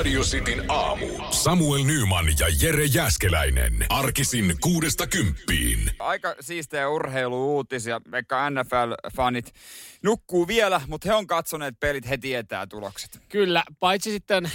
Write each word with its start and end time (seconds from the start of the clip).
Radio 0.00 0.22
Cityn 0.22 0.64
aamu. 0.68 1.06
Samuel 1.30 1.84
Nyman 1.84 2.26
ja 2.26 2.46
Jere 2.62 2.84
Jäskeläinen. 2.84 3.86
Arkisin 3.88 4.56
kuudesta 4.60 5.06
kymppiin. 5.06 5.90
Aika 5.98 6.34
siistejä 6.40 6.88
urheilu-uutisia. 6.88 8.00
Vaikka 8.10 8.50
NFL-fanit 8.50 9.52
nukkuu 10.02 10.46
vielä, 10.46 10.80
mutta 10.86 11.08
he 11.08 11.14
on 11.14 11.26
katsoneet 11.26 11.80
pelit, 11.80 12.08
he 12.08 12.16
tietää 12.16 12.66
tulokset. 12.66 13.20
Kyllä, 13.28 13.64
paitsi 13.80 14.10
sitten 14.10 14.50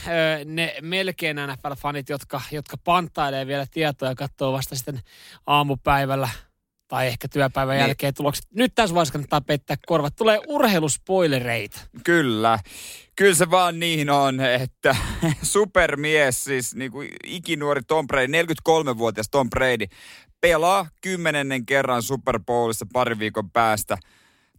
ne 0.45 0.75
melkein 0.81 1.37
NFL-fanit, 1.37 2.05
jotka, 2.09 2.41
jotka 2.51 2.77
panttailee 2.77 3.47
vielä 3.47 3.65
tietoa 3.71 4.09
ja 4.09 4.15
katsoo 4.15 4.53
vasta 4.53 4.75
sitten 4.75 5.01
aamupäivällä 5.47 6.29
tai 6.87 7.07
ehkä 7.07 7.27
työpäivän 7.27 7.75
Niin. 7.75 7.81
jälkeen 7.81 8.13
tulokset. 8.13 8.45
Nyt 8.53 8.71
tässä 8.75 8.95
vaiheessa 8.95 9.11
kannattaa 9.11 9.41
pettää 9.41 9.77
korvat. 9.85 10.15
Tulee 10.15 10.39
urheiluspoilereita. 10.47 11.79
Kyllä. 12.03 12.59
Kyllä 13.15 13.35
se 13.35 13.51
vaan 13.51 13.79
niin 13.79 14.09
on, 14.09 14.41
että 14.41 14.95
supermies, 15.41 16.43
siis 16.43 16.75
niin 16.75 16.91
kuin 16.91 17.09
ikinuori 17.25 17.81
Tom 17.87 18.07
Brady, 18.07 18.27
43-vuotias 18.27 19.29
Tom 19.31 19.49
Brady, 19.49 19.85
pelaa 20.41 20.87
kymmenennen 21.01 21.65
kerran 21.65 22.01
Super 22.01 22.39
Bowlissa 22.45 22.85
pari 22.93 23.19
viikon 23.19 23.51
päästä. 23.51 23.97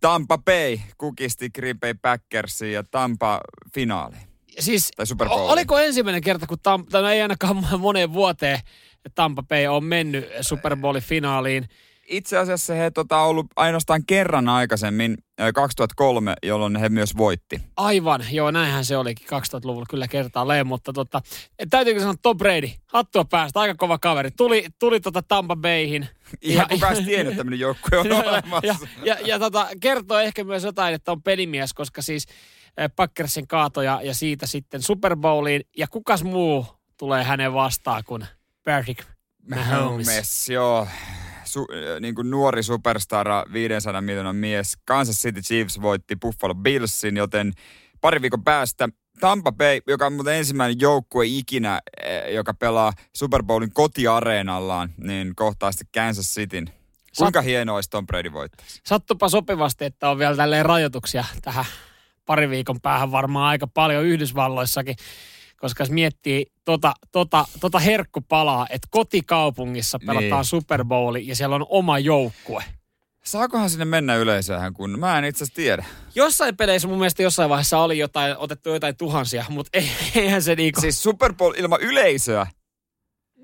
Tampa 0.01 0.38
Bay 0.38 0.79
kukisti 0.99 1.51
Green 1.51 1.80
Bay 1.80 1.95
Packersiin 2.02 2.73
ja 2.73 2.83
Tampa 2.91 3.41
finaali. 3.74 4.16
Siis, 4.59 4.91
Tai 4.97 5.07
Super 5.07 5.29
Bowl. 5.29 5.49
oliko 5.51 5.79
ensimmäinen 5.79 6.23
kerta, 6.23 6.47
kun 6.47 6.59
Tam, 6.63 6.87
tai 6.87 7.02
no 7.02 7.09
ei 7.09 7.23
ainakaan 7.23 7.65
moneen 7.79 8.13
vuoteen 8.13 8.59
Tampa 9.15 9.43
Bay 9.43 9.66
on 9.66 9.85
mennyt 9.85 10.27
Super 10.41 10.77
Bowlin 10.77 11.02
finaaliin. 11.02 11.69
Itse 12.09 12.38
asiassa 12.38 12.74
he 12.74 12.91
tota, 12.91 13.20
ollut 13.20 13.46
ainoastaan 13.56 14.02
kerran 14.06 14.48
aikaisemmin, 14.48 15.16
ö, 15.41 15.52
2003, 15.52 16.34
jolloin 16.42 16.77
he 16.77 16.88
myös 16.88 17.16
voitti. 17.16 17.60
Aivan, 17.77 18.24
joo, 18.30 18.51
näinhän 18.51 18.84
se 18.84 18.96
olikin 18.96 19.27
2000-luvulla 19.29 19.87
kyllä 19.91 20.09
kertaalleen, 20.09 20.66
mutta 20.66 20.92
tota, 20.92 21.20
täytyykö 21.70 22.01
sanoa 22.01 22.15
Tom 22.23 22.38
Brady, 22.38 22.70
hattua 22.87 23.24
päästä, 23.24 23.60
aika 23.60 23.74
kova 23.74 23.98
kaveri. 23.98 24.30
Tuli, 24.30 24.66
tuli 24.79 25.01
tota 25.01 25.23
Tampa 25.23 25.57
Bayhin. 25.57 26.09
Ihan 26.43 26.68
kukaan 26.68 26.93
edes 26.93 27.04
tiennyt, 27.04 27.26
että 27.32 27.37
tämmöinen 27.37 27.60
joukkue 27.60 27.98
on 27.98 28.07
ja, 28.10 28.16
olemassa. 28.16 28.66
ja, 28.66 28.74
ja, 29.04 29.16
ja 29.24 29.38
tota, 29.38 29.68
kertoo 29.80 30.18
ehkä 30.18 30.45
myös 30.45 30.65
jotain, 30.65 30.95
että 30.95 31.13
on 31.13 31.23
pelimies, 31.23 31.74
koska 31.74 32.02
siis 32.02 32.26
Packersin 32.96 33.46
kaatoja 33.46 34.01
ja 34.02 34.15
siitä 34.15 34.46
sitten 34.46 34.82
Super 34.82 35.16
Bowliin. 35.16 35.63
Ja 35.76 35.87
kukas 35.88 36.24
muu 36.24 36.66
tulee 36.98 37.24
hänen 37.24 37.54
vastaan 37.54 38.02
kuin 38.07 38.26
Patrick 38.65 39.04
Mahomes. 39.51 40.07
Mahomes, 40.07 40.48
joo. 40.48 40.88
Su, 41.57 41.66
äh, 41.73 42.01
niin 42.01 42.15
kuin 42.15 42.30
nuori 42.30 42.62
superstara, 42.62 43.45
500 43.52 44.01
miljoonan 44.01 44.37
mies. 44.37 44.76
Kansas 44.85 45.23
City 45.23 45.40
Chiefs 45.40 45.80
voitti 45.82 46.16
Buffalo 46.16 46.54
Billsin, 46.54 47.16
joten 47.16 47.52
pari 48.01 48.23
viikon 48.23 48.45
päästä 48.45 48.88
Tampa 49.21 49.52
Bay, 49.52 49.80
joka 49.87 50.07
on 50.07 50.13
muuten 50.13 50.35
ensimmäinen 50.35 50.80
joukkue 50.80 51.26
ikinä, 51.26 51.80
eh, 52.02 52.35
joka 52.35 52.54
pelaa 52.54 52.93
Super 53.13 53.43
Bowlin 53.43 53.73
kotiareenallaan, 53.73 54.95
niin 54.96 55.37
kohtaa 55.37 55.73
sitten 55.73 56.02
Kansas 56.02 56.35
Cityn. 56.35 56.71
Kuinka 57.18 57.43
hienoa 57.43 57.74
olisi 57.74 57.91
Tom 57.91 58.07
Brady 58.07 58.32
voittaisi? 58.32 58.80
Sattupa 58.87 59.29
sopivasti, 59.29 59.85
että 59.85 60.10
on 60.10 60.18
vielä 60.18 60.37
tälleen 60.37 60.66
rajoituksia 60.66 61.24
tähän 61.43 61.65
pari 62.26 62.51
viikon 62.51 62.80
päähän 62.80 63.13
varmaan 63.13 63.48
aika 63.48 63.66
paljon 63.66 64.04
Yhdysvalloissakin. 64.04 64.97
Koska 65.60 65.82
jos 65.82 65.91
miettii 65.91 66.47
tota, 66.65 66.93
tota, 67.12 67.44
tota 67.60 67.78
herkkupalaa, 67.78 68.66
että 68.71 68.88
kotikaupungissa 68.91 69.98
pelataan 69.98 70.22
Niin. 70.25 70.32
niin. 70.34 70.44
Super 70.44 70.84
Bowli 70.84 71.26
ja 71.26 71.37
siellä 71.37 71.56
on 71.56 71.66
oma 71.69 71.98
joukkue. 71.98 72.65
Saakohan 73.25 73.71
sinne 73.71 73.84
mennä 73.84 74.15
yleisöhän, 74.16 74.75
kun 74.75 74.98
mä 75.00 75.19
en 75.19 75.25
itse 75.25 75.44
asiassa 75.44 75.56
tiedä. 75.56 75.84
Jossain 76.15 76.56
peleissä 76.56 76.88
mun 76.88 76.98
mielestä 76.98 77.22
jossain 77.22 77.50
vaiheessa 77.50 77.78
oli 77.78 77.98
jotain, 77.98 78.37
otettu 78.38 78.69
jotain 78.69 78.97
tuhansia, 78.97 79.44
mutta 79.48 79.71
ei, 79.78 79.91
eihän 80.15 80.43
se 80.43 80.54
niinku... 80.54 80.81
Siis 80.81 81.03
Super 81.03 81.32
Bowl 81.34 81.54
ilman 81.56 81.81
yleisöä. 81.81 82.47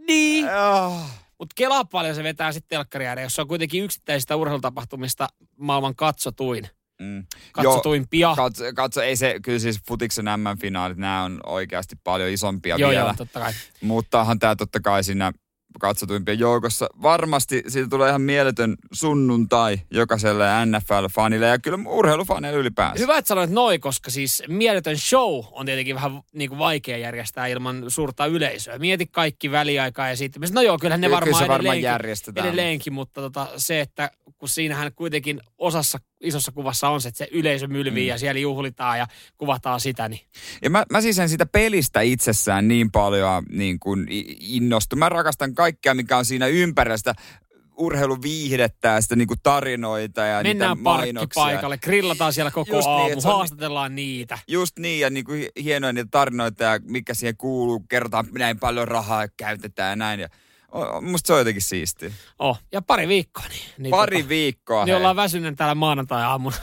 niin. 0.06 0.46
Oh. 0.72 1.00
Mutta 1.38 1.54
kelaa 1.56 1.84
paljon 1.84 2.14
se 2.14 2.22
vetää 2.22 2.52
sitten 2.52 2.68
telkkariääriä, 2.78 3.24
jos 3.24 3.34
se 3.34 3.40
on 3.40 3.48
kuitenkin 3.48 3.84
yksittäisistä 3.84 4.36
urheilutapahtumista 4.36 5.28
maailman 5.56 5.96
katsotuin. 5.96 6.68
Mm. 7.02 7.26
Katsotuimpia. 7.52 8.32
Katso, 8.36 8.64
katso, 8.74 9.02
ei 9.02 9.16
se, 9.16 9.40
kyllä 9.42 9.58
siis 9.58 9.80
futiksen 9.88 10.24
MM-finaalit, 10.24 10.98
nämä 10.98 11.22
on 11.22 11.40
oikeasti 11.46 11.96
paljon 12.04 12.30
isompia 12.30 12.76
joo, 12.78 12.90
vielä. 12.90 13.04
joo, 13.04 13.14
totta 13.16 13.40
kai. 13.40 13.52
Mutta 13.80 14.20
onhan 14.20 14.38
tämä 14.38 14.56
totta 14.56 14.80
kai 14.80 15.04
siinä 15.04 15.32
katsotuimpien 15.80 16.38
joukossa. 16.38 16.86
Varmasti 17.02 17.62
siitä 17.68 17.88
tulee 17.88 18.08
ihan 18.08 18.20
mieletön 18.20 18.76
sunnuntai 18.92 19.80
jokaiselle 19.90 20.44
NFL-fanille 20.44 21.44
ja 21.44 21.58
kyllä 21.58 21.78
urheilufaneille 21.86 22.58
ylipäänsä. 22.58 23.02
Hyvä, 23.02 23.18
että 23.18 23.28
sanoit 23.28 23.50
noin, 23.50 23.80
koska 23.80 24.10
siis 24.10 24.42
mieletön 24.48 24.98
show 24.98 25.44
on 25.50 25.66
tietenkin 25.66 25.94
vähän 25.94 26.20
niin 26.34 26.48
kuin 26.48 26.58
vaikea 26.58 26.96
järjestää 26.98 27.46
ilman 27.46 27.84
suurta 27.88 28.26
yleisöä. 28.26 28.78
Mieti 28.78 29.06
kaikki 29.06 29.50
väliaikaa 29.50 30.08
ja 30.08 30.16
sitten, 30.16 30.42
no 30.52 30.62
joo, 30.62 30.78
kyllähän 30.78 31.00
ne 31.00 31.06
Kyllä 31.06 31.16
varmaan, 31.16 31.34
se 31.34 31.48
varmaan 31.48 31.56
edelleenkin, 31.60 31.84
järjestetään. 31.84 32.46
edelleenkin, 32.46 32.92
mutta 32.92 33.20
tota, 33.20 33.46
se, 33.56 33.80
että 33.80 34.10
kun 34.42 34.48
siinähän 34.48 34.92
kuitenkin 34.94 35.40
osassa 35.58 35.98
isossa 36.20 36.52
kuvassa 36.52 36.88
on 36.88 37.00
se, 37.00 37.08
että 37.08 37.18
se 37.18 37.28
yleisö 37.32 37.66
mylvii 37.66 38.04
mm. 38.04 38.08
ja 38.08 38.18
siellä 38.18 38.40
juhlitaan 38.40 38.98
ja 38.98 39.06
kuvataan 39.38 39.80
sitä, 39.80 40.08
niin 40.08 40.20
Ja 40.62 40.70
mä, 40.70 40.84
mä 40.90 41.00
siis 41.00 41.18
en 41.18 41.28
sitä 41.28 41.46
pelistä 41.46 42.00
itsessään 42.00 42.68
niin 42.68 42.90
paljon 42.90 43.44
niin 43.48 43.80
kuin 43.80 44.06
innostu. 44.40 44.96
Mä 44.96 45.08
rakastan 45.08 45.54
kaikkea, 45.54 45.94
mikä 45.94 46.16
on 46.16 46.24
siinä 46.24 46.46
ympärillä 46.46 46.96
sitä 46.96 47.14
urheiluviihdettä 47.76 48.88
ja 48.88 49.00
sitä 49.00 49.16
niin 49.16 49.28
kuin 49.28 49.40
tarinoita 49.42 50.20
ja 50.20 50.42
mennään 50.42 50.76
niitä 50.76 50.82
mainoksia. 50.82 51.12
parkkipaikalle, 51.12 51.78
grillataan 51.78 52.32
siellä 52.32 52.50
koko 52.50 52.76
Just 52.76 52.86
niin, 52.86 52.96
aamu, 52.96 53.08
että 53.08 53.20
se 53.20 53.28
on- 53.28 53.36
haastatellaan 53.36 53.94
niitä. 53.94 54.38
Just 54.48 54.78
niin, 54.78 55.00
ja 55.00 55.10
niin 55.10 55.24
kuin 55.24 55.46
hienoja 55.62 55.92
niitä 55.92 56.08
tarinoita 56.10 56.64
ja 56.64 56.80
mikä 56.84 57.14
siihen 57.14 57.36
kuuluu. 57.36 57.80
Kerrotaan, 57.80 58.26
näin 58.38 58.58
paljon 58.58 58.88
rahaa 58.88 59.28
käytetään 59.36 59.90
ja 59.90 59.96
näin. 59.96 60.20
Ja, 60.20 60.28
musta 61.00 61.26
se 61.26 61.32
on 61.32 61.38
jotenkin 61.38 61.62
siistiä. 61.62 62.10
Oh, 62.38 62.58
ja 62.72 62.82
pari 62.82 63.08
viikkoa. 63.08 63.44
Niin, 63.48 63.60
niin 63.78 63.90
Pari 63.90 64.16
tota, 64.16 64.28
viikkoa, 64.28 64.84
Niin 64.84 64.92
hei. 64.92 64.96
ollaan 64.96 65.16
väsynen 65.16 65.56
täällä 65.56 65.74
maanantai-aamuna. 65.74 66.56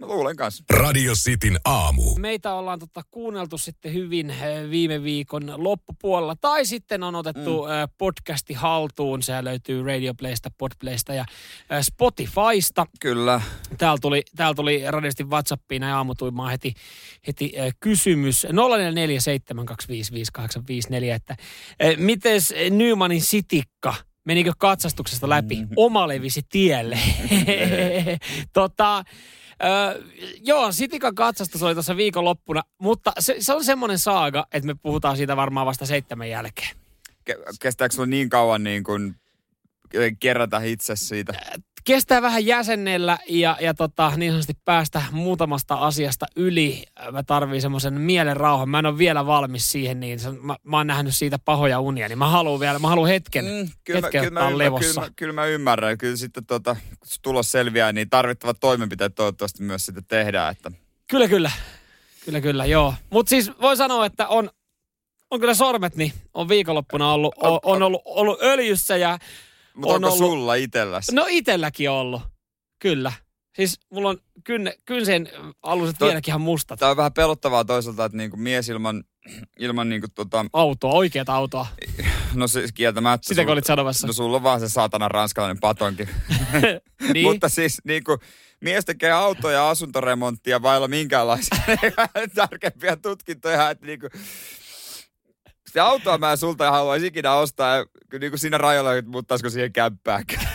Mä 0.00 0.06
luulen 0.06 0.36
kanssa. 0.36 0.64
Radio 0.70 1.12
Cityn 1.14 1.58
aamu. 1.64 2.14
Meitä 2.18 2.54
ollaan 2.54 2.78
tota 2.78 3.02
kuunneltu 3.10 3.58
sitten 3.58 3.94
hyvin 3.94 4.30
eh, 4.30 4.70
viime 4.70 5.02
viikon 5.02 5.52
loppupuolella. 5.56 6.36
Tai 6.36 6.66
sitten 6.66 7.02
on 7.02 7.14
otettu 7.14 7.62
mm. 7.62 7.68
podcasti 7.98 8.54
haltuun. 8.54 9.22
Se 9.22 9.44
löytyy 9.44 9.82
Radio 9.82 10.14
Playsta, 10.14 10.50
Podplaysta 10.58 11.14
ja 11.14 11.24
eh, 11.70 11.82
Spotifysta. 11.82 12.86
Kyllä. 13.00 13.40
Täällä 13.78 13.98
tuli, 14.00 14.22
täällä 14.36 14.54
tuli 14.54 14.84
radiosti 14.88 15.24
Whatsappiin 15.24 15.82
ja 15.82 15.96
aamutuimaan 15.96 16.50
heti, 16.50 16.74
heti 17.26 17.52
äh, 17.58 17.72
kysymys 17.80 18.46
0447255854, 18.46 18.48
että 21.14 21.32
äh, 21.32 21.38
mites 21.96 22.54
Nymanin 22.70 23.22
sitikka, 23.22 23.94
menikö 24.24 24.52
katsastuksesta 24.58 25.28
läpi? 25.28 25.66
Oma 25.76 26.08
levisi 26.08 26.42
tielle. 26.48 26.98
tota, 28.52 29.04
äh, 29.64 29.94
joo, 30.42 30.72
sitikan 30.72 31.14
katsastus 31.14 31.62
oli 31.62 31.74
tuossa 31.74 31.96
viikonloppuna, 31.96 32.62
mutta 32.78 33.12
se, 33.18 33.36
se 33.38 33.52
on 33.54 33.64
semmoinen 33.64 33.98
saaga, 33.98 34.46
että 34.52 34.66
me 34.66 34.74
puhutaan 34.82 35.16
siitä 35.16 35.36
varmaan 35.36 35.66
vasta 35.66 35.86
seitsemän 35.86 36.30
jälkeen. 36.30 36.76
Ke- 37.30 37.56
Kestääkö 37.60 37.94
sulla 37.94 38.06
niin 38.06 38.30
kauan 38.30 38.64
niin 38.64 38.84
kuin 38.84 39.14
kerätä 40.20 40.60
itse 40.60 40.96
siitä? 40.96 41.32
Kestää 41.84 42.22
vähän 42.22 42.46
jäsennellä 42.46 43.18
ja, 43.28 43.56
ja 43.60 43.74
tota, 43.74 44.12
niin 44.16 44.32
sanotusti 44.32 44.56
päästä 44.64 45.02
muutamasta 45.12 45.74
asiasta 45.74 46.26
yli. 46.36 46.84
Mä 47.12 47.22
tarviin 47.22 47.62
semmoisen 47.62 48.00
mielen 48.00 48.36
rauhan. 48.36 48.68
Mä 48.68 48.78
en 48.78 48.86
ole 48.86 48.98
vielä 48.98 49.26
valmis 49.26 49.72
siihen, 49.72 50.00
niin 50.00 50.20
se, 50.20 50.30
mä, 50.30 50.56
mä 50.64 50.76
oon 50.76 50.86
nähnyt 50.86 51.16
siitä 51.16 51.38
pahoja 51.38 51.80
unia, 51.80 52.08
niin 52.08 52.18
mä 52.18 52.28
haluan 52.28 52.60
vielä, 52.60 52.78
mä 52.78 52.88
haluan 52.88 53.08
hetken, 53.08 53.44
mm, 53.44 53.68
kyllä, 53.84 54.00
mä, 54.00 54.06
hetken 54.06 54.24
kyllä, 54.24 54.30
mä, 54.30 54.40
ottaa 54.40 54.50
ymmär- 54.50 54.58
levossa. 54.58 54.94
kyllä, 54.94 55.06
mä, 55.06 55.12
kyllä 55.16 55.32
mä 55.32 55.46
ymmärrän. 55.46 55.98
Kyllä 55.98 56.16
sitten 56.16 56.46
tota, 56.46 56.74
kun 56.74 57.08
tulos 57.22 57.52
selviää, 57.52 57.92
niin 57.92 58.10
tarvittavat 58.10 58.56
toimenpiteet 58.60 59.14
toivottavasti 59.14 59.62
myös 59.62 59.86
sitten 59.86 60.04
tehdään. 60.08 60.52
Että 60.52 60.70
Kyllä, 61.10 61.28
kyllä. 61.28 61.50
Kyllä, 62.24 62.40
kyllä, 62.40 62.66
joo. 62.66 62.94
Mutta 63.10 63.30
siis 63.30 63.50
voi 63.60 63.76
sanoa, 63.76 64.06
että 64.06 64.28
on, 64.28 64.50
on 65.30 65.40
kyllä 65.40 65.54
sormet, 65.54 65.96
niin 65.96 66.12
on 66.34 66.48
viikonloppuna 66.48 67.12
ollut, 67.12 67.34
on, 67.36 67.60
on 67.62 67.82
ollut, 67.82 68.02
ollut 68.04 68.42
öljyssä 68.42 68.96
ja 68.96 69.18
Mutta 69.74 69.94
On 69.94 70.04
onko 70.04 70.06
ollut- 70.08 70.18
sulla 70.18 70.54
itselläsi? 70.54 71.14
no 71.14 71.26
itelläkin 71.28 71.90
ollut. 71.90 72.22
Kyllä. 72.78 73.12
Siis 73.56 73.80
mulla 73.92 74.08
on 74.08 74.18
kynne, 74.44 74.74
kynseen 74.86 75.28
aluset 75.62 75.96
Toi- 75.98 76.08
vieläkin 76.08 76.32
ihan 76.32 76.40
mustat. 76.40 76.78
Tämä 76.78 76.90
on 76.90 76.96
vähän 76.96 77.12
pelottavaa 77.12 77.64
toisaalta, 77.64 78.04
että 78.04 78.18
niinku 78.18 78.36
mies 78.36 78.68
ilman, 78.68 79.04
ilman 79.58 79.88
niinku 79.88 80.06
tota, 80.14 80.46
Autoa, 80.52 80.92
oikeata 80.92 81.34
autoa. 81.34 81.66
no 82.34 82.48
siis 82.48 82.72
kieltämättä. 82.72 83.28
Sitäkö 83.28 83.48
sul- 83.48 83.52
olit 83.52 83.66
sanomassa? 83.66 84.06
No 84.06 84.12
sulla 84.12 84.36
on 84.36 84.42
vaan 84.42 84.60
se 84.60 84.68
saatana 84.68 85.08
ranskalainen 85.08 85.60
patonki. 85.60 86.08
niin. 87.14 87.26
Mutta 87.26 87.48
siis 87.48 87.80
niinku, 87.84 88.18
mies 88.60 88.84
tekee 88.84 89.12
auto- 89.12 89.50
ja 89.50 89.70
asuntoremonttia 89.70 90.62
vailla 90.62 90.88
minkäänlaisia 90.88 91.58
tärkeimpiä 92.34 92.96
tutkintoja, 92.96 93.70
että 93.70 93.86
niinku, 93.86 94.08
sitä 95.70 95.84
autoa 95.86 96.18
mä 96.18 96.30
en 96.30 96.38
sulta 96.38 96.70
haluaisi 96.70 97.06
ikinä 97.06 97.34
ostaa, 97.34 97.86
kyllä 98.08 98.20
niinku 98.20 98.38
siinä 98.38 98.58
rajalla, 98.58 98.94
että 98.94 99.10
muuttaisiko 99.10 99.50
siihen 99.50 99.72
kämppääkään. 99.72 100.48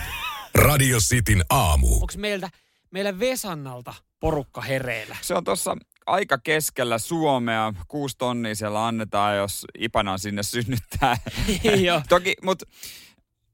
Radio 0.55 0.97
Cityn 0.99 1.43
aamu. 1.49 1.93
Onko 1.93 2.13
meiltä, 2.17 2.49
meillä 2.91 3.19
Vesannalta 3.19 3.93
porukka 4.19 4.61
hereillä? 4.61 5.17
Se 5.21 5.33
on 5.33 5.43
tuossa 5.43 5.77
aika 6.05 6.37
keskellä 6.37 6.97
Suomea. 6.97 7.73
Kuusi 7.87 8.17
tonnia 8.17 8.55
siellä 8.55 8.87
annetaan, 8.87 9.37
jos 9.37 9.65
Ipana 9.79 10.17
sinne 10.17 10.43
synnyttää. 10.43 11.17
Joo. 11.85 12.01
Toki, 12.09 12.35
mutta 12.43 12.65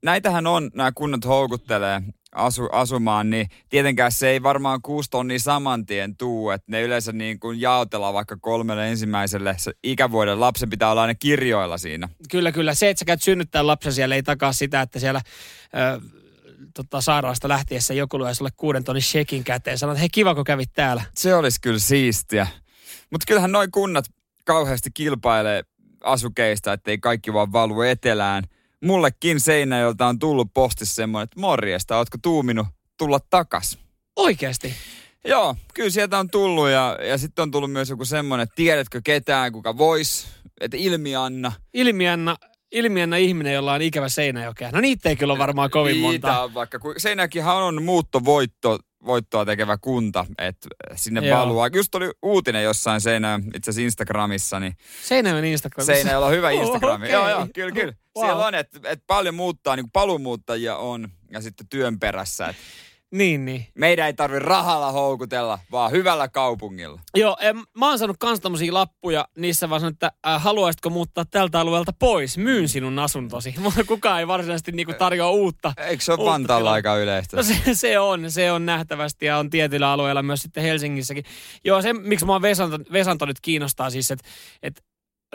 näitähän 0.04 0.48
on, 0.48 0.72
nämä 0.74 0.92
kunnat 0.92 1.26
houkuttelee 1.26 2.02
asu, 2.36 2.70
asumaan, 2.72 3.30
niin 3.30 3.48
tietenkään 3.70 4.12
se 4.12 4.30
ei 4.30 4.44
varmaan 4.44 4.82
kuusi 4.82 5.10
tonnia 5.10 5.40
saman 5.40 5.86
tien 5.86 6.18
tuu, 6.18 6.50
että 6.50 6.72
ne 6.72 6.82
yleensä 6.82 7.12
niin 7.12 7.40
kuin 7.40 7.62
jaotellaan 7.62 8.14
vaikka 8.14 8.38
kolmelle 8.38 8.90
ensimmäiselle 8.90 9.56
se 9.58 9.72
ikävuoden 9.84 10.40
lapsen 10.40 10.70
pitää 10.70 10.92
olla 10.92 11.02
aina 11.02 11.16
kirjoilla 11.16 11.78
siinä. 11.78 12.10
Kyllä, 12.32 12.52
kyllä. 12.52 12.74
Se, 12.74 12.90
että 12.90 13.00
sä 13.00 13.06
käyt 13.06 13.22
synnyttää 13.22 13.68
lapsen 13.68 13.94
siellä, 13.94 14.16
ei 14.16 14.24
takaa 14.24 14.54
sitä, 14.54 14.82
että 14.82 15.00
siellä 15.00 15.22
ö, 15.98 16.02
tota, 16.74 17.02
sairaalasta 17.02 17.48
lähtiessä 17.48 17.94
joku 17.94 18.20
lyö 18.20 18.34
sulle 18.34 18.52
kuuden 18.58 18.84
tonnin 18.84 19.02
shekin 19.02 19.44
käteen. 19.44 19.78
Sanot, 19.78 20.00
hei 20.00 20.10
kiva, 20.10 20.36
kun 20.36 20.44
kävit 20.44 20.74
täällä. 20.74 21.04
Se 21.16 21.36
olisi 21.36 21.62
kyllä 21.62 21.80
siistiä. 21.80 22.48
Mutta 23.10 23.26
kyllähän 23.28 23.52
noin 23.52 23.72
kunnat 23.72 24.06
kauheasti 24.46 24.90
kilpailee 24.94 25.64
asukeista, 26.04 26.74
ettei 26.74 26.98
kaikki 26.98 27.34
vaan 27.34 27.52
valu 27.52 27.82
etelään. 27.82 28.44
Mullekin 28.84 29.40
Seinäjöltä 29.40 30.08
on 30.08 30.20
tullut 30.20 30.48
postissa 30.54 30.96
semmoinen, 30.96 31.24
että 31.24 31.40
morjesta, 31.40 31.98
ootko 31.98 32.18
tuuminut 32.22 32.68
tulla 32.98 33.20
takas? 33.30 33.80
Oikeasti. 34.16 34.74
Joo, 35.26 35.56
kyllä 35.74 35.90
sieltä 35.90 36.20
on 36.20 36.30
tullut 36.30 36.70
ja, 36.70 36.98
ja 37.08 37.18
sitten 37.18 37.44
on 37.44 37.52
tullut 37.52 37.72
myös 37.72 37.90
joku 37.90 38.06
semmoinen, 38.06 38.44
että 38.44 38.56
tiedätkö 38.56 39.02
ketään, 39.04 39.52
kuka 39.52 39.78
vois, 39.78 40.28
että 40.62 40.78
ilmianna. 40.80 41.52
Ilmianna, 41.74 42.36
ilmianna 42.72 43.16
ihminen, 43.18 43.54
jolla 43.54 43.74
on 43.74 43.82
ikävä 43.82 44.10
Seinäjokea. 44.10 44.72
No 44.72 44.82
niitä 44.82 45.10
ei 45.10 45.16
kyllä 45.16 45.34
ole 45.34 45.40
varmaan 45.40 45.70
kovin 45.70 46.02
Niitä 46.02 46.28
monta. 46.28 46.44
on 46.44 46.54
vaikka, 46.54 46.80
kun 46.80 46.94
Seinäjokihan 46.98 47.56
on 47.64 47.84
muuttovoitto, 47.84 48.80
voittoa 49.06 49.46
tekevä 49.46 49.78
kunta, 49.78 50.26
että 50.38 50.68
sinne 50.96 51.28
Joo. 51.28 51.40
valuu. 51.40 51.62
Just 51.76 51.96
oli 51.96 52.12
uutinen 52.22 52.64
jossain 52.64 53.02
Seinä, 53.02 53.40
itse 53.56 53.70
asiassa 53.72 53.86
Instagramissa, 53.86 54.60
niin 54.60 54.74
Seinäjoen 55.04 55.46
Instagramissa. 55.46 55.94
Seinäjoella 55.94 56.28
on 56.28 56.34
hyvä 56.34 56.48
Oh, 56.52 56.54
Instagrami. 56.62 57.06
okei. 57.06 57.14
Joo, 57.14 57.30
joo, 57.30 57.48
kyllä, 57.56 57.72
kyllä. 57.72 57.94
Wow. 58.18 58.26
Siellä 58.26 58.46
on, 58.46 58.56
että 58.56 58.80
et 58.84 59.04
paljon 59.08 59.36
muuttaa, 59.36 59.76
niin 59.76 59.92
paluumuuttajia 59.92 60.78
on 60.78 61.10
ja 61.32 61.42
sitten 61.42 61.68
työn 61.70 62.00
perässä. 62.00 62.48
Et 62.48 62.56
Niin, 63.12 63.46
niin. 63.46 63.68
meidän 63.76 64.08
ei 64.08 64.14
tarvi 64.14 64.40
rahalla 64.40 64.92
houkutella, 64.92 65.60
vaan 65.72 65.92
hyvällä 65.92 66.28
kaupungilla. 66.28 67.00
Joo, 67.16 67.38
em, 67.40 67.58
mä 67.78 67.90
oon 67.90 68.00
saanut 68.00 68.18
kans 68.20 68.40
tämmösiä 68.40 68.74
lappuja, 68.74 69.28
niissä 69.38 69.70
vaan 69.70 69.82
sanonut, 69.82 69.96
että 69.96 70.12
äh, 70.28 70.44
haluaisitko 70.44 70.90
muuttaa 70.90 71.26
tältä 71.26 71.60
alueelta 71.60 71.94
pois, 72.00 72.38
myyn 72.38 72.70
sinun 72.70 73.00
asuntosi. 73.00 73.56
Kukaan 73.88 74.20
ei 74.20 74.28
varsinaisesti 74.28 74.72
niinku 74.72 74.94
tarjoa 74.94 75.30
uutta. 75.30 75.74
Eikö 75.78 76.04
se 76.04 76.14
ole 76.14 76.32
Vantaalla 76.32 76.72
aika 76.72 76.98
yleistä? 76.98 77.38
No 77.38 77.44
se, 77.44 77.56
se, 77.74 78.00
on, 78.00 78.32
se 78.32 78.52
on 78.52 78.66
nähtävästi 78.66 79.26
ja 79.26 79.38
on 79.38 79.50
tietyillä 79.50 79.92
alueilla 79.92 80.24
myös 80.24 80.42
sitten 80.42 80.64
Helsingissäkin. 80.64 81.24
Joo, 81.66 81.82
se 81.82 81.94
miksi 81.94 82.26
mua 82.26 82.42
Vesanto, 82.42 82.78
Vesanto 82.92 83.26
nyt 83.26 83.40
kiinnostaa 83.42 83.90
siis, 83.90 84.12
että 84.12 84.30
et 84.64 84.84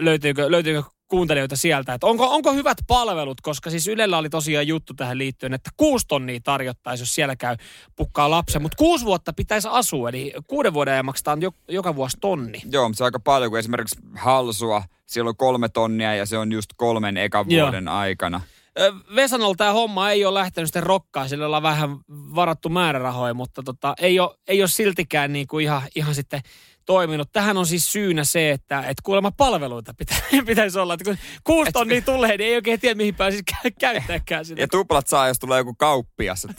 löytyykö, 0.00 0.50
löytyykö 0.50 0.82
kuuntelijoita 1.08 1.56
sieltä, 1.56 1.94
että 1.94 2.06
onko, 2.06 2.34
onko 2.34 2.52
hyvät 2.52 2.78
palvelut, 2.86 3.40
koska 3.40 3.70
siis 3.70 3.88
Ylellä 3.88 4.18
oli 4.18 4.30
tosiaan 4.30 4.66
juttu 4.66 4.94
tähän 4.94 5.18
liittyen, 5.18 5.54
että 5.54 5.70
kuusi 5.76 6.06
tonnia 6.08 6.40
tarjottaisiin, 6.44 7.02
jos 7.02 7.14
siellä 7.14 7.36
käy 7.36 7.56
pukkaa 7.96 8.30
lapsen, 8.30 8.62
mutta 8.62 8.76
kuusi 8.76 9.04
vuotta 9.04 9.32
pitäisi 9.32 9.68
asua, 9.70 10.08
eli 10.08 10.32
kuuden 10.46 10.74
vuoden 10.74 10.94
ajan 10.94 11.04
maksetaan 11.04 11.42
jo, 11.42 11.50
joka 11.68 11.96
vuosi 11.96 12.16
tonni. 12.20 12.62
Joo, 12.70 12.88
mutta 12.88 12.98
se 12.98 13.04
on 13.04 13.06
aika 13.06 13.20
paljon, 13.20 13.50
kun 13.50 13.58
esimerkiksi 13.58 13.96
Halsua, 14.14 14.82
siellä 15.06 15.28
on 15.28 15.36
kolme 15.36 15.68
tonnia 15.68 16.14
ja 16.14 16.26
se 16.26 16.38
on 16.38 16.52
just 16.52 16.70
kolmen 16.76 17.16
ekan 17.16 17.46
Joo. 17.48 17.66
vuoden 17.66 17.88
aikana. 17.88 18.40
Ö, 18.78 18.92
Vesanolla 19.14 19.54
tämä 19.54 19.72
homma 19.72 20.10
ei 20.10 20.24
ole 20.24 20.38
lähtenyt 20.38 20.68
sitten 20.68 20.82
rokkaan, 20.82 21.28
sillä 21.28 21.46
ollaan 21.46 21.62
vähän 21.62 21.96
varattu 22.08 22.68
määrärahoja, 22.68 23.34
mutta 23.34 23.62
tota, 23.62 23.94
ei, 24.00 24.20
ole, 24.20 24.36
ei 24.48 24.62
ole 24.62 24.68
siltikään 24.68 25.32
niinku 25.32 25.58
ihan, 25.58 25.82
ihan 25.94 26.14
sitten 26.14 26.40
toiminut. 26.86 27.28
Tähän 27.32 27.56
on 27.56 27.66
siis 27.66 27.92
syynä 27.92 28.24
se, 28.24 28.50
että 28.50 28.82
et 28.82 29.00
kuulemma 29.02 29.30
palveluita 29.30 29.94
pitä, 29.94 30.14
pitäisi 30.46 30.78
olla. 30.78 30.94
Että 30.94 31.04
kun 31.04 31.18
kuusi 31.44 31.72
tonnia 31.72 32.02
tulee, 32.02 32.36
niin 32.36 32.48
ei 32.50 32.56
oikein 32.56 32.80
tiedä, 32.80 32.94
mihin 32.94 33.14
pääsisi 33.14 33.42
kä- 33.52 33.70
käyttääkään 33.80 34.44
sitä. 34.44 34.60
Ja 34.60 34.68
tuplat 34.68 35.06
saa, 35.06 35.28
jos 35.28 35.38
tulee 35.38 35.58
joku 35.58 35.74
kauppias. 35.74 36.46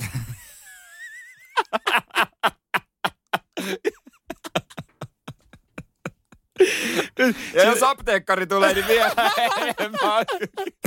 ja 7.53 7.63
jos 7.63 7.83
apteekkari 7.83 8.47
tulee, 8.47 8.73
niin 8.73 8.87
vielä 8.87 9.11
enemmän. 9.57 10.25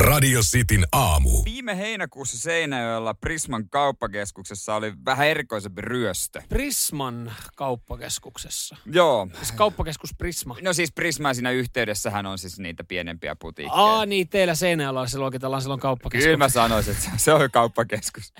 Radio 0.01 0.41
Cityn 0.41 0.87
aamu. 0.93 1.45
Viime 1.45 1.79
heinäkuussa 1.79 2.39
Seinäjoella 2.39 3.15
Prisman 3.15 3.69
kauppakeskuksessa 3.69 4.75
oli 4.75 4.93
vähän 5.05 5.27
erikoisempi 5.27 5.81
ryöstö. 5.81 6.43
Prisman 6.49 7.33
kauppakeskuksessa. 7.57 8.77
Joo. 8.87 9.29
Siis 9.37 9.53
kauppakeskus 9.53 10.11
Prisma. 10.19 10.57
No 10.63 10.73
siis 10.73 10.93
Prisma 10.93 11.35
siinä 11.35 11.51
yhteydessähän 11.51 12.27
on 12.27 12.39
siis 12.39 12.59
niitä 12.59 12.85
pienempiä 12.85 13.37
putiikkeja. 13.37 13.83
Aa 13.83 14.07
niin, 14.07 14.29
teillä 14.29 14.55
Seinäjoella 14.55 15.07
se 15.07 15.19
luokitellaan 15.19 15.63
silloin 15.63 15.81
kauppakeskus. 15.81 16.25
Kyllä 16.25 16.37
mä 16.37 16.49
sanoisin, 16.49 16.93
että 16.93 17.11
se 17.17 17.33
on 17.33 17.51
kauppakeskus. 17.51 18.33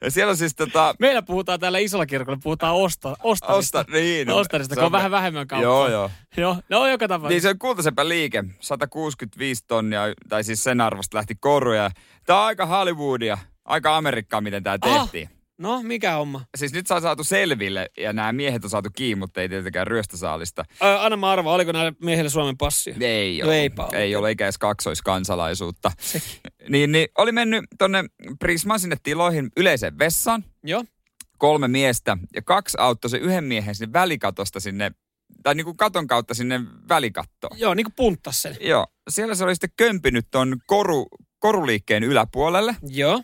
Ja 0.00 0.10
siellä 0.10 0.30
on 0.30 0.36
siis 0.36 0.54
tota... 0.54 0.94
Meillä 0.98 1.22
puhutaan 1.22 1.60
täällä 1.60 1.78
isolla 1.78 2.06
kirkolla, 2.06 2.38
puhutaan 2.42 2.74
osta, 2.74 3.16
ostarista. 3.22 3.78
Osta, 3.78 3.92
niin. 3.92 4.30
Ostarista, 4.30 4.74
kun 4.74 4.84
on 4.84 4.92
vähän 4.92 5.10
vähemmän 5.10 5.46
kauppaa. 5.46 5.62
Joo, 5.62 5.88
joo. 5.88 6.10
Joo, 6.36 6.56
no 6.68 6.88
joka 6.88 7.08
tapauksessa. 7.08 7.34
Niin 7.34 7.42
se 7.42 7.48
on 7.48 7.58
kultaisempä 7.58 8.08
liike. 8.08 8.44
165 8.60 9.64
tonnia, 9.66 10.02
tai 10.28 10.44
siis 10.44 10.64
sen 10.64 10.80
arvosta 10.80 11.16
lähti 11.16 11.34
koruja. 11.34 11.90
Tää 12.26 12.40
on 12.40 12.46
aika 12.46 12.66
Hollywoodia, 12.66 13.38
aika 13.64 13.96
Amerikkaa, 13.96 14.40
miten 14.40 14.62
Aha. 14.66 14.78
tehtiin. 14.78 15.35
No, 15.58 15.82
mikä 15.82 16.12
homma? 16.12 16.40
Siis 16.56 16.72
nyt 16.72 16.90
on 16.90 17.02
saatu 17.02 17.24
selville, 17.24 17.90
ja 17.98 18.12
nämä 18.12 18.32
miehet 18.32 18.64
on 18.64 18.70
saatu 18.70 18.88
kiinni, 18.96 19.14
mutta 19.20 19.40
ei 19.40 19.48
tietenkään 19.48 19.86
ryöstösaalista. 19.86 20.64
Ö, 20.82 21.00
anna 21.00 21.16
mä 21.16 21.30
arvaa, 21.30 21.54
oliko 21.54 21.72
näillä 21.72 21.92
miehillä 22.02 22.30
Suomen 22.30 22.56
passia? 22.56 22.94
Ei 23.00 23.38
No 23.40 23.46
ole. 23.46 23.60
eipä 23.60 23.84
ole. 23.84 23.96
ei 23.98 24.16
ole 24.16 24.28
eikä 24.28 24.44
edes 24.44 24.58
kaksoiskansalaisuutta. 24.58 25.92
Niin, 26.68 26.92
niin 26.92 27.08
oli 27.18 27.32
mennyt 27.32 27.64
tonne 27.78 28.04
Prisman 28.38 28.80
sinne 28.80 28.96
tiloihin 29.02 29.48
yleiseen 29.56 29.98
vessaan. 29.98 30.44
Joo. 30.64 30.84
kolme 31.38 31.68
miestä 31.68 32.16
ja 32.34 32.42
kaksi 32.42 32.76
auttoi 32.80 33.10
se 33.10 33.16
yhden 33.16 33.44
miehen 33.44 33.74
sinne 33.74 33.92
välikatosta 33.92 34.60
sinne, 34.60 34.90
tai 35.42 35.54
niin 35.54 35.64
kuin 35.64 35.76
katon 35.76 36.06
kautta 36.06 36.34
sinne 36.34 36.60
välikattoon. 36.88 37.58
Joo, 37.58 37.74
niin 37.74 37.84
kuin 37.84 37.94
punttas 37.96 38.42
sen. 38.42 38.56
Joo, 38.60 38.86
siellä 39.10 39.34
se 39.34 39.44
oli 39.44 39.54
sitten 39.54 39.70
kömpinyt 39.76 40.26
ton 40.30 40.56
koru, 40.66 41.06
koruliikkeen 41.38 42.02
yläpuolelle, 42.04 42.76
Joo. 42.82 43.22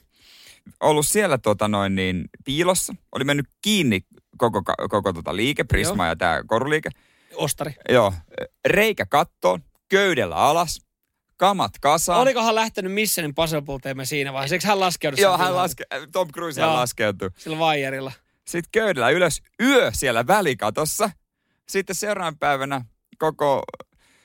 Ollut 0.80 1.06
siellä 1.06 1.38
tota 1.38 1.68
noin 1.68 1.94
niin 1.94 2.24
piilossa, 2.44 2.94
oli 3.12 3.24
mennyt 3.24 3.46
kiinni 3.62 4.00
koko, 4.38 4.62
koko 4.90 5.12
tota 5.12 5.36
liike, 5.36 5.64
Prisma 5.64 6.06
ja 6.06 6.16
tämä 6.16 6.42
koruliike. 6.46 6.90
Ostari. 7.34 7.74
Joo, 7.88 8.12
reikä 8.64 9.06
kattoon, 9.06 9.62
köydellä 9.88 10.36
alas, 10.36 10.80
kamat 11.36 11.72
kasaan. 11.80 12.20
Olikohan 12.20 12.54
lähtenyt 12.54 12.92
Mission 12.92 13.24
Impossible 13.24 13.78
teemme 13.82 14.04
siinä 14.04 14.32
vaiheessa? 14.32 14.54
Eikö 14.54 14.66
hän 14.66 14.80
laskeudu? 14.80 15.16
Joo, 15.20 15.38
hän 15.38 15.56
laske, 15.56 15.84
Tom 16.12 16.28
Cruise 16.28 16.60
Joo. 16.60 16.74
laskeutui. 16.74 17.30
Sillä 17.36 17.58
vaijerilla. 17.58 18.12
Sitten 18.46 18.70
köydellä 18.72 19.10
ylös, 19.10 19.42
yö 19.62 19.90
siellä 19.94 20.26
välikatossa. 20.26 21.10
Sitten 21.68 21.96
seuraavana 21.96 22.36
päivänä 22.40 22.84
koko, 23.18 23.62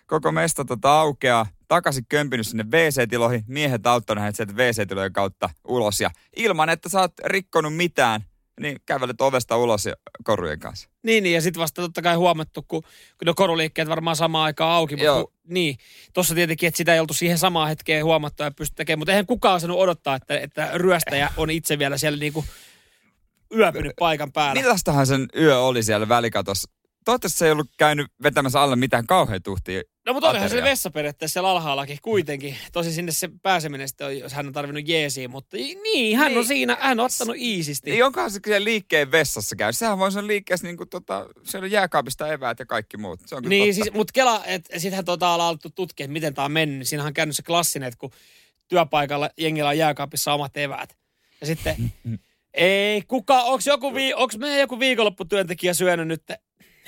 koko 0.08 0.32
mesta 0.32 0.66
tota 0.66 1.00
aukeaa, 1.00 1.46
takaisin 1.68 2.06
kömpinyt 2.10 2.48
sinne 2.48 2.64
WC-tiloihin, 2.64 3.44
miehet 3.48 3.88
auttanut 3.88 4.22
hänet 4.22 4.36
sieltä 4.36 4.54
WC-tilojen 4.54 5.14
kautta 5.14 5.50
ulos. 5.68 6.02
Ja 6.02 6.10
ilman, 6.36 6.70
että 6.70 6.90
sä 6.90 7.00
oot 7.00 7.14
rikkonut 7.26 7.76
mitään, 7.76 8.22
niin 8.60 8.78
kävelet 8.86 9.22
ovesta 9.22 9.58
ulos 9.58 9.86
ja 9.86 9.94
korujen 10.24 10.60
kanssa. 10.60 10.90
Niin, 11.04 11.24
niin, 11.24 11.34
ja 11.34 11.42
sitten 11.42 11.62
vasta 11.62 11.82
totta 11.82 12.02
kai 12.02 12.16
huomattu, 12.16 12.62
kun, 12.68 12.82
kun 12.84 13.26
ne 13.26 13.34
koruliikkeet 13.36 13.90
varmaan 13.90 14.16
samaan 14.16 14.46
aikaan 14.46 14.72
auki. 14.72 14.96
Mutta 14.96 15.06
Joo. 15.06 15.26
kun, 15.26 15.34
niin, 15.48 15.78
tuossa 16.14 16.36
tietenkin, 16.36 16.68
että 16.68 16.78
sitä 16.78 16.94
ei 16.94 17.00
oltu 17.00 17.14
siihen 17.14 17.38
samaan 17.38 17.70
hetkeen 17.70 18.06
huomattu 18.06 18.44
ja 18.44 18.52
pysty 18.52 18.76
tekemään. 18.76 19.00
Mutta 19.00 19.12
eihän 19.12 19.26
kukaan 19.26 19.56
osannut 19.56 19.80
odottaa, 19.80 20.16
että, 20.16 20.40
että 20.40 20.70
ryöstäjä 20.74 21.30
on 21.38 21.50
itse 21.50 21.80
vielä 21.80 21.98
siellä 21.98 22.20
niinku 22.20 22.46
yöpynyt 23.56 23.92
paikan 24.00 24.32
päällä. 24.32 24.62
Millaistahan 24.62 25.08
sen 25.08 25.26
yö 25.36 25.60
oli 25.60 25.84
siellä 25.84 26.10
välikatossa? 26.10 26.70
Toivottavasti 27.08 27.38
se 27.40 27.46
ei 27.46 27.52
ollut 27.52 27.70
käynyt 27.78 28.08
vetämässä 28.24 28.62
alle 28.62 28.76
mitään 28.76 29.08
kauhean 29.08 29.44
tuhtia. 29.44 29.82
No 30.06 30.14
mutta 30.14 30.30
olihan 30.30 30.50
se 30.50 30.64
vessa 30.64 30.90
periaatteessa 30.92 31.34
siellä 31.34 31.50
alhaallakin 31.50 31.98
kuitenkin. 32.02 32.58
Tosi 32.72 32.92
sinne 32.92 33.12
se 33.12 33.30
pääseminen 33.44 33.88
sitten 33.88 34.08
on, 34.08 34.18
jos 34.20 34.34
hän 34.34 34.48
on 34.48 34.54
tarvinnut 34.54 34.88
jeesiä, 34.88 35.28
mutta 35.28 35.58
niin, 35.58 36.18
hän 36.18 36.28
on 36.28 36.34
Niin. 36.34 36.46
siinä, 36.48 36.78
hän 36.80 37.00
on 37.00 37.06
ottanut 37.06 37.36
iisisti. 37.40 37.92
Niin 37.92 38.06
onkohan 38.06 38.32
se 38.32 38.40
siellä 38.46 38.66
liikkeen 38.66 39.12
vessassa 39.12 39.56
käy? 39.56 39.74
Sehän 39.74 40.00
voi 40.00 40.10
olla 40.16 40.28
liikkeessä 40.28 40.68
niin 40.68 40.78
kuin 40.78 40.90
tota, 40.90 41.26
siellä 41.44 41.66
on 41.66 41.72
jääkaapista 41.72 42.28
eväät 42.28 42.60
ja 42.60 42.66
kaikki 42.66 42.98
muut. 42.98 43.20
Se 43.26 43.36
on 43.36 43.44
kyllä 43.44 43.50
Niin, 43.50 43.76
totta. 43.76 43.84
siis, 43.84 43.96
mutta 43.96 44.12
Kela, 44.14 44.46
että 44.46 44.80
sittenhän 44.80 45.06
tota 45.06 45.34
ollaan 45.34 45.50
alettu 45.50 45.70
tutkia, 45.70 46.04
että 46.04 46.14
miten 46.14 46.34
tämä 46.34 46.46
on 46.46 46.52
mennyt. 46.52 46.88
Siinähän 46.88 47.10
on 47.10 47.14
käynyt 47.14 47.36
se 47.36 47.44
klassinen, 47.44 47.88
että 47.88 47.98
kun 48.00 48.12
työpaikalla 48.68 49.30
jengillä 49.38 49.70
on 49.70 49.78
jääkaapissa 49.78 50.34
omat 50.34 50.58
eväät. 50.58 50.98
Ja 51.42 51.48
sitten, 51.48 51.76
ei 52.54 53.02
kuka, 53.08 53.42
onks, 53.44 53.68
joku 53.68 53.94
vii, 53.94 54.14
onks 54.14 54.38
meidän 54.38 54.60
joku 54.60 54.80
viikonlopputyöntekijä 54.80 55.74
syönyt 55.74 56.08
nyt 56.08 56.24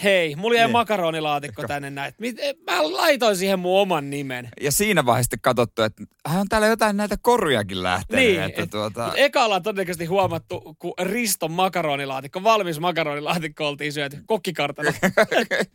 hei, 0.03 0.35
mulla 0.35 0.55
jäi 0.57 0.65
Niin. 0.67 0.71
makaronilaatikko 0.71 1.63
tänne 1.67 1.89
näin. 1.89 2.13
Eh, 2.37 2.55
Mä 2.71 2.93
laitoin 2.93 3.37
siihen 3.37 3.59
mun 3.59 3.79
oman 3.81 4.09
nimen. 4.09 4.49
Ja 4.61 4.71
siinä 4.71 5.05
vaiheessa 5.05 5.37
katsottu, 5.41 5.81
että 5.81 6.03
on 6.39 6.47
täällä 6.49 6.67
jotain 6.67 6.97
näitä 6.97 7.15
korujakin 7.21 7.83
lähtenyt. 7.83 8.25
Niin, 8.25 8.41
että 8.43 8.63
et- 8.63 8.69
tuota, 8.69 9.05
Mut 9.05 9.13
eka 9.17 9.45
ollaan 9.45 9.63
todennäköisesti 9.63 10.05
huomattu, 10.05 10.75
kun 10.79 10.93
Riston 11.01 11.51
makaronilaatikko, 11.51 12.43
valmis 12.43 12.79
makaronilaatikko 12.79 13.67
oltiin 13.67 13.93
syöty 13.93 14.17
kokkikartano. 14.25 14.91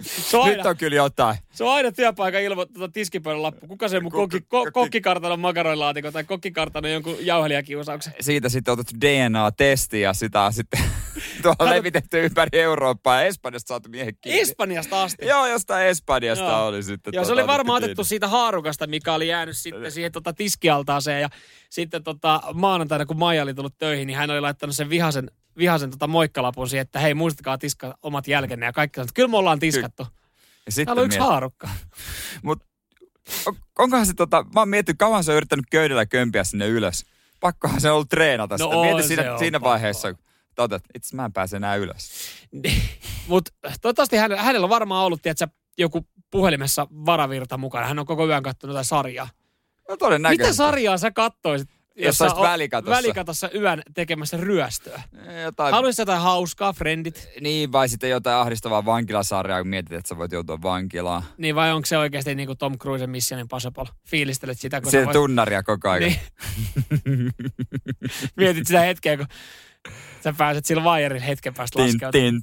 se, 0.03 0.37
on 0.37 0.49
nyt 0.49 0.59
aina, 0.59 0.71
on 0.71 0.77
kyllä 0.77 0.97
jotain. 0.97 1.37
se 1.53 1.65
on 1.65 1.73
aina 1.75 1.93
työpaikan 1.93 2.43
ilmo, 2.43 2.65
tota 2.67 2.89
tiskipöydän 2.89 3.43
lappu. 3.43 3.67
Kuka 3.67 3.89
se 3.89 4.01
mun 4.01 4.13
Ko- 4.13 4.17
kokki, 4.17 4.39
ko- 4.39 4.43
ko, 4.49 4.59
kokki- 4.59 4.71
kokkikartanon 4.73 5.41
makaronilaatikko 5.41 6.13
tai 6.13 6.25
kokkikartanon 6.25 6.93
jonkun 6.93 7.17
jauhelijakiusauksen. 7.21 8.13
Siitä 8.21 8.49
sitten 8.49 8.73
otettu 8.75 8.95
DNA-testi 9.01 10.01
ja 10.01 10.13
sitä 10.13 10.43
on 10.43 10.53
sitten 10.53 10.81
tuolla 11.57 11.57
Kato- 11.71 11.71
levitetty 11.79 12.25
ympäri 12.25 12.61
Eurooppaa 12.61 13.21
ja 13.21 13.27
Espanjasta 13.27 13.69
saatu 13.69 13.89
miehen 13.89 14.17
kiinni. 14.21 14.41
Espanjasta 14.41 15.03
asti. 15.03 15.27
Joo, 15.27 15.47
jostain 15.47 15.87
Espanjasta 15.87 16.45
Joo. 16.45 16.67
oli 16.67 16.83
sitten. 16.83 17.15
Joo, 17.15 17.25
se 17.25 17.29
tota, 17.31 17.41
oli 17.43 17.47
varmaan 17.49 17.77
otettu 17.77 17.85
otettu 17.91 18.05
siitä 18.05 18.29
haarukasta, 18.29 18.87
mikä 18.87 19.15
oli 19.15 19.29
jäänyt 19.29 19.57
sitten 19.57 19.93
siihen 19.93 20.13
tota 20.13 20.33
tiskialtaaseen. 20.33 21.21
Ja 21.21 21.29
sitten 21.71 22.03
tota, 22.05 22.41
maanantaina, 22.55 23.07
kun 23.07 23.19
Maija 23.19 23.43
oli 23.43 23.55
tullut 23.55 23.79
töihin, 23.79 24.07
niin 24.07 24.17
hän 24.17 24.31
oli 24.31 24.41
laittanut 24.41 24.77
sen 24.77 24.91
vihasen, 24.91 25.31
vihasen 25.59 25.91
tota 25.91 26.07
moikkalapun 26.07 26.69
siihen, 26.69 26.83
että 26.83 26.99
hei, 26.99 27.15
muistakaa 27.15 27.59
tiskaa 27.59 27.95
omat 28.03 28.29
jälkenne. 28.29 28.67
Ja 28.67 28.73
kaikki 28.73 28.97
sanoi, 28.97 29.05
että 29.05 29.15
kyllä 29.15 29.29
me 29.29 29.37
ollaan 29.37 29.59
tiskattu. 29.59 30.07
Ja 30.67 30.73
sitten 30.73 30.87
Täällä 30.87 31.01
on 31.01 31.07
yksi 31.07 31.19
miet- 31.19 31.23
haarukka. 31.25 31.69
Mut 32.43 32.63
on, 33.47 33.57
onkohan 33.79 34.07
se 34.07 34.15
tota, 34.15 34.45
mä 34.55 34.61
oon 34.61 34.69
miettinyt, 34.69 34.99
kauan 34.99 35.25
se 35.25 35.31
on 35.31 35.37
yrittänyt 35.37 35.65
köydellä 35.71 36.07
kömpiä 36.07 36.45
sinne 36.45 36.67
ylös. 36.69 37.05
Pakkohan 37.41 37.81
se 37.81 37.89
on 37.91 37.95
ollut 37.95 38.09
treenata 38.09 38.55
No 38.55 38.59
sitä. 38.67 38.77
on 38.77 38.87
Mieti 38.87 39.03
se 39.03 39.09
siinä, 39.09 39.39
siinä 39.39 39.61
pakko. 39.61 39.71
vaiheessa, 39.71 40.15
kun 40.15 40.25
totet, 40.55 40.83
itse 40.95 41.17
mä 41.17 41.25
en 41.25 41.33
pääse 41.33 41.57
enää 41.57 41.77
ylös. 41.77 42.11
Mutta 43.29 43.51
toivottavasti 43.83 44.17
hänellä, 44.17 44.43
hänellä 44.43 44.65
on 44.65 44.71
varmaan 44.71 45.05
ollut, 45.07 45.23
tiedätkö, 45.23 45.47
joku 45.79 46.07
puhelimessa 46.31 46.87
varavirta 46.91 47.59
mukana. 47.59 47.87
Hän 47.87 47.99
on 47.99 48.07
koko 48.07 48.27
yön 48.27 48.43
katsonut 48.43 48.73
jotain 48.73 48.85
sarjaa. 48.85 49.29
No 49.89 49.97
todennäköisesti. 49.97 50.43
Mitä 50.45 50.57
sarjaa 50.57 50.99
sä 50.99 51.11
kattoisit, 51.11 51.69
Jos 51.97 52.19
sä 52.19 52.25
välikatossa. 52.25 52.97
välikatossa 52.97 53.51
yön 53.55 53.83
tekemässä 53.95 54.37
ryöstöä? 54.37 55.03
Jotain, 55.43 55.75
Haluaisit 55.75 55.99
jotain 55.99 56.21
hauskaa, 56.21 56.73
friendit? 56.73 57.29
Niin, 57.41 57.73
vai 57.73 57.89
sitten 57.89 58.11
jotain 58.11 58.37
ahdistavaa 58.37 58.85
vankilasarjaa, 58.85 59.61
kun 59.61 59.69
mietit, 59.69 59.93
että 59.93 60.09
sä 60.09 60.19
voit 60.19 60.33
joutua 60.33 60.63
vankilaan. 60.63 61.23
Niin 61.39 61.55
vai 61.55 61.73
onko 61.73 61.87
se 61.87 61.99
oikeasti 61.99 62.35
niin 62.35 62.47
kuin 62.47 62.59
Tom 62.59 62.79
Cruisen 62.79 63.11
Mission 63.11 63.41
Impossible? 63.41 63.85
Fiilistelet 64.07 64.59
sitä, 64.61 64.81
kun 64.81 64.91
Siellä 64.91 65.05
voit- 65.07 65.13
tunnaria 65.13 65.63
koko 65.63 65.91
ajan. 65.91 66.03
Niin. 66.03 66.21
Mietit 68.37 68.67
sitä 68.67 68.81
hetkeä, 68.81 69.17
kun 69.17 69.27
Sä 70.21 70.35
pääset 70.39 70.65
sillä 70.65 70.85
vaijerin 70.85 71.23
hetken 71.23 71.55
päästä 71.55 71.79
laskeutumaan. 71.79 72.35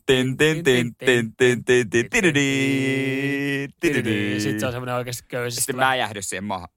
Sitten 4.40 4.60
se 4.60 4.66
on 4.66 4.72
semmoinen 4.72 4.96
oikeasti 4.96 5.24
köysi. 5.28 5.56
Sitten 5.56 5.76
mä 5.76 5.96
jähdy 5.96 6.22
siihen 6.22 6.44
maahan. 6.44 6.70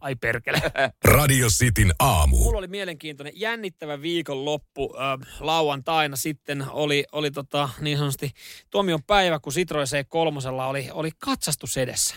Ai 0.00 0.14
perkele. 0.14 0.62
Radio 1.04 1.48
Cityn 1.48 1.92
aamu. 1.98 2.36
Mulla 2.36 2.58
oli 2.58 2.66
mielenkiintoinen, 2.66 3.32
jännittävä 3.36 4.02
viikonloppu. 4.02 4.96
Äh, 4.96 5.28
lauantaina 5.40 6.16
sitten 6.16 6.64
oli, 6.70 7.04
oli 7.12 7.30
tota, 7.30 7.68
niin 7.80 7.98
sanotusti 7.98 8.30
tuomion 8.70 9.02
päivä, 9.02 9.38
kun 9.38 9.52
Citroen 9.52 9.86
C3 9.86 10.48
oli, 10.68 10.88
oli 10.92 11.10
katsastus 11.18 11.76
edessä. 11.76 12.14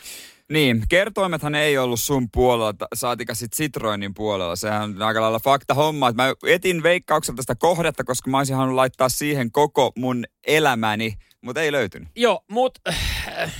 Niin, 0.51 0.83
kertoimethan 0.89 1.55
ei 1.55 1.77
ollut 1.77 1.99
sun 1.99 2.27
puolella, 2.33 2.73
saatika 2.93 3.35
sit 3.35 3.55
Citroenin 3.55 4.13
puolella. 4.13 4.55
Sehän 4.55 4.81
on 4.81 5.01
aika 5.01 5.21
lailla 5.21 5.39
fakta 5.39 5.73
homma. 5.73 6.11
Mä 6.11 6.33
etin 6.47 6.83
veikkaukselta 6.83 7.41
sitä 7.41 7.55
kohdetta, 7.55 8.03
koska 8.03 8.29
mä 8.29 8.37
olisin 8.37 8.55
halunnut 8.55 8.75
laittaa 8.75 9.09
siihen 9.09 9.51
koko 9.51 9.91
mun 9.95 10.25
elämäni, 10.47 11.13
mutta 11.41 11.61
ei 11.61 11.71
löytynyt. 11.71 12.09
Joo, 12.15 12.43
mutta 12.51 12.81
äh, 13.27 13.55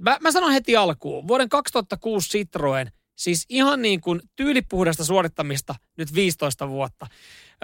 mä, 0.00 0.16
mä 0.20 0.32
sanon 0.32 0.52
heti 0.52 0.76
alkuun. 0.76 1.28
Vuoden 1.28 1.48
2006 1.48 2.30
Citroen, 2.30 2.92
siis 3.16 3.46
ihan 3.48 3.82
niin 3.82 4.00
kuin 4.00 4.20
tyylipuhdasta 4.36 5.04
suorittamista 5.04 5.74
nyt 5.98 6.14
15 6.14 6.68
vuotta. 6.68 7.06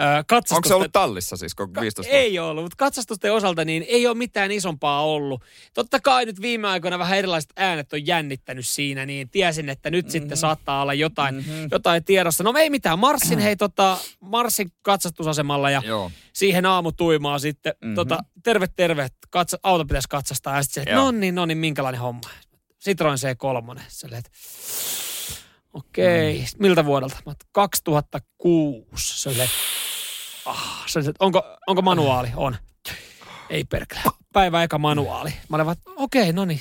Äh, 0.01 0.25
katsastusten- 0.27 0.57
Onko 0.57 0.69
se 0.69 0.75
ollut 0.75 0.93
tallissa 0.93 1.37
siis 1.37 1.55
koko 1.55 1.81
15 1.81 2.11
vuotta? 2.11 2.23
Ei 2.23 2.39
ollut, 2.39 2.65
mutta 2.65 2.77
katsastusten 2.79 3.33
osalta 3.33 3.65
niin 3.65 3.85
ei 3.89 4.07
ole 4.07 4.17
mitään 4.17 4.51
isompaa 4.53 5.05
ollut. 5.05 5.43
Totta 5.75 6.01
kai 6.01 6.25
nyt 6.27 6.41
viime 6.41 6.69
aikoina 6.69 6.99
vähän 6.99 7.19
erilaiset 7.19 7.51
äänet 7.57 7.93
on 7.93 8.07
jännittänyt 8.07 8.67
siinä, 8.69 9.07
niin 9.07 9.29
tiesin, 9.31 9.69
että 9.69 9.91
nyt 9.91 10.05
mm-hmm. 10.05 10.13
sitten 10.13 10.37
saattaa 10.37 10.83
olla 10.83 10.95
jotain, 10.95 11.35
mm-hmm. 11.35 11.69
jotain 11.71 12.05
tiedossa. 12.05 12.45
No 12.45 12.55
ei 12.59 12.71
mitään, 12.71 12.99
Marssin 12.99 13.39
hei 13.39 13.57
tota, 13.57 13.99
Marssin 14.21 14.73
katsastusasemalla 14.83 15.71
ja 15.71 15.83
Joo. 15.85 16.11
siihen 16.33 16.67
aamutuimaa 16.67 17.39
sitten, 17.39 17.73
Mhm. 17.77 17.87
mm-hmm. 17.87 17.95
tota, 17.95 18.19
terve 18.43 18.67
terve, 18.77 19.09
katsa, 19.31 19.59
auto 19.63 19.85
pitäisi 19.85 20.09
katsastaa 20.09 20.57
ja 20.57 20.63
sitten 20.63 20.75
se, 20.75 20.91
että 20.91 20.95
no 21.03 21.11
niin, 21.11 21.35
no 21.35 21.47
niin, 21.47 21.59
minkälainen 21.59 22.01
homma. 22.01 22.21
Citroen 22.85 23.19
C3, 23.19 23.81
Silleen, 23.89 24.19
että 24.19 24.31
okei, 25.73 26.35
okay. 26.35 26.41
Mm. 26.41 26.57
miltä 26.59 26.85
vuodelta? 26.85 27.15
Mä, 27.15 27.23
oon, 27.27 27.37
2006. 27.53 29.23
Se 29.23 29.29
oli, 29.29 29.51
ah, 30.47 30.85
se 30.87 30.99
oli, 30.99 31.07
onko, 31.19 31.43
onko 31.67 31.83
manuaali? 31.83 32.29
On. 32.37 32.57
Ei 33.51 33.65
perkele. 33.65 34.03
Päivä 34.33 34.63
eka 34.63 34.79
manuaali. 34.79 35.31
Mä 35.49 35.57
olin 35.57 35.67
vaan, 35.67 35.77
okei, 35.97 36.23
okay, 36.23 36.33
no 36.33 36.45
niin. 36.45 36.61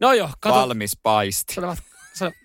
No 0.00 0.12
joo, 0.12 0.30
kato, 0.40 0.54
Valmis 0.54 0.98
paisti. 1.02 1.54
oli, 1.60 1.76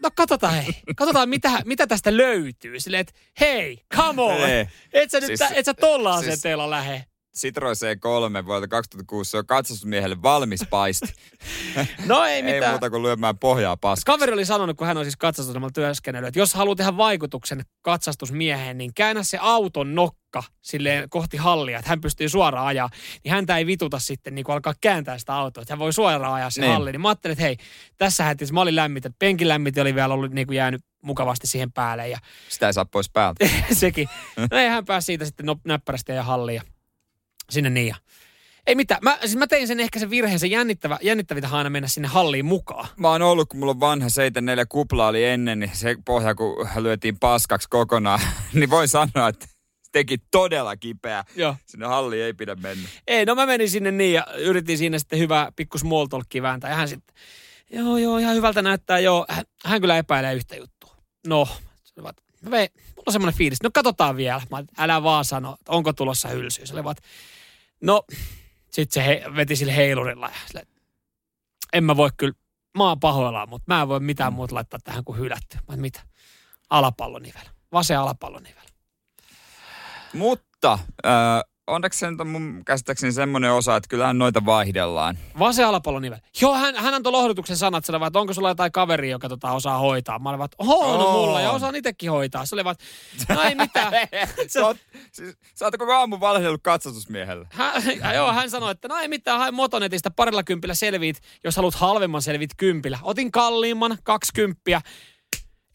no 0.03 0.09
katsotaan 0.15 0.53
hei, 0.53 0.75
katsotaan 0.95 1.29
mitä, 1.29 1.51
mitä 1.65 1.87
tästä 1.87 2.17
löytyy. 2.17 2.79
Silleen, 2.79 3.01
että 3.01 3.13
hei, 3.39 3.77
come 3.95 4.21
on. 4.21 4.49
Ei. 4.49 4.67
Et 4.93 5.11
sä, 5.11 5.19
nyt, 5.19 5.27
siis, 5.27 5.51
et 5.53 5.65
sä 5.65 5.73
tolla 5.73 6.17
siis- 6.21 6.27
asenteella 6.27 6.69
lähe. 6.69 7.05
Citroen 7.39 7.75
C3 7.75 8.45
vuodelta 8.45 8.67
2006, 8.67 9.31
se 9.31 9.37
on 9.37 9.45
katsastusmiehelle 9.45 10.21
valmis 10.21 10.63
paisti. 10.69 11.07
No 12.05 12.23
ei 12.25 12.33
ei 12.35 12.43
mitään. 12.43 12.71
muuta 12.71 12.89
kuin 12.89 13.03
lyömään 13.03 13.37
pohjaa 13.37 13.77
paskaksi. 13.77 14.05
Kaveri 14.05 14.33
oli 14.33 14.45
sanonut, 14.45 14.77
kun 14.77 14.87
hän 14.87 14.97
on 14.97 15.05
siis 15.05 15.17
katsastusasemalla 15.17 15.71
työskennellyt, 15.71 16.27
että 16.27 16.39
jos 16.39 16.53
haluaa 16.53 16.75
tehdä 16.75 16.97
vaikutuksen 16.97 17.61
katsastusmieheen, 17.81 18.77
niin 18.77 18.93
käännä 18.93 19.23
se 19.23 19.37
auton 19.41 19.95
nokka 19.95 20.43
silleen 20.61 21.09
kohti 21.09 21.37
hallia, 21.37 21.79
että 21.79 21.89
hän 21.89 22.01
pystyy 22.01 22.29
suoraan 22.29 22.67
ajaa. 22.67 22.89
Niin 23.23 23.31
häntä 23.33 23.57
ei 23.57 23.65
vituta 23.65 23.99
sitten 23.99 24.35
niin 24.35 24.45
kuin 24.45 24.53
alkaa 24.53 24.73
kääntää 24.81 25.17
sitä 25.17 25.35
autoa, 25.35 25.61
että 25.61 25.71
hän 25.73 25.79
voi 25.79 25.93
suoraan 25.93 26.33
ajaa 26.33 26.49
se 26.49 26.61
Niin. 26.61 26.73
halliin. 26.73 26.93
Niin 26.93 27.01
mä 27.01 27.07
ajattelin, 27.09 27.33
että 27.33 27.43
hei, 27.43 27.57
tässä 27.97 28.23
hätissä 28.23 28.53
mä 28.53 28.61
olin 28.61 28.75
lämmitä. 28.75 29.09
Penkin 29.19 29.47
lämmitä 29.47 29.81
oli 29.81 29.95
vielä 29.95 30.13
ollut 30.13 30.31
niin 30.31 30.47
kuin 30.47 30.57
jäänyt 30.57 30.81
mukavasti 31.03 31.47
siihen 31.47 31.71
päälle 31.71 32.07
ja 32.07 32.19
Sitä 32.49 32.67
ei 32.67 32.73
saa 32.73 32.85
pois 32.85 33.09
päältä. 33.09 33.49
sekin. 33.73 34.09
No 34.51 34.57
ei 34.57 34.69
hän 34.69 34.85
pääsi 34.85 35.05
siitä 35.05 35.25
sitten 35.25 35.45
no, 35.45 35.55
näppärästi 35.65 36.11
ja 36.11 36.23
halliin 36.23 36.55
ja 36.55 36.61
sinne 37.49 37.69
niin 37.69 37.87
ja. 37.87 37.95
Ei 38.67 38.75
mitään. 38.75 38.99
Mä, 39.03 39.17
siis 39.21 39.35
mä 39.35 39.47
tein 39.47 39.67
sen 39.67 39.79
ehkä 39.79 39.99
sen 39.99 40.09
virheen, 40.09 40.39
se 40.39 40.47
jännittävä, 40.47 40.99
jännittävintä 41.01 41.49
aina 41.51 41.69
mennä 41.69 41.87
sinne 41.87 42.07
halliin 42.07 42.45
mukaan. 42.45 42.87
Mä 42.97 43.09
oon 43.09 43.21
ollut, 43.21 43.49
kun 43.49 43.59
mulla 43.59 43.71
on 43.71 43.79
vanha 43.79 44.09
74 44.09 44.65
kupla 44.65 45.07
oli 45.07 45.25
ennen, 45.25 45.59
niin 45.59 45.71
se 45.73 45.95
pohja, 46.05 46.35
kun 46.35 46.69
lyötiin 46.79 47.19
paskaksi 47.19 47.69
kokonaan, 47.69 48.19
niin 48.53 48.69
voin 48.69 48.87
sanoa, 48.87 49.27
että 49.29 49.47
teki 49.91 50.17
todella 50.31 50.77
kipeää. 50.77 51.23
Joo. 51.35 51.55
Sinne 51.65 51.85
halliin 51.85 52.23
ei 52.23 52.33
pidä 52.33 52.55
mennä. 52.55 52.89
Ei, 53.07 53.25
no 53.25 53.35
mä 53.35 53.45
menin 53.45 53.69
sinne 53.69 53.91
niin 53.91 54.13
ja 54.13 54.27
yritin 54.37 54.77
siinä 54.77 54.99
sitten 54.99 55.19
hyvää 55.19 55.51
pikku 55.55 55.77
small 55.77 56.05
talkia 56.05 56.41
vääntää. 56.41 56.69
Ja 56.69 56.75
hän 56.75 56.87
sitten, 56.87 57.15
joo, 57.71 57.97
joo, 57.97 58.17
ihan 58.17 58.35
hyvältä 58.35 58.61
näyttää, 58.61 58.99
joo. 58.99 59.25
Hän, 59.29 59.45
hän 59.65 59.81
kyllä 59.81 59.97
epäilee 59.97 60.33
yhtä 60.33 60.55
juttua. 60.55 60.95
No, 61.27 61.47
se 61.83 61.93
oli 61.97 62.03
vaan, 62.03 62.15
että, 62.17 62.23
no 62.41 62.51
vei, 62.51 62.67
mulla 62.75 63.03
on 63.07 63.13
semmoinen 63.13 63.37
fiilis, 63.37 63.63
no 63.63 63.69
katsotaan 63.73 64.17
vielä. 64.17 64.41
Mä, 64.51 64.63
älä 64.77 65.03
vaan 65.03 65.25
sano, 65.25 65.55
että 65.59 65.71
onko 65.71 65.93
tulossa 65.93 66.27
hylsyä. 66.29 66.65
Se 66.65 66.73
oli 66.73 66.83
vaan, 66.83 66.95
että, 66.97 67.09
no, 67.81 68.03
sitten 68.71 69.03
se 69.03 69.05
he, 69.05 69.23
veti 69.35 69.55
sille 69.55 69.75
heilurilla 69.75 70.27
ja 70.27 70.35
sille, 70.47 70.67
en 71.73 71.83
mä 71.83 71.97
voi 71.97 72.09
kyllä, 72.17 72.33
mä 72.77 72.83
oon 72.83 72.99
pahoillaan, 72.99 73.49
mutta 73.49 73.73
mä 73.73 73.81
en 73.81 73.87
voi 73.87 73.99
mitään 73.99 74.33
muuta 74.33 74.55
laittaa 74.55 74.79
tähän 74.83 75.03
kuin 75.03 75.19
hylätty. 75.19 75.57
Mä, 75.67 75.75
mitä? 75.75 76.01
Alapallonivel. 76.69 77.45
Vasen 77.71 77.99
alapallonivel. 77.99 78.65
Mutta 80.13 80.79
äh, 81.05 81.11
onneksi 81.67 81.99
se 81.99 82.11
nyt 82.11 82.21
on 82.21 82.27
mun 82.27 82.61
käsittääkseni 82.65 83.13
semmoinen 83.13 83.51
osa, 83.51 83.75
että 83.75 83.87
kyllähän 83.87 84.17
noita 84.17 84.45
vaihdellaan. 84.45 85.17
Vasen 85.39 85.67
alapallonivel. 85.67 86.17
Joo, 86.41 86.53
hän, 86.53 86.75
hän 86.75 86.93
antoi 86.93 87.11
lohdutuksen 87.11 87.57
sanat, 87.57 87.85
sille 87.85 87.99
vaan, 87.99 88.07
että 88.07 88.19
onko 88.19 88.33
sulla 88.33 88.49
jotain 88.49 88.71
kaveria, 88.71 89.11
joka 89.11 89.29
tota 89.29 89.51
osaa 89.51 89.77
hoitaa. 89.77 90.19
Mä 90.19 90.29
olin 90.29 90.39
vaan, 90.39 90.49
oho, 90.57 90.97
no 90.97 91.11
mulla, 91.11 91.41
ja 91.41 91.51
osaan 91.51 91.75
itsekin 91.75 92.11
hoitaa. 92.11 92.45
Se 92.45 92.55
oli 92.55 92.63
vaan, 92.63 92.75
no 93.29 93.41
ei 93.41 93.55
mitään. 93.65 93.93
Sä 94.47 94.65
oot, 94.65 94.77
siis, 95.11 95.37
sä 95.55 95.65
oot 95.65 95.77
koko 95.77 95.93
aamun 95.93 96.19
valehdellut 96.19 96.63
katsastusmiehelle. 96.63 97.47
Hän, 97.51 97.83
joo, 98.15 98.33
hän 98.33 98.49
sanoi, 98.49 98.71
että 98.71 98.87
no 98.87 98.97
ei 98.97 99.07
mitään, 99.07 99.39
hae 99.39 99.51
Motonetista 99.51 100.11
parilla 100.11 100.43
kympillä 100.43 100.73
selviit, 100.73 101.21
jos 101.43 101.55
haluat 101.55 101.75
halvemman 101.75 102.21
selviit 102.21 102.51
kympillä. 102.57 102.99
Otin 103.03 103.31
kalliimman, 103.31 103.97
kaksi 104.03 104.33
kymppiä. 104.33 104.81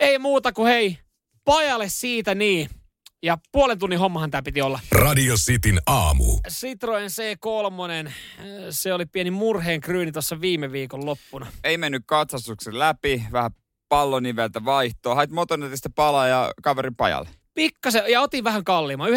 Ei 0.00 0.18
muuta 0.18 0.52
kuin 0.52 0.68
hei, 0.68 0.98
pajalle 1.44 1.88
siitä 1.88 2.34
niin. 2.34 2.79
Ja 3.22 3.38
puolen 3.52 3.78
tunnin 3.78 3.98
hommahan 3.98 4.30
tämä 4.30 4.42
piti 4.42 4.62
olla. 4.62 4.80
Radio 4.92 5.34
Cityn 5.34 5.80
aamu. 5.86 6.24
Citroen 6.48 7.10
C3, 7.10 8.06
äh, 8.06 8.14
se 8.70 8.94
oli 8.94 9.06
pieni 9.06 9.30
murheen 9.30 9.80
kryyni 9.80 10.12
tuossa 10.12 10.40
viime 10.40 10.72
viikon 10.72 11.06
loppuna. 11.06 11.46
Ei 11.64 11.78
mennyt 11.78 12.02
katsastuksen 12.06 12.78
läpi, 12.78 13.24
vähän 13.32 13.50
palloniveltä 13.88 14.64
vaihtoa. 14.64 15.14
Hait 15.14 15.30
motonetista 15.30 15.90
palaa 15.94 16.28
ja 16.28 16.52
kaverin 16.62 16.96
pajalle. 16.96 17.28
Pikkasen, 17.54 18.02
ja 18.08 18.20
otin 18.20 18.44
vähän 18.44 18.64
kalliimman. 18.64 19.10
9,90 19.10 19.14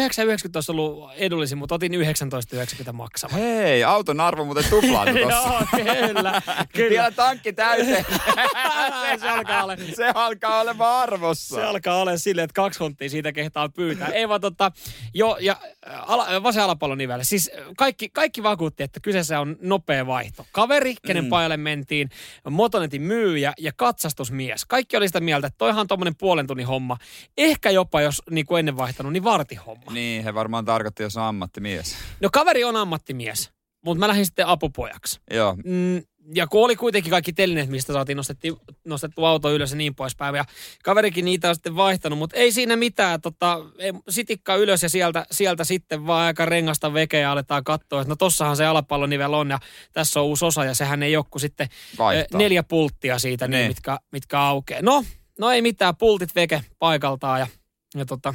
olisi 0.54 0.72
ollut 0.72 1.10
edullisin, 1.16 1.58
mutta 1.58 1.74
otin 1.74 1.92
19,90 1.92 2.92
maksava. 2.92 3.36
Hei, 3.36 3.84
auton 3.84 4.20
arvo 4.20 4.44
muuten 4.44 4.64
tuplaantui 4.70 5.22
tossa. 5.30 5.48
Joo, 5.48 5.62
kyllä. 5.84 6.42
Vielä 6.44 6.62
kyllä. 6.72 7.10
tankki 7.10 7.52
täyteen. 7.52 8.06
se 9.20 9.28
alkaa 9.28 9.64
olla. 9.64 9.76
Se 9.96 10.12
alkaa 10.14 10.60
olemaan 10.60 11.02
arvossa. 11.02 11.54
Se 11.54 11.64
alkaa 11.64 11.96
olla 11.96 12.16
silleen, 12.16 12.44
että 12.44 12.54
kaksi 12.54 12.78
hunttia 12.78 13.08
siitä 13.08 13.32
kehtaa 13.32 13.68
pyytää. 13.68 14.08
Ei 14.08 14.28
vaan 14.28 14.40
tota, 14.40 14.72
jo, 15.14 15.36
ja 15.40 15.56
äh, 15.88 16.10
ala, 16.10 16.42
vasen 16.42 16.62
alapallon 16.62 16.98
nivellä. 16.98 17.24
Siis 17.24 17.50
äh, 17.58 17.64
kaikki, 17.76 18.08
kaikki 18.08 18.42
vakuutti, 18.42 18.82
että 18.82 19.00
kyseessä 19.00 19.40
on 19.40 19.56
nopea 19.60 20.06
vaihto. 20.06 20.46
Kaveri, 20.52 20.94
kenen 21.06 21.24
mm. 21.24 21.30
pajalle 21.30 21.56
mentiin, 21.56 22.08
motonetin 22.50 23.02
myyjä 23.02 23.52
ja 23.58 23.72
katsastusmies. 23.76 24.64
Kaikki 24.64 24.96
oli 24.96 25.08
sitä 25.08 25.20
mieltä, 25.20 25.46
että 25.46 25.58
toihan 25.58 25.80
on 25.80 25.86
tommonen 25.86 26.16
puolen 26.16 26.46
tunnin 26.46 26.66
homma. 26.66 26.96
Ehkä 27.36 27.70
jopa, 27.70 28.00
jos 28.00 28.22
niin 28.30 28.46
kuin 28.46 28.58
ennen 28.58 28.76
vaihtanut, 28.76 29.12
niin 29.12 29.24
vartihomma. 29.24 29.92
Niin, 29.92 30.24
he 30.24 30.34
varmaan 30.34 30.64
tarkoitti, 30.64 31.02
jos 31.02 31.16
on 31.16 31.22
ammattimies. 31.22 31.96
No 32.20 32.28
kaveri 32.32 32.64
on 32.64 32.76
ammattimies, 32.76 33.50
mutta 33.84 33.98
mä 33.98 34.08
lähdin 34.08 34.26
sitten 34.26 34.46
apupojaksi. 34.46 35.20
Joo. 35.30 35.56
Mm, 35.64 36.02
ja 36.34 36.46
kun 36.46 36.64
oli 36.64 36.76
kuitenkin 36.76 37.10
kaikki 37.10 37.32
telineet, 37.32 37.68
mistä 37.68 37.92
saatiin 37.92 38.16
nostettu, 38.16 38.60
nostettu 38.84 39.24
auto 39.24 39.52
ylös 39.52 39.70
ja 39.70 39.76
niin 39.76 39.94
poispäin. 39.94 40.34
Ja 40.34 40.44
kaverikin 40.84 41.24
niitä 41.24 41.48
on 41.48 41.54
sitten 41.54 41.76
vaihtanut, 41.76 42.18
mutta 42.18 42.36
ei 42.36 42.52
siinä 42.52 42.76
mitään. 42.76 43.20
Tota, 43.20 43.58
ei, 43.78 43.92
sitikka 44.08 44.54
ylös 44.56 44.82
ja 44.82 44.88
sieltä, 44.88 45.26
sieltä 45.30 45.64
sitten 45.64 46.06
vaan 46.06 46.26
aika 46.26 46.44
rengasta 46.44 46.92
vekeä 46.94 47.20
ja 47.20 47.32
aletaan 47.32 47.64
katsoa, 47.64 48.00
että 48.00 48.08
no 48.08 48.16
tossahan 48.16 48.56
se 48.56 48.64
alapallonivel 48.66 49.32
on 49.32 49.50
ja 49.50 49.58
tässä 49.92 50.20
on 50.20 50.26
uusi 50.26 50.44
osa 50.44 50.64
ja 50.64 50.74
sehän 50.74 51.02
ei 51.02 51.12
kuin 51.30 51.40
sitten 51.40 51.68
Vaihtaa. 51.98 52.38
eh, 52.40 52.44
neljä 52.44 52.62
pulttia 52.62 53.18
siitä, 53.18 53.48
niin, 53.48 53.58
Niin. 53.58 53.70
mitkä, 53.70 53.98
mitkä 54.12 54.40
aukeaa. 54.40 54.82
No, 54.82 55.04
no 55.38 55.50
ei 55.50 55.62
mitään, 55.62 55.96
pultit 55.96 56.34
veke 56.34 56.64
paikaltaan 56.78 57.40
ja, 57.40 57.46
ja 57.94 58.04
tota, 58.06 58.34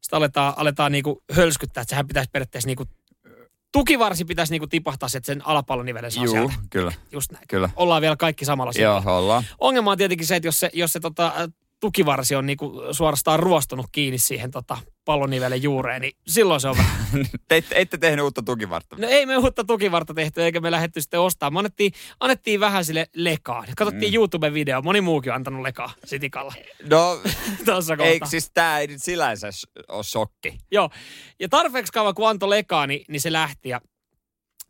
sitten 0.00 0.16
aletaan, 0.16 0.54
aletaan 0.56 0.92
niinku 0.92 1.22
hölskyttää, 1.32 1.82
että 1.82 1.90
sehän 1.90 2.06
pitäisi 2.06 2.30
periaatteessa 2.32 2.66
niinku, 2.66 2.84
tukivarsi 3.72 4.24
pitäisi 4.24 4.52
niinku 4.52 4.66
tipahtaa 4.66 5.08
että 5.16 5.26
sen 5.26 5.46
alapallonivelen 5.46 6.10
saa 6.10 6.24
Juu, 6.24 6.34
sieltä. 6.34 6.54
kyllä. 6.70 6.92
Just 7.12 7.32
näin. 7.32 7.44
Kyllä. 7.48 7.70
Ollaan 7.76 8.02
vielä 8.02 8.16
kaikki 8.16 8.44
samalla 8.44 8.72
Joo, 8.76 9.00
sivulla. 9.00 9.18
ollaan. 9.18 9.44
Ongelma 9.58 9.90
on 9.90 9.98
tietenkin 9.98 10.26
se, 10.26 10.36
että 10.36 10.48
jos 10.48 10.60
se, 10.60 10.70
jos 10.72 10.92
se 10.92 11.00
tota, 11.00 11.32
tukivarsi 11.84 12.34
on 12.34 12.46
niinku 12.46 12.82
suorastaan 12.92 13.40
ruostunut 13.40 13.86
kiinni 13.92 14.18
siihen 14.18 14.50
tota, 14.50 14.76
pallonivelen 15.04 15.62
juureen, 15.62 16.00
niin 16.02 16.16
silloin 16.26 16.60
se 16.60 16.68
on 16.68 16.76
vähän. 16.76 16.96
Te 17.48 17.56
ette, 17.56 17.74
ette 17.78 17.98
tehnyt 17.98 18.22
uutta 18.22 18.42
tukivartta. 18.42 18.96
No 18.96 19.08
ei 19.08 19.26
me 19.26 19.36
uutta 19.36 19.64
tukivarta 19.64 20.14
tehty, 20.14 20.42
eikä 20.42 20.60
me 20.60 20.70
lähdetty 20.70 21.00
sitten 21.00 21.20
ostamaan. 21.20 21.52
Me 21.52 21.58
annettiin, 21.58 21.92
annettiin 22.20 22.60
vähän 22.60 22.84
sille 22.84 23.06
lekaa. 23.14 23.64
Katsottiin 23.76 24.12
mm. 24.12 24.16
YouTube-video, 24.16 24.82
moni 24.82 25.00
muukin 25.00 25.32
on 25.32 25.36
antanut 25.36 25.62
lekaa 25.62 25.92
sitikalla 26.04 26.54
No, 26.90 27.20
tuossa 27.66 27.96
ei, 27.98 28.20
siis 28.24 28.50
tää 28.54 28.78
ei 28.78 28.86
nyt 28.86 29.02
sillänsä 29.02 29.48
ole 29.88 30.02
shokki. 30.02 30.58
Joo, 30.70 30.90
ja 31.40 31.48
tarpeeksi 31.48 31.92
kauan 31.92 32.14
kun 32.14 32.28
antoi 32.28 32.48
lekaa, 32.48 32.86
niin, 32.86 33.04
niin 33.08 33.20
se 33.20 33.32
lähti 33.32 33.68
ja 33.68 33.80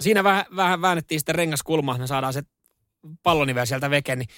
siinä 0.02 0.25
vähän, 0.25 0.44
vähän 0.56 0.83
väännettiin 0.83 1.21
sitten 1.21 1.35
rengaskulmaa, 1.35 1.94
että 1.94 2.02
me 2.02 2.06
saadaan 2.06 2.33
se 2.33 2.42
pallonivel 3.23 3.66
sieltä 3.66 3.90
veke, 3.90 4.16
niin 4.16 4.28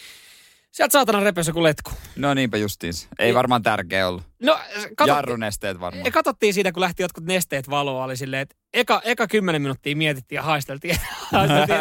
sieltä 0.76 0.92
saatana 0.92 1.20
repesi 1.20 1.50
joku 1.50 1.62
letku. 1.62 1.90
No 2.16 2.34
niinpä 2.34 2.56
justiins. 2.56 3.08
Ei 3.18 3.34
varmaan 3.34 3.62
tärkeä 3.62 4.08
ollut. 4.08 4.22
No, 4.42 4.52
katsottiin, 4.52 5.08
Jarrunesteet 5.08 5.80
varmaan. 5.80 6.04
ja 6.04 6.10
katsottiin 6.10 6.54
siitä, 6.54 6.72
kun 6.72 6.80
lähti 6.80 7.02
jotkut 7.02 7.24
nesteet 7.24 7.70
valoa, 7.70 8.04
oli 8.04 8.16
silleen, 8.16 8.42
että 8.42 8.56
eka, 8.74 9.00
eka 9.04 9.26
kymmenen 9.26 9.62
minuuttia 9.62 9.96
mietittiin 9.96 10.36
ja 10.36 10.42
haisteltiin, 10.42 10.96
haisteltiin 11.32 11.78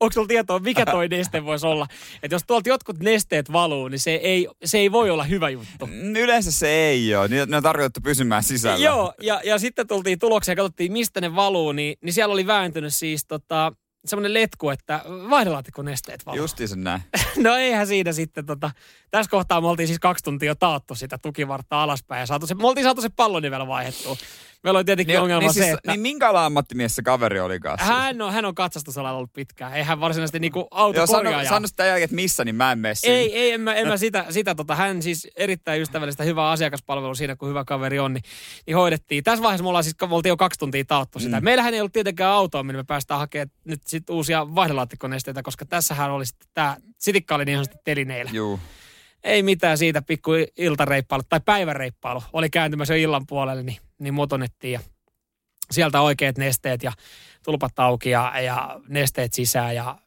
onko 0.00 0.12
sulla 0.12 0.26
tietoa, 0.26 0.58
mikä 0.58 0.86
toi 0.86 1.08
neste 1.08 1.44
voisi 1.44 1.66
olla. 1.66 1.86
Että 2.22 2.34
jos 2.34 2.42
tuolta 2.46 2.68
jotkut 2.68 2.98
nesteet 2.98 3.52
valuu, 3.52 3.88
niin 3.88 4.00
se 4.00 4.10
ei, 4.10 4.48
se 4.64 4.78
ei 4.78 4.92
voi 4.92 5.10
olla 5.10 5.24
hyvä 5.24 5.48
juttu. 5.48 5.86
Mm, 5.86 6.16
Yleensä 6.16 6.52
se 6.52 6.68
ei 6.68 7.14
ole. 7.14 7.28
Ne 7.46 7.56
on 7.56 7.62
tarkoitettu 7.62 8.00
pysymään 8.00 8.42
sisällä. 8.42 8.84
Joo, 8.84 9.14
ja, 9.22 9.40
ja 9.44 9.58
sitten 9.58 9.86
tultiin 9.86 10.18
tulokseen 10.18 10.52
ja 10.52 10.56
katsottiin, 10.56 10.92
mistä 10.92 11.20
ne 11.20 11.34
valuu, 11.34 11.72
niin, 11.72 11.96
niin 12.04 12.12
siellä 12.12 12.32
oli 12.32 12.46
vääntynyt 12.46 12.94
siis 12.94 13.24
tota, 13.26 13.72
semmoinen 14.04 14.34
letku, 14.34 14.70
että 14.70 15.02
vaihdelaatikko 15.30 15.82
nesteet 15.82 16.26
valuu. 16.26 16.38
Justiinsa 16.38 16.76
näin. 16.76 17.02
No 17.36 17.54
eihän 17.56 17.86
siinä 17.86 18.12
sitten 18.12 18.46
tota, 18.46 18.70
tässä 19.10 19.30
kohtaa 19.30 19.60
me 19.60 19.66
oltiin 19.66 19.86
siis 19.86 19.98
kaksi 19.98 20.24
tuntia 20.24 20.56
taattu 20.56 20.94
sitä 20.94 21.18
tukivartta 21.18 21.82
alaspäin 21.82 22.20
ja 22.20 22.26
saatu 22.26 22.46
se, 22.46 22.54
me 22.54 22.66
oltiin 22.66 22.84
saatu 22.84 23.02
se 23.02 23.08
pallonivel 23.16 23.66
vaihdettua. 23.66 24.16
Meillä 24.62 24.78
oli 24.78 24.84
tietenkin 24.84 25.12
Niin, 25.12 25.20
ongelma 25.20 25.40
niin, 25.40 25.54
se, 25.54 25.62
siis, 25.62 25.74
että 25.74 25.90
niin 25.90 26.00
minkälainen 26.00 26.46
ammattimies 26.46 26.96
se 26.96 27.02
kaveri 27.02 27.40
oli 27.40 27.60
kanssa? 27.60 27.86
hän 27.86 28.22
on, 28.22 28.32
hän 28.32 28.44
on 28.44 28.54
katsastusalalla 28.54 29.18
ollut 29.18 29.32
pitkään. 29.32 29.74
Ei 29.74 29.82
hän 29.82 30.00
varsinaisesti 30.00 30.38
niinku 30.38 30.68
auto 30.70 30.98
Joo, 30.98 31.06
sano, 31.06 31.30
sano 31.48 31.66
sitä 31.66 31.84
jälkeen, 31.84 32.04
että 32.04 32.14
missä, 32.14 32.44
niin 32.44 32.54
mä 32.54 32.72
en 32.72 32.78
mene. 32.78 32.94
Ei, 33.02 33.36
ei, 33.38 33.52
en 33.52 33.60
mä, 33.60 33.74
en 33.74 33.88
mä 33.88 33.96
sitä, 33.96 34.26
sitä 34.30 34.54
tota, 34.54 34.74
hän 34.74 35.02
siis 35.02 35.28
erittäin 35.36 35.82
ystävällistä, 35.82 36.24
hyvää 36.24 36.50
asiakaspalvelua 36.50 37.14
siinä, 37.14 37.36
kun 37.36 37.48
hyvä 37.48 37.64
kaveri 37.64 37.98
on, 37.98 38.14
niin, 38.14 38.22
niin 38.66 38.76
hoidettiin. 38.76 39.24
Tässä 39.24 39.42
vaiheessa 39.42 39.62
me 39.62 39.68
ollaan 39.68 39.84
siis, 39.84 39.96
me 40.08 40.14
oltiin 40.14 40.30
jo 40.30 40.36
kaksi 40.36 40.58
tuntia 40.58 40.84
taattu 40.84 41.18
sitä. 41.18 41.40
Mm. 41.40 41.44
Meillähän 41.44 41.74
ei 41.74 41.80
ollut 41.80 41.92
tietenkään 41.92 42.32
autoa, 42.32 42.62
millä 42.62 42.80
me 42.80 42.84
päästään 42.84 43.20
hakemaan 43.20 43.50
nyt 43.64 43.80
sit 43.86 44.10
uusia 44.10 44.54
vaihdelaatikkonesteitä, 44.54 45.42
koska 45.42 45.66
tässähän 45.66 46.10
oli 46.10 46.26
sitten 46.26 46.48
tämä, 46.54 46.76
sitikka 46.98 47.34
oli 47.34 47.44
niin 47.44 47.56
sanotusti 47.56 47.82
telineillä. 47.84 48.30
Juu. 48.34 48.60
Ei 49.24 49.42
mitään 49.42 49.78
siitä 49.78 50.02
pikku 50.02 50.30
iltareippailu 50.56 51.22
tai 51.28 51.40
päiväreippailu. 51.44 52.22
Oli 52.32 52.50
kääntymässä 52.50 52.96
jo 52.96 53.02
illan 53.02 53.26
puolelle, 53.26 53.62
niin, 53.62 53.76
niin 54.00 54.14
motonettiin 54.14 54.72
ja 54.72 54.80
sieltä 55.70 56.00
oikeat 56.00 56.38
nesteet 56.38 56.82
ja 56.82 56.92
tulpat 57.44 57.78
auki 57.78 58.10
ja, 58.10 58.40
ja 58.40 58.80
nesteet 58.88 59.32
sisään 59.32 59.74
ja 59.74 59.98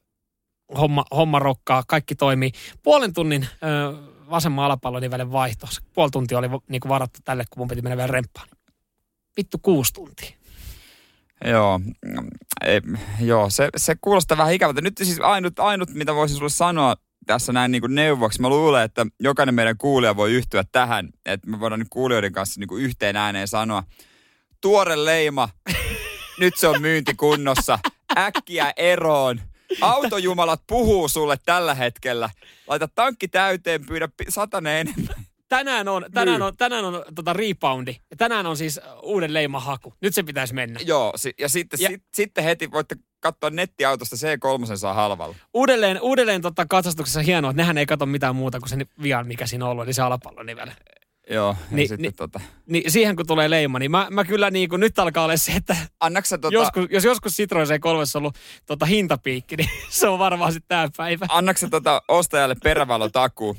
homma, 0.78 1.06
homma 1.12 1.40
rokkaa. 1.40 1.84
Kaikki 1.88 2.16
toimii. 2.16 2.52
Puolen 2.84 3.14
tunnin 3.14 3.48
ö, 3.64 3.98
vasemman 4.30 4.66
alapallonivelen 4.66 5.32
vaihto. 5.32 5.68
Se 5.68 5.82
Puoli 5.94 6.12
tuntia 6.12 6.38
oli 6.38 6.48
niin 6.68 6.82
kuin 6.82 6.90
varattu 6.90 7.20
tälle, 7.24 7.44
kun 7.50 7.62
mun 7.62 7.68
piti 7.68 7.82
mennä 7.82 7.98
vielä 7.98 8.12
remppaan. 8.12 8.48
Vittu 9.38 9.58
kuusi 9.62 9.94
tuntia. 9.94 10.38
Joo, 11.46 11.80
Mm, 12.06 12.28
ei, 12.66 12.82
joo 13.20 13.50
se, 13.50 13.70
se 13.78 13.96
kuulostaa 14.02 14.38
vähän 14.38 14.54
ikävältä. 14.54 14.82
Nyt 14.82 14.98
siis 14.98 15.20
ainut, 15.20 15.60
ainut 15.60 15.90
mitä 15.90 16.16
voisin 16.16 16.38
sulle 16.38 16.50
sanoa 16.50 16.96
tässä 17.26 17.54
näin 17.54 17.72
niin 17.72 17.82
kuin 17.82 17.96
neuvoksi, 17.96 18.42
mä 18.42 18.50
luulen, 18.50 18.84
että 18.84 19.06
jokainen 19.20 19.56
meidän 19.56 19.78
kuulija 19.78 20.16
voi 20.16 20.34
yhtyä 20.34 20.64
tähän, 20.72 21.10
että 21.26 21.50
me 21.50 21.60
voidaan 21.60 21.80
nyt 21.80 21.90
kuulijoiden 21.90 22.34
kanssa 22.34 22.60
niin 22.60 22.68
kuin 22.68 22.84
yhteen 22.84 23.16
ääneen 23.16 23.48
sanoa, 23.48 23.84
tuore 24.62 25.06
leima, 25.06 25.50
nyt 26.40 26.54
se 26.58 26.68
on 26.68 26.82
myyntikunnossa, 26.82 27.80
äkkiä 28.18 28.74
eroon. 28.78 29.42
Autojumalat 29.82 30.62
puhuu 30.68 31.10
sulle 31.10 31.38
tällä 31.46 31.76
hetkellä. 31.76 32.30
Laita 32.68 32.88
tankki 32.88 33.28
täyteen, 33.28 33.86
pyydä 33.86 34.10
satanen 34.30 34.80
enemmän. 34.80 35.33
Tänään 35.58 35.88
on, 35.88 36.06
tänään 36.14 36.40
Myy. 36.40 36.48
on, 36.48 36.58
tänään 36.58 36.86
on 36.86 37.04
tota 37.16 37.34
reboundi. 37.34 37.96
Tänään 38.18 38.46
on 38.46 38.58
siis 38.58 38.80
uuden 39.04 39.34
leimahaku. 39.34 39.94
Nyt 40.02 40.16
se 40.16 40.24
pitäisi 40.24 40.54
mennä. 40.54 40.80
Joo, 40.86 41.14
si- 41.16 41.34
ja 41.40 41.50
sitten, 41.50 41.80
Ja- 41.82 41.90
sit, 41.90 42.02
sitten 42.14 42.44
heti 42.44 42.72
voitte 42.72 42.96
katsoa 43.20 43.50
nettiautosta 43.50 44.16
C3 44.16 44.76
saa 44.78 44.94
halvalla. 44.94 45.36
Uudelleen, 45.54 46.02
uudelleen 46.02 46.42
tota 46.42 46.66
katsastuksessa 46.66 47.22
hienoa, 47.22 47.52
että 47.52 47.62
nehän 47.62 47.78
ei 47.78 47.86
katso 47.86 48.06
mitään 48.06 48.36
muuta 48.36 48.60
kuin 48.60 48.70
sen 48.70 48.86
vian, 49.02 49.28
mikä 49.28 49.46
siinä 49.48 49.66
on 49.66 49.72
ollut, 49.72 49.84
eli 49.86 49.94
se 49.94 50.02
alapallonivel. 50.02 50.70
Joo, 51.30 51.48
ja 51.50 51.56
Ni- 51.76 51.88
sitten 51.88 52.02
ni- 52.02 52.12
tota... 52.12 52.40
Niin 52.66 52.92
siihen 52.92 53.16
kun 53.16 53.28
tulee 53.28 53.50
leima, 53.50 53.80
niin 53.80 53.92
mä, 53.92 54.08
mä 54.12 54.24
kyllä 54.26 54.52
niin 54.52 54.70
kuin, 54.70 54.80
nyt 54.80 55.00
alkaa 55.00 55.24
olla 55.24 55.38
se, 55.38 55.52
että 55.52 55.76
Annaks 56.00 56.30
sä 56.30 56.38
tota... 56.38 56.54
joskus, 56.54 56.86
jos 56.90 57.04
joskus 57.04 57.34
Citroen 57.34 57.68
C3 57.68 57.72
on 57.86 58.06
ollut 58.16 58.36
tota, 58.66 58.86
hintapiikki, 58.86 59.56
niin 59.56 59.70
se 59.90 60.08
on 60.08 60.20
varmaan 60.20 60.54
sitten 60.54 60.68
tämä 60.68 60.90
päivä. 60.98 61.26
Annaks 61.30 61.62
sä 61.62 61.70
tota 61.70 62.02
ostajalle 62.08 62.56
perävalo 62.64 63.10
takuu? 63.10 63.58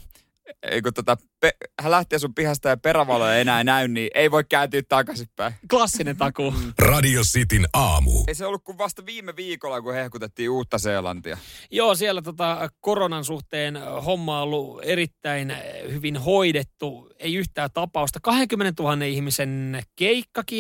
Ei 0.63 0.83
kun 0.83 0.95
tota, 0.95 1.17
pe- 1.41 1.57
hän 1.83 1.91
lähtee 1.91 2.19
sun 2.19 2.35
pihasta 2.35 2.69
ja 2.69 2.77
perävalo 2.77 3.29
ei 3.29 3.41
enää 3.41 3.65
näy, 3.65 3.89
niin 3.89 4.11
ei 4.15 4.31
voi 4.31 4.45
kääntyä 4.45 4.83
takaisinpäin. 4.89 5.55
Klassinen 5.71 6.17
takuu. 6.17 6.55
Radio 6.79 7.23
Cityn 7.23 7.67
aamu. 7.73 8.11
Ei 8.29 8.35
se 8.35 8.47
ollut 8.47 8.65
kuin 8.65 8.79
vasta 8.79 9.07
viime 9.07 9.37
viikolla, 9.37 9.83
kun 9.83 9.95
hehkutettiin 9.95 10.51
uutta 10.51 10.79
Seelantia. 10.79 11.39
Joo, 11.71 11.95
siellä 11.95 12.23
tota, 12.23 12.69
koronan 12.81 13.25
suhteen 13.25 13.77
homma 14.05 14.37
on 14.37 14.43
ollut 14.43 14.81
erittäin 14.83 15.51
eh, 15.51 15.93
hyvin 15.93 16.17
hoidettu. 16.17 17.11
Ei 17.19 17.35
yhtään 17.35 17.71
tapausta. 17.75 18.19
20 18.23 18.83
000 18.83 19.05
ihmisen 19.05 19.83
keikkakin 19.97 20.59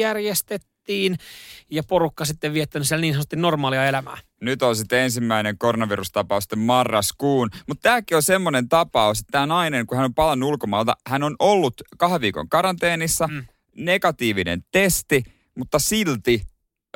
järjestettiin 0.92 1.18
ja 1.70 1.82
porukka 1.82 2.24
sitten 2.24 2.52
viettänyt 2.52 2.88
siellä 2.88 3.00
niin 3.00 3.14
sanotusti 3.14 3.36
normaalia 3.36 3.86
elämää. 3.86 4.18
Nyt 4.40 4.62
on 4.62 4.76
sitten 4.76 4.98
ensimmäinen 4.98 5.58
koronavirustapaus 5.58 6.44
sitten 6.44 6.58
marraskuun. 6.58 7.50
Mutta 7.68 7.82
tämäkin 7.82 8.16
on 8.16 8.22
semmoinen 8.22 8.68
tapaus, 8.68 9.18
että 9.18 9.32
tämä 9.32 9.46
nainen, 9.46 9.86
kun 9.86 9.96
hän 9.96 10.04
on 10.04 10.14
palannut 10.14 10.48
ulkomaalta, 10.48 10.96
hän 11.06 11.22
on 11.22 11.36
ollut 11.38 11.74
kahden 11.98 12.20
viikon 12.20 12.48
karanteenissa, 12.48 13.26
mm. 13.26 13.44
negatiivinen 13.76 14.64
testi, 14.72 15.24
mutta 15.58 15.78
silti 15.78 16.42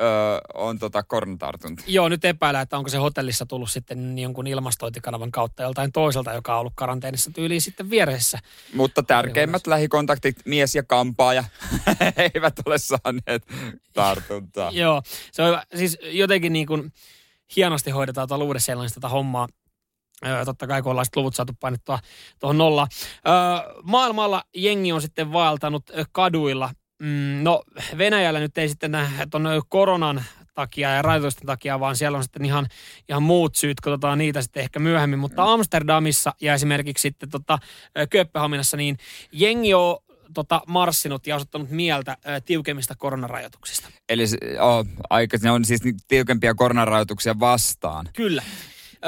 öö, 0.01 0.07
on 0.53 0.79
tota 0.79 1.03
koronatartunta. 1.03 1.83
Joo, 1.87 2.09
nyt 2.09 2.25
epäillään, 2.25 2.63
että 2.63 2.77
onko 2.77 2.89
se 2.89 2.97
hotellissa 2.97 3.45
tullut 3.45 3.71
sitten 3.71 4.19
jonkun 4.19 4.47
ilmastointikanavan 4.47 5.31
kautta 5.31 5.63
joltain 5.63 5.91
toiselta, 5.91 6.33
joka 6.33 6.53
on 6.53 6.59
ollut 6.59 6.73
karanteenissa 6.75 7.31
tyyliin 7.31 7.61
sitten 7.61 7.89
vieressä. 7.89 8.39
Mutta 8.73 9.03
tärkeimmät 9.03 9.67
lähikontaktit, 9.67 10.35
mies 10.45 10.75
ja 10.75 10.83
kampaaja, 10.83 11.43
eivät 12.33 12.53
ole 12.65 12.77
saaneet 12.77 13.47
tartuntaa. 13.93 14.71
Joo, 14.71 15.01
se 15.31 15.43
on 15.43 15.61
siis 15.75 15.97
jotenkin 16.01 16.53
niin 16.53 16.67
kuin 16.67 16.93
hienosti 17.55 17.91
hoidetaan 17.91 18.27
tuolla 18.27 18.45
Uudessa-Seelannissa 18.45 19.01
tätä 19.01 19.09
hommaa. 19.09 19.47
Öö, 20.25 20.45
totta 20.45 20.67
kai 20.67 20.81
kun 20.81 20.91
ollaan 20.91 21.05
luvut 21.15 21.35
saatu 21.35 21.53
painettua 21.59 21.99
tuohon 22.39 22.57
nolla. 22.57 22.87
Öö, 23.27 23.33
maailmalla 23.83 24.43
jengi 24.55 24.91
on 24.91 25.01
sitten 25.01 25.33
vaeltanut 25.33 25.83
kaduilla. 26.11 26.69
Mm, 26.99 27.43
no 27.43 27.63
Venäjällä 27.97 28.39
nyt 28.39 28.57
ei 28.57 28.69
sitten 28.69 28.97
tuon 29.31 29.43
koronan 29.69 30.23
takia 30.53 30.89
ja 30.89 31.01
rajoitusten 31.01 31.45
takia, 31.45 31.79
vaan 31.79 31.95
siellä 31.95 32.17
on 32.17 32.23
sitten 32.23 32.45
ihan, 32.45 32.67
ihan 33.09 33.23
muut 33.23 33.55
syyt, 33.55 33.79
katsotaan 33.79 34.17
niitä 34.17 34.41
sitten 34.41 34.63
ehkä 34.63 34.79
myöhemmin. 34.79 35.19
Mutta 35.19 35.45
mm. 35.45 35.51
Amsterdamissa 35.51 36.33
ja 36.41 36.53
esimerkiksi 36.53 37.01
sitten 37.01 37.29
tota, 37.29 37.59
Kööpenhaminassa, 38.09 38.77
niin 38.77 38.97
jengi 39.31 39.73
on 39.73 39.97
tota, 40.33 40.61
marssinut 40.67 41.27
ja 41.27 41.35
osoittanut 41.35 41.69
mieltä 41.69 42.11
ä, 42.11 42.41
tiukemmista 42.41 42.95
koronarajoituksista. 42.97 43.89
Eli 44.09 44.23
oh, 44.59 44.85
aika, 45.09 45.37
ne 45.41 45.51
on 45.51 45.65
siis 45.65 45.81
tiukempia 46.07 46.55
koronarajoituksia 46.55 47.39
vastaan. 47.39 48.09
Kyllä. 48.15 48.43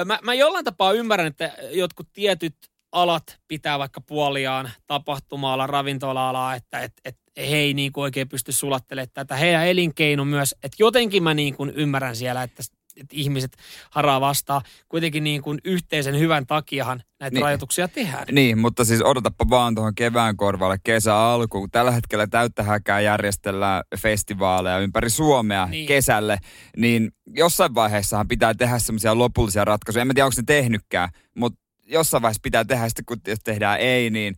Mä, 0.05 0.19
mä 0.23 0.33
jollain 0.33 0.65
tapaa 0.65 0.91
ymmärrän, 0.91 1.27
että 1.27 1.51
jotkut 1.71 2.07
tietyt 2.13 2.55
alat 2.91 3.39
pitää 3.47 3.79
vaikka 3.79 4.01
puoliaan 4.01 4.71
tapahtuma-ala, 4.87 5.67
ravintola-alaa, 5.67 6.55
että 6.55 6.79
et, 6.79 6.93
et 7.05 7.17
he 7.37 7.55
ei 7.55 7.73
niin 7.73 7.91
kuin 7.91 8.03
oikein 8.03 8.29
pysty 8.29 8.51
sulattelemaan 8.51 9.09
tätä. 9.13 9.35
Heidän 9.35 9.67
elinkeino 9.67 10.25
myös, 10.25 10.55
että 10.63 10.75
jotenkin 10.79 11.23
mä 11.23 11.33
niin 11.33 11.55
kuin 11.55 11.69
ymmärrän 11.69 12.15
siellä, 12.15 12.43
että, 12.43 12.63
että 12.97 13.15
ihmiset 13.15 13.57
haraa 13.89 14.21
vastaan. 14.21 14.61
Kuitenkin 14.89 15.23
niin 15.23 15.41
kuin 15.41 15.59
yhteisen 15.65 16.19
hyvän 16.19 16.45
takiahan 16.45 17.03
näitä 17.19 17.33
niin, 17.33 17.43
rajoituksia 17.43 17.87
tehdään. 17.87 18.25
Niin, 18.31 18.57
mutta 18.57 18.85
siis 18.85 19.01
odotapa 19.01 19.45
vaan 19.49 19.75
tuohon 19.75 19.95
kevään 19.95 20.37
korvalle 20.37 20.77
kesä 20.83 21.15
alkuun. 21.15 21.71
Tällä 21.71 21.91
hetkellä 21.91 22.27
täyttä 22.27 22.63
häkää 22.63 23.01
järjestellään 23.01 23.83
festivaaleja 23.97 24.79
ympäri 24.79 25.09
Suomea 25.09 25.65
niin. 25.65 25.87
kesälle, 25.87 26.37
niin 26.77 27.11
jossain 27.27 27.75
vaiheessahan 27.75 28.27
pitää 28.27 28.53
tehdä 28.53 28.79
semmoisia 28.79 29.17
lopullisia 29.17 29.65
ratkaisuja. 29.65 30.01
En 30.01 30.07
mä 30.07 30.13
tiedä, 30.13 30.25
onko 30.25 30.35
ne 30.37 30.43
tehnytkään, 30.45 31.09
mutta 31.35 31.59
jossain 31.85 32.21
vaiheessa 32.21 32.41
pitää 32.43 32.65
tehdä, 32.65 32.89
sitten 32.89 33.05
kun 33.05 33.17
tehdään 33.43 33.79
ei, 33.79 34.09
niin 34.09 34.35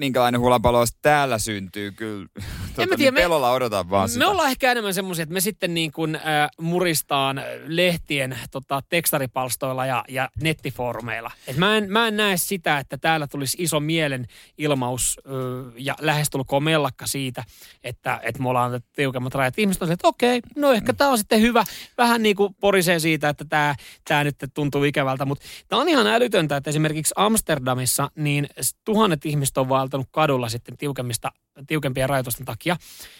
minkälainen 0.00 0.40
hulapalo 0.40 0.84
täällä 1.02 1.38
syntyy. 1.38 1.92
Kyllä 1.92 2.26
tuota, 2.74 2.90
niin 2.90 2.98
tiedä, 2.98 3.16
pelolla 3.16 3.48
me, 3.48 3.54
odotan 3.54 3.90
vaan 3.90 4.08
sitä. 4.08 4.18
Me 4.18 4.26
ollaan 4.26 4.50
ehkä 4.50 4.70
enemmän 4.72 4.94
semmoisia, 4.94 5.22
että 5.22 5.32
me 5.32 5.40
sitten 5.40 5.74
niin 5.74 5.92
kuin, 5.92 6.14
äh, 6.14 6.22
muristaan 6.60 7.42
lehtien 7.66 8.38
tota, 8.50 8.82
tekstaripalstoilla 8.88 9.86
ja, 9.86 10.04
ja 10.08 10.28
nettifoorumeilla. 10.42 11.30
Et 11.46 11.56
mä, 11.56 11.76
en, 11.76 11.92
mä 11.92 12.08
en 12.08 12.16
näe 12.16 12.36
sitä, 12.36 12.78
että 12.78 12.98
täällä 12.98 13.26
tulisi 13.26 13.56
iso 13.60 13.80
mielen 13.80 14.26
ilmaus 14.58 15.20
äh, 15.26 15.32
ja 15.78 15.94
lähestulkoon 16.00 16.62
mellakka 16.62 17.06
siitä, 17.06 17.44
että, 17.84 18.20
että 18.22 18.42
me 18.42 18.48
ollaan 18.48 18.80
tiukemmat 18.96 19.34
rajat. 19.34 19.58
Ihmiset 19.58 19.82
on 19.82 19.92
että 19.92 20.08
okei, 20.08 20.38
okay, 20.38 20.50
no 20.56 20.72
ehkä 20.72 20.92
tämä 20.92 21.10
on 21.10 21.18
sitten 21.18 21.40
hyvä. 21.40 21.64
Vähän 21.98 22.22
niin 22.22 22.36
kuin 22.36 22.54
porisee 22.60 22.98
siitä, 22.98 23.28
että 23.28 23.44
tämä, 23.44 23.74
tämä 24.08 24.24
nyt 24.24 24.36
tuntuu 24.54 24.84
ikävältä. 24.84 25.24
Mutta 25.24 25.44
tämä 25.68 25.82
on 25.82 25.88
ihan 25.88 26.06
älytöntä, 26.06 26.56
että 26.56 26.70
esimerkiksi 26.70 27.14
Amsterdamissa 27.16 28.10
niin 28.14 28.48
tuhannet 28.84 29.26
ihmiset 29.26 29.58
on 29.58 29.68
vaeltanut 29.90 30.08
kadulla 30.10 30.48
sitten 30.48 30.76
tiukemmista, 30.76 31.32
tiukempien 31.66 32.08
rajoitusten 32.08 32.46
takia. 32.46 32.76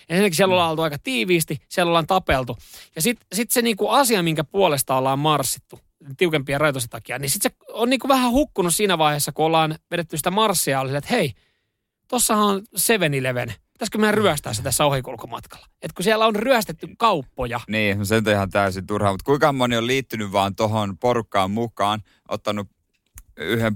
Ensinnäkin 0.08 0.36
siellä 0.36 0.52
ollaan 0.52 0.70
oltu 0.70 0.82
aika 0.82 0.98
tiiviisti, 0.98 1.58
siellä 1.68 1.90
ollaan 1.90 2.06
tapeltu. 2.06 2.56
Ja 2.96 3.02
sitten 3.02 3.26
sit 3.32 3.50
se 3.50 3.62
niinku 3.62 3.88
asia, 3.88 4.22
minkä 4.22 4.44
puolesta 4.44 4.96
ollaan 4.96 5.18
marssittu 5.18 5.80
tiukempien 6.16 6.60
rajoitusten 6.60 6.90
takia, 6.90 7.18
niin 7.18 7.30
sitten 7.30 7.50
se 7.50 7.72
on 7.72 7.90
niinku 7.90 8.08
vähän 8.08 8.30
hukkunut 8.30 8.74
siinä 8.74 8.98
vaiheessa, 8.98 9.32
kun 9.32 9.46
ollaan 9.46 9.78
vedetty 9.90 10.16
sitä 10.16 10.30
marssia, 10.30 10.80
oli 10.80 10.96
että 10.96 11.10
hei, 11.10 11.32
tossahan 12.08 12.44
on 12.44 12.60
7-Eleven. 12.60 13.54
Pitäisikö 13.72 13.98
meidän 13.98 14.14
ryöstää 14.14 14.54
se 14.54 14.62
tässä 14.62 14.84
ohikulkumatkalla? 14.84 15.66
Et 15.82 15.92
kun 15.92 16.04
siellä 16.04 16.26
on 16.26 16.36
ryöstetty 16.36 16.88
kauppoja. 16.98 17.60
Niin, 17.68 18.06
se 18.06 18.16
on 18.16 18.28
ihan 18.28 18.50
täysin 18.50 18.86
turhaa. 18.86 19.12
Mutta 19.12 19.24
kuinka 19.24 19.52
moni 19.52 19.76
on 19.76 19.86
liittynyt 19.86 20.32
vaan 20.32 20.56
tuohon 20.56 20.98
porukkaan 20.98 21.50
mukaan, 21.50 22.00
ottanut 22.28 22.68
yhden 23.40 23.74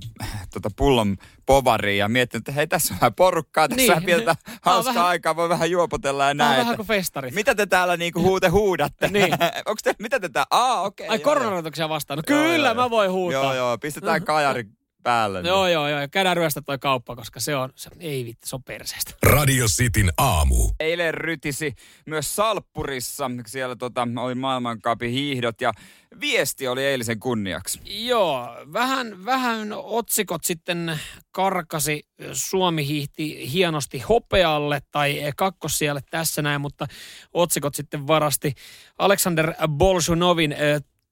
tota, 0.55 0.71
pullon 0.77 1.17
povariin 1.47 1.99
ja 1.99 2.09
miettinyt, 2.09 2.41
että 2.41 2.53
hei 2.53 2.67
tässä 2.67 2.95
on 2.95 3.01
vähän 3.01 3.15
porukkaa, 3.15 3.69
tässä 3.69 3.95
niin. 3.95 4.05
pidetään 4.05 4.37
hauskaa 4.63 4.95
vähän... 4.95 5.09
aikaa, 5.09 5.37
voi 5.37 5.49
vähän 5.49 5.71
juopotella 5.71 6.29
ja 6.29 6.35
näin. 6.35 6.61
vähän 6.61 6.77
kuin 6.77 6.89
festarit. 6.89 7.35
Mitä 7.35 7.55
te 7.55 7.67
täällä 7.67 7.97
niinku 7.97 8.23
huute 8.29 8.49
huudatte? 8.49 9.09
niin. 9.09 9.33
Onko 9.67 9.81
te, 9.83 9.95
mitä 9.99 10.21
te 10.21 10.29
täällä, 10.29 10.47
aa 10.51 10.83
okei. 10.83 11.07
Okay, 11.07 11.15
Ai 11.15 11.19
koronarajoituksia 11.19 11.89
vastaan, 11.89 12.19
no 12.19 12.23
kyllä 12.27 12.69
joo, 12.69 12.75
mä 12.75 12.91
voin 12.91 13.11
huutaa. 13.11 13.43
Joo 13.43 13.55
joo, 13.55 13.79
pistetään 13.79 14.25
kajari 14.25 14.65
päälle. 15.05 15.43
Niin. 15.43 15.49
Joo, 15.49 15.69
joo, 15.69 15.89
joo. 15.89 16.01
Ja 16.01 16.09
käydään 16.09 16.37
ryöstä 16.37 16.63
toi 16.63 16.79
kauppa, 16.79 17.17
koska 17.17 17.41
se 17.41 17.57
on, 17.57 17.73
se, 17.75 17.91
ei 18.01 18.25
vittu, 18.25 18.47
se 18.47 18.57
on 18.57 18.63
perseestä. 18.63 19.15
Radio 19.23 19.67
Cityn 19.67 20.13
aamu. 20.19 20.71
Eilen 20.81 21.15
rytisi 21.15 21.75
myös 22.07 22.37
Salppurissa. 22.37 23.31
Siellä 23.47 23.77
tota, 23.77 24.09
oli 24.21 24.35
maailmankapin 24.35 25.11
hiihdot 25.11 25.61
ja 25.61 25.73
viesti 26.21 26.69
oli 26.69 26.85
eilisen 26.85 27.21
kunniaksi. 27.21 27.81
Joo, 28.07 28.49
vähän, 28.73 29.25
vähän 29.25 29.69
otsikot 29.73 30.45
sitten 30.45 31.01
karkasi. 31.31 32.07
Suomi 32.33 32.87
hiihti 32.87 33.53
hienosti 33.53 33.99
hopealle 33.99 34.83
tai 34.91 35.33
kakkossijalle 35.37 36.01
tässä 36.11 36.43
näin, 36.43 36.61
mutta 36.61 36.87
otsikot 37.33 37.75
sitten 37.75 38.07
varasti 38.07 38.55
Alexander 38.99 39.55
Bolshunovin 39.69 40.55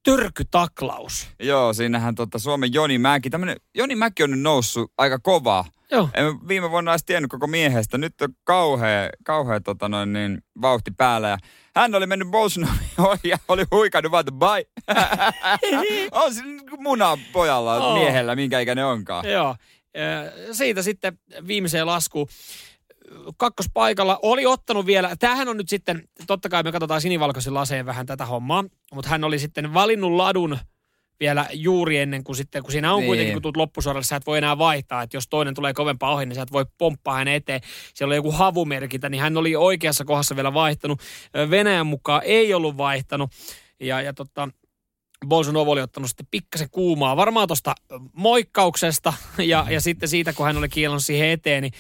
törkytaklaus. 0.03 1.29
Joo, 1.41 1.73
siinähän 1.73 2.15
tota 2.15 2.39
Suomen 2.39 2.73
Joni 2.73 2.99
Mäki, 2.99 3.31
tämmönen, 3.31 3.57
Joni 3.75 3.95
Mäki 3.95 4.23
on 4.23 4.31
nyt 4.31 4.41
noussut 4.41 4.93
aika 4.99 5.19
kovaa. 5.19 5.65
Joo. 5.91 6.09
En 6.15 6.49
viime 6.49 6.71
vuonna 6.71 6.93
edes 6.93 7.05
tiennyt 7.05 7.31
koko 7.31 7.47
miehestä. 7.47 7.99
Nyt 7.99 8.21
on 8.21 8.29
kauhea, 8.45 9.11
kauhea 9.25 9.61
tota 9.61 9.89
noin, 9.89 10.13
niin, 10.13 10.43
vauhti 10.63 10.91
päällä. 10.91 11.29
Ja 11.29 11.39
hän 11.77 11.95
oli 11.95 12.07
mennyt 12.07 12.29
Bolsonaroon 12.31 13.19
ja 13.25 13.39
oli 13.49 13.65
huikannut 13.71 14.13
vaan, 14.13 14.25
bye. 14.25 14.65
on 16.25 16.35
se 16.35 16.43
muna 16.79 17.19
pojalla, 17.33 17.77
oh. 17.77 17.99
miehellä, 17.99 18.37
minkä 18.37 18.61
ikäinen 18.61 18.87
onkaan. 18.87 19.31
Joo. 19.31 19.57
Siitä 20.53 20.83
sitten 20.83 21.19
viimeiseen 21.47 21.87
laskuun 21.87 22.29
kakkospaikalla 23.37 24.19
oli 24.23 24.47
ottanut 24.47 24.87
vielä, 24.87 25.17
tämähän 25.19 25.49
on 25.49 25.57
nyt 25.57 25.69
sitten, 25.69 26.09
totta 26.27 26.49
kai 26.49 26.63
me 26.63 26.73
katsotaan 26.73 27.01
sinivalkoisen 27.01 27.55
laseen 27.55 27.87
vähän 27.87 28.07
tätä 28.07 28.27
hommaa, 28.27 28.65
mutta 28.93 29.11
hän 29.11 29.25
oli 29.25 29.39
sitten 29.39 29.75
valinnut 29.75 30.13
ladun 30.13 30.59
vielä 31.21 31.47
juuri 31.53 31.99
ennen 31.99 32.25
kuin 32.25 32.37
sitten, 32.37 32.63
kun 32.63 32.73
siinä 32.73 32.93
on 32.93 33.01
niin. 33.01 33.07
kuitenkin, 33.07 33.33
kun 33.33 33.43
tulet 33.43 33.57
loppusuoralle, 33.57 34.05
sä 34.05 34.17
et 34.17 34.27
voi 34.27 34.39
enää 34.39 34.59
vaihtaa, 34.59 35.03
että 35.03 35.17
jos 35.17 35.29
toinen 35.29 35.55
tulee 35.55 35.73
kovempaa 35.73 36.15
ohi, 36.15 36.27
niin 36.27 36.35
sä 36.35 36.43
et 36.43 36.53
voi 36.53 36.67
pomppaa 36.79 37.15
hänen 37.15 37.35
eteen. 37.35 37.61
Siellä 37.95 38.11
oli 38.11 38.17
joku 38.17 38.33
havumerkintä, 38.33 39.09
niin 39.09 39.21
hän 39.21 39.37
oli 39.37 39.57
oikeassa 39.57 40.05
kohdassa 40.05 40.37
vielä 40.37 40.55
vaihtanut. 40.55 41.01
Venäjän 41.51 41.87
mukaan 41.87 42.23
ei 42.25 42.55
ollut 42.55 42.77
vaihtanut. 42.77 43.31
Ja, 43.81 44.01
ja 44.01 44.13
tota, 44.13 44.49
Bolsonaro 45.27 45.71
oli 45.71 45.81
ottanut 45.81 46.11
sitten 46.11 46.27
pikkasen 46.31 46.69
kuumaa, 46.71 47.17
varmaan 47.17 47.49
tuosta 47.49 47.75
moikkauksesta 48.13 49.13
ja, 49.39 49.67
ja 49.71 49.81
sitten 49.81 50.09
siitä, 50.09 50.33
kun 50.33 50.47
hän 50.47 50.57
oli 50.57 50.69
kielannut 50.69 51.05
siihen 51.05 51.29
eteen, 51.29 51.63
niin 51.63 51.73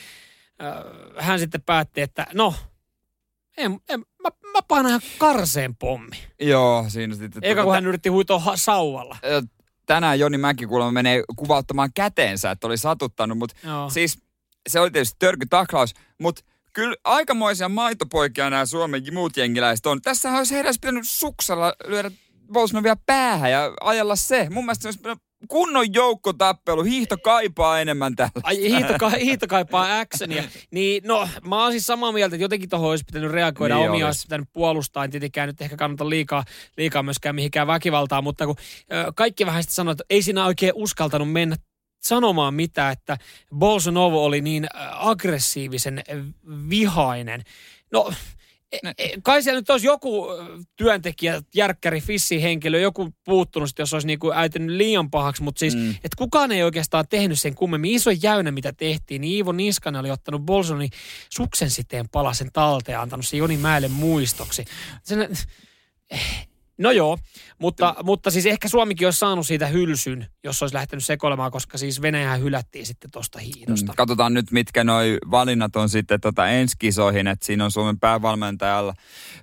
hän 1.18 1.38
sitten 1.38 1.62
päätti, 1.62 2.00
että 2.00 2.26
no, 2.34 2.54
en, 3.56 3.80
en, 3.88 4.00
mä, 4.00 4.28
mä 4.52 4.62
painan 4.68 4.88
ihan 4.90 5.00
karseen 5.18 5.76
pommi. 5.76 6.16
Joo, 6.40 6.84
siinä 6.88 7.14
sitten... 7.14 7.44
Eikä 7.44 7.64
kun 7.64 7.74
hän 7.74 7.86
yritti 7.86 8.08
huitoa 8.08 8.56
sauvalla. 8.56 9.16
Tänään 9.86 10.18
Joni 10.18 10.38
Mäki 10.38 10.66
kuulemma 10.66 10.92
menee 10.92 11.22
kuvauttamaan 11.36 11.90
käteensä, 11.94 12.50
että 12.50 12.66
oli 12.66 12.78
satuttanut, 12.78 13.38
mutta 13.38 13.56
siis 13.88 14.18
se 14.68 14.80
oli 14.80 14.90
tietysti 14.90 15.16
törkytaklaus, 15.18 15.94
mutta 16.18 16.42
kyllä 16.72 16.96
aikamoisia 17.04 17.68
maitopoikia 17.68 18.50
nämä 18.50 18.66
Suomen 18.66 19.02
muut 19.12 19.36
jengiläiset 19.36 19.86
on. 19.86 20.02
Tässä 20.02 20.30
olisi 20.30 20.54
heidän 20.54 20.74
pitänyt 20.80 21.08
suksalla 21.08 21.74
lyödä 21.86 22.10
Bolsonarovia 22.52 22.96
päähän 23.06 23.50
ja 23.50 23.72
ajella 23.80 24.16
se. 24.16 24.48
Mun 24.50 24.64
mielestä 24.64 24.82
se 24.82 24.88
olisi 24.88 25.22
kunnon 25.48 25.94
joukkotappelu. 25.94 26.82
Hiihto 26.82 27.18
kaipaa 27.18 27.80
enemmän 27.80 28.16
tällä. 28.16 28.30
Ai, 28.42 28.58
hiihto, 28.58 28.94
ka, 28.98 29.10
hiihto 29.10 29.46
kaipaa 29.46 29.98
actionia. 29.98 30.44
Niin, 30.70 31.02
no, 31.06 31.28
mä 31.46 31.62
oon 31.62 31.72
siis 31.72 31.86
samaa 31.86 32.12
mieltä, 32.12 32.36
että 32.36 32.44
jotenkin 32.44 32.68
tuohon 32.68 32.90
olisi 32.90 33.04
pitänyt 33.04 33.30
reagoida. 33.30 33.76
Niin 33.76 33.90
omia 33.90 34.06
olisi 34.06 34.26
pitänyt 34.26 34.48
puolustaa. 34.52 35.04
En 35.04 35.10
tietenkään 35.10 35.48
nyt 35.48 35.62
ehkä 35.62 35.76
kannata 35.76 36.08
liikaa, 36.08 36.44
liikaa 36.76 37.02
myöskään 37.02 37.34
mihinkään 37.34 37.66
väkivaltaa, 37.66 38.22
mutta 38.22 38.46
kun 38.46 38.56
ö, 38.92 39.12
kaikki 39.14 39.46
vähän 39.46 39.62
sitten 39.62 39.74
sanoivat, 39.74 40.00
että 40.00 40.14
ei 40.14 40.22
siinä 40.22 40.46
oikein 40.46 40.72
uskaltanut 40.74 41.32
mennä 41.32 41.56
sanomaan 42.02 42.54
mitään, 42.54 42.92
että 42.92 43.18
Bolsonaro 43.58 44.24
oli 44.24 44.40
niin 44.40 44.66
aggressiivisen 44.92 46.02
vihainen. 46.70 47.42
No, 47.92 48.12
kai 49.22 49.42
siellä 49.42 49.60
nyt 49.60 49.70
olisi 49.70 49.86
joku 49.86 50.26
työntekijä, 50.76 51.42
järkkäri, 51.54 52.00
fissi-henkilö, 52.00 52.80
joku 52.80 53.14
puuttunut, 53.24 53.70
jos 53.78 53.94
olisi 53.94 54.06
niinku 54.06 54.32
äitynyt 54.32 54.76
liian 54.76 55.10
pahaksi, 55.10 55.42
mutta 55.42 55.58
siis, 55.58 55.76
mm. 55.76 55.90
että 55.90 56.16
kukaan 56.18 56.52
ei 56.52 56.62
oikeastaan 56.62 57.04
tehnyt 57.08 57.40
sen 57.40 57.54
kummemmin. 57.54 57.90
Iso 57.90 58.10
jäynä, 58.22 58.50
mitä 58.50 58.72
tehtiin, 58.72 59.20
niin 59.20 59.34
Iivo 59.34 59.52
Niskanen 59.52 60.00
oli 60.00 60.10
ottanut 60.10 60.42
Bolsonin 60.42 60.90
suksen 61.30 61.70
siteen 61.70 62.08
palasen 62.08 62.48
talteen 62.52 62.94
ja 62.94 63.02
antanut 63.02 63.26
se 63.26 63.36
Joni 63.36 63.56
Mäelle 63.56 63.88
muistoksi. 63.88 64.64
Sen, 65.02 65.28
No 66.82 66.90
joo, 66.90 67.18
mutta, 67.58 67.94
mutta 68.02 68.30
siis 68.30 68.46
ehkä 68.46 68.68
Suomikin 68.68 69.06
olisi 69.06 69.18
saanut 69.18 69.46
siitä 69.46 69.66
hylsyn, 69.66 70.26
jos 70.44 70.62
olisi 70.62 70.74
lähtenyt 70.74 71.04
sekoilemaan, 71.04 71.50
koska 71.50 71.78
siis 71.78 72.02
Venäjä 72.02 72.36
hylättiin 72.36 72.86
sitten 72.86 73.10
tuosta 73.10 73.38
hiidosta. 73.38 73.92
Mm, 73.92 73.96
katsotaan 73.96 74.34
nyt, 74.34 74.50
mitkä 74.50 74.84
noi 74.84 75.18
valinnat 75.30 75.76
on 75.76 75.88
sitten 75.88 76.20
tota 76.20 76.48
ensi 76.48 76.76
kisoihin, 76.78 77.26
että 77.26 77.46
siinä 77.46 77.64
on 77.64 77.70
Suomen 77.70 78.00
päävalmentajalla, 78.00 78.94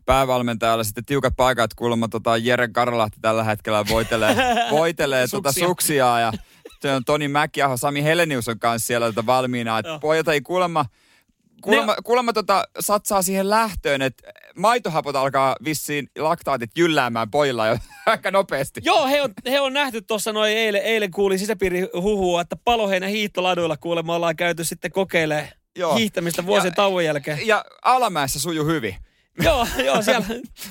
päävalmentajalla 0.06 0.84
sitten 0.84 1.06
tiukat 1.06 1.34
paikat, 1.38 1.74
kuulemma 1.74 2.08
tota 2.08 2.38
Jere 2.38 2.68
Karlahti 2.68 3.18
tällä 3.22 3.44
hetkellä 3.44 3.86
voitelee, 3.90 4.36
voitelee 4.72 5.28
tota 5.28 5.52
suksia 5.52 6.20
ja 6.20 6.34
Se 6.82 6.94
on 6.94 7.06
Toni 7.06 7.28
Mäkiaho, 7.28 7.78
Sami 7.78 8.04
Helenius 8.04 8.48
on 8.48 8.60
kanssa 8.60 8.88
siellä 8.88 9.06
tota 9.06 9.26
valmiina. 9.26 9.80
Että 9.80 10.00
pojat 10.02 10.28
ei 10.28 10.42
kuulemma, 10.42 10.86
kuulemma, 11.62 11.96
kuulemma 12.04 12.34
tota, 12.34 12.64
satsaa 12.80 13.22
siihen 13.22 13.50
lähtöön, 13.50 14.02
että 14.02 14.32
maitohapot 14.56 15.16
alkaa 15.16 15.56
vissiin 15.64 16.08
laktaatit 16.18 16.72
jylläämään 16.78 17.32
pojilla 17.32 17.68
jo 17.68 17.78
aika 18.06 18.32
nopeasti. 18.32 18.82
Joo, 18.84 19.08
he 19.08 19.22
on, 19.22 19.34
he 19.50 19.60
on 19.60 19.74
nähty 19.74 20.02
tuossa 20.02 20.34
noin 20.34 20.58
eilen, 20.58 20.82
eilen 20.82 21.12
kuulin 21.12 21.40
sisäpiiri 21.40 21.88
huhua, 21.94 22.42
että 22.42 22.56
paloheinä 22.56 23.08
hiihtoladuilla 23.08 23.78
kuulemma 23.78 24.16
ollaan 24.16 24.36
käyty 24.36 24.64
sitten 24.64 24.92
kokeilemaan 24.92 25.48
Joo. 25.78 25.96
hiihtämistä 25.96 26.46
vuosien 26.46 26.72
Ja- 26.72 26.76
tauon 26.76 27.06
jälkeen. 27.06 27.48
Ja 27.48 27.66
alamäessä 27.84 28.40
suju 28.40 28.66
hyvin. 28.66 28.96
joo, 29.44 29.68
joo, 29.86 30.02
siellä, 30.04 30.26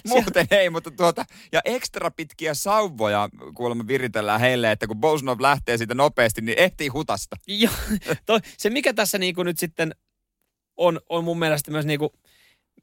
Muuten 0.06 0.46
ei, 0.50 0.70
mutta 0.70 0.90
tuota, 0.90 1.24
ja 1.52 1.60
ekstra 1.64 2.10
pitkiä 2.10 2.54
sauvoja 2.54 3.28
kuulemma 3.54 3.86
viritellään 3.86 4.40
heille, 4.40 4.72
että 4.72 4.86
kun 4.86 4.96
Bolsonov 4.96 5.40
lähtee 5.40 5.76
siitä 5.76 5.94
nopeasti, 5.94 6.40
niin 6.40 6.58
ehtii 6.58 6.88
hutasta. 6.88 7.36
Joo, 7.46 8.40
se 8.58 8.70
mikä 8.70 8.92
tässä 8.92 9.18
niinku 9.18 9.42
nyt 9.42 9.58
sitten 9.58 9.94
on, 10.78 11.00
on 11.08 11.24
mun 11.24 11.38
mielestä 11.38 11.70
myös 11.70 11.86
niinku 11.86 12.12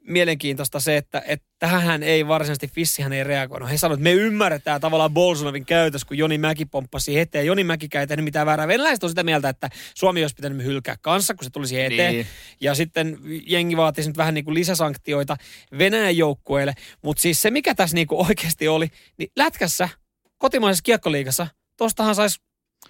mielenkiintoista 0.07 0.79
se, 0.79 0.97
että, 0.97 1.23
että 1.27 1.47
tähän 1.59 2.03
ei 2.03 2.27
varsinaisesti 2.27 2.67
Fissihän 2.67 3.13
ei 3.13 3.23
reagoinut. 3.23 3.69
He 3.69 3.77
sanoivat, 3.77 3.99
että 3.99 4.03
me 4.03 4.23
ymmärretään 4.23 4.81
tavallaan 4.81 5.13
Bolsonovin 5.13 5.65
käytös, 5.65 6.05
kun 6.05 6.17
Joni 6.17 6.37
Mäki 6.37 6.65
pomppasi 6.65 7.19
eteen. 7.19 7.45
Joni 7.45 7.63
Mäki 7.63 7.87
ei 7.99 8.07
tehnyt 8.07 8.23
mitään 8.23 8.45
väärää. 8.45 8.67
Venäläiset 8.67 9.03
on 9.03 9.09
sitä 9.09 9.23
mieltä, 9.23 9.49
että 9.49 9.69
Suomi 9.95 10.23
olisi 10.23 10.35
pitänyt 10.35 10.65
hylkää 10.65 10.95
kanssa, 11.01 11.33
kun 11.33 11.43
se 11.43 11.49
tuli 11.49 11.67
siihen 11.67 11.93
eteen. 11.93 12.13
Niin. 12.13 12.27
Ja 12.61 12.75
sitten 12.75 13.17
jengi 13.47 13.77
vaatisi 13.77 14.09
nyt 14.09 14.17
vähän 14.17 14.33
niin 14.33 14.45
kuin 14.45 14.55
lisäsanktioita 14.55 15.37
Venäjän 15.77 16.17
joukkueille. 16.17 16.73
Mutta 17.01 17.21
siis 17.21 17.41
se, 17.41 17.51
mikä 17.51 17.75
tässä 17.75 17.95
niin 17.95 18.07
kuin 18.07 18.27
oikeasti 18.27 18.67
oli, 18.67 18.87
niin 19.17 19.31
lätkässä, 19.35 19.89
kotimaisessa 20.37 20.83
kiekkoliigassa, 20.83 21.47
tostahan 21.77 22.15
saisi 22.15 22.41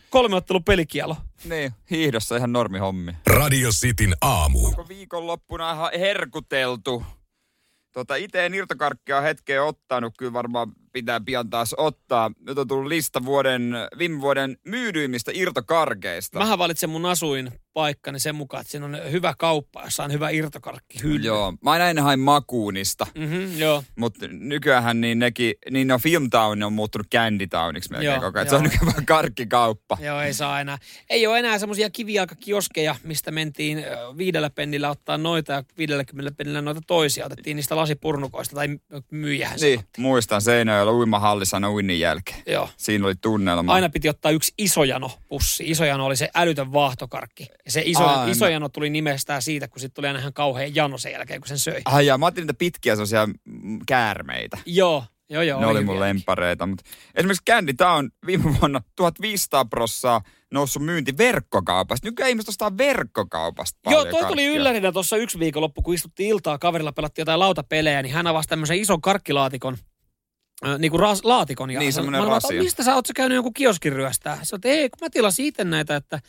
kolme 0.09 0.35
ottelun 0.35 0.63
pelikielo. 0.63 1.17
Niin, 1.43 1.71
hiihdossa 1.91 2.37
ihan 2.37 2.53
normihommi. 2.53 3.11
Radio 3.27 3.69
Cityn 3.69 4.15
aamu. 4.21 4.65
Onko 4.65 4.87
viikonloppuna 4.87 5.71
ihan 5.71 5.91
herkuteltu? 5.99 7.03
Tota, 7.91 8.15
itse 8.15 8.45
en 8.45 8.53
irtokarkkia 8.53 9.21
hetkeä 9.21 9.63
ottanut, 9.63 10.13
kyllä 10.17 10.33
varmaan 10.33 10.71
pitää 10.95 11.21
pian 11.21 11.49
taas 11.49 11.75
ottaa. 11.77 12.31
Nyt 12.47 12.57
on 12.57 12.67
tullut 12.67 12.87
lista 12.87 13.25
vuoden, 13.25 13.73
viime 13.97 14.21
vuoden 14.21 14.57
myydyimmistä 14.65 15.31
irtokarkeista. 15.33 16.39
Mähän 16.39 16.59
valitsen 16.59 16.89
mun 16.89 17.05
asuin 17.05 17.51
paikkani 17.73 18.19
sen 18.19 18.35
mukaan, 18.35 18.61
että 18.61 18.71
siinä 18.71 18.85
on 18.85 18.97
hyvä 19.11 19.33
kauppa, 19.37 19.83
jossa 19.83 20.03
on 20.03 20.11
hyvä 20.11 20.29
irtokarkki 20.29 21.03
hylly. 21.03 21.27
Joo, 21.27 21.53
mä 21.61 21.71
aina 21.71 21.89
ennen 21.89 22.03
hain 22.03 22.19
makuunista. 22.19 23.07
Mm-hmm, 23.15 23.57
joo. 23.57 23.83
Mutta 23.95 24.27
nykyään 24.27 25.01
niin 25.01 25.19
nekin, 25.19 25.53
niin 25.71 25.87
no 25.87 25.99
Filmtown 25.99 26.63
on 26.63 26.73
muuttunut 26.73 27.07
Candy 27.07 27.47
Towniksi 27.47 27.91
melkein 27.91 28.11
Joo, 28.11 28.21
koko 28.21 28.39
ajan. 28.39 28.49
Se 28.49 28.55
on 28.55 28.63
nykyään 28.63 28.85
vaan 28.85 29.05
karkkikauppa. 29.05 29.97
Joo, 30.01 30.21
ei 30.21 30.33
saa 30.33 30.61
enää. 30.61 30.77
Ei 31.09 31.27
ole 31.27 31.39
enää 31.39 31.59
semmoisia 31.59 31.89
kivijalkakioskeja, 31.89 32.95
mistä 33.03 33.31
mentiin 33.31 33.85
viidellä 34.17 34.49
pennillä 34.49 34.89
ottaa 34.89 35.17
noita 35.17 35.53
ja 35.53 35.63
50 35.77 36.31
pennillä 36.37 36.61
noita 36.61 36.81
toisia. 36.87 37.25
Otettiin 37.25 37.55
niistä 37.55 37.75
lasipurnukoista 37.75 38.55
tai 38.55 38.67
myyjähän 39.11 39.59
Niin, 39.61 39.79
muistan 39.97 40.41
Seinäjoella 40.41 40.84
uimahallissa 40.91 41.57
aina 41.57 41.71
uinnin 41.71 41.99
jälkeen. 41.99 42.43
Joo. 42.47 42.69
Siinä 42.77 43.05
oli 43.05 43.15
tunnelma. 43.21 43.73
Aina 43.73 43.89
piti 43.89 44.09
ottaa 44.09 44.31
yksi 44.31 44.53
isojano 44.57 45.11
pussi. 45.27 45.63
Isojano 45.67 46.05
oli 46.05 46.15
se 46.15 46.29
älytön 46.35 46.73
vaahtokarkki. 46.73 47.47
Ja 47.65 47.71
se 47.71 47.81
iso, 47.85 48.05
Aina. 48.05 48.31
isojano 48.31 48.69
tuli 48.69 48.89
nimestään 48.89 49.41
siitä, 49.41 49.67
kun 49.67 49.79
sitten 49.79 49.95
tuli 49.95 50.07
aina 50.07 50.19
ihan 50.19 50.33
kauhean 50.33 50.75
jano 50.75 50.97
sen 50.97 51.11
jälkeen, 51.11 51.41
kun 51.41 51.47
sen 51.47 51.59
söi. 51.59 51.81
Ai 51.85 52.05
ja 52.05 52.17
mä 52.17 52.31
niitä 52.35 52.53
pitkiä 52.53 52.95
sellaisia 52.95 53.27
käärmeitä. 53.87 54.57
Joo, 54.65 55.03
joo, 55.29 55.41
joo. 55.41 55.59
ne 55.59 55.65
oli 55.65 55.83
mun 55.83 55.95
hyviäkin. 55.95 55.99
lempareita. 56.17 56.65
Mutta 56.67 56.83
esimerkiksi 57.15 57.43
Candy 57.49 57.73
Town 57.73 58.09
viime 58.25 58.43
vuonna 58.59 58.81
1500 58.95 59.65
prossaa 59.65 60.21
noussut 60.53 60.83
myynti 60.85 61.17
verkkokaupasta. 61.17 62.07
Nykyään 62.07 62.29
ihmiset 62.29 62.49
ostaa 62.49 62.77
verkkokaupasta 62.77 63.91
Joo, 63.91 64.01
toi 64.01 64.11
tuli 64.11 64.21
karkkia. 64.21 64.51
yllärinä 64.51 64.91
tuossa 64.91 65.17
yksi 65.17 65.39
viikonloppu, 65.39 65.81
kun 65.81 65.93
istuttiin 65.93 66.29
iltaa 66.29 66.57
kaverilla, 66.57 66.91
pelattiin 66.91 67.21
jotain 67.21 67.39
lautapelejä, 67.39 68.01
niin 68.01 68.13
hän 68.13 68.27
avasi 68.27 68.49
tämmöisen 68.49 68.77
ison 68.77 69.01
karkkilaatikon, 69.01 69.77
niin 70.79 70.91
kuin 70.91 71.01
ras, 71.01 71.23
laatikon. 71.23 71.71
Ja 71.71 71.79
Niin, 71.79 71.93
semmoinen 71.93 72.23
mä 72.23 72.29
rasia. 72.29 72.61
Mistä 72.63 72.83
sä 72.83 72.95
oot 72.95 73.05
sä 73.05 73.13
käynyt 73.15 73.35
jonkun 73.35 73.53
kioskin 73.53 73.93
ryöstää? 73.93 74.39
Se 74.43 74.55
että 74.55 74.67
ei, 74.67 74.89
kun 74.89 74.97
mä 75.01 75.09
tilasin 75.09 75.45
itse 75.45 75.63
näitä, 75.63 75.95
että, 75.95 76.19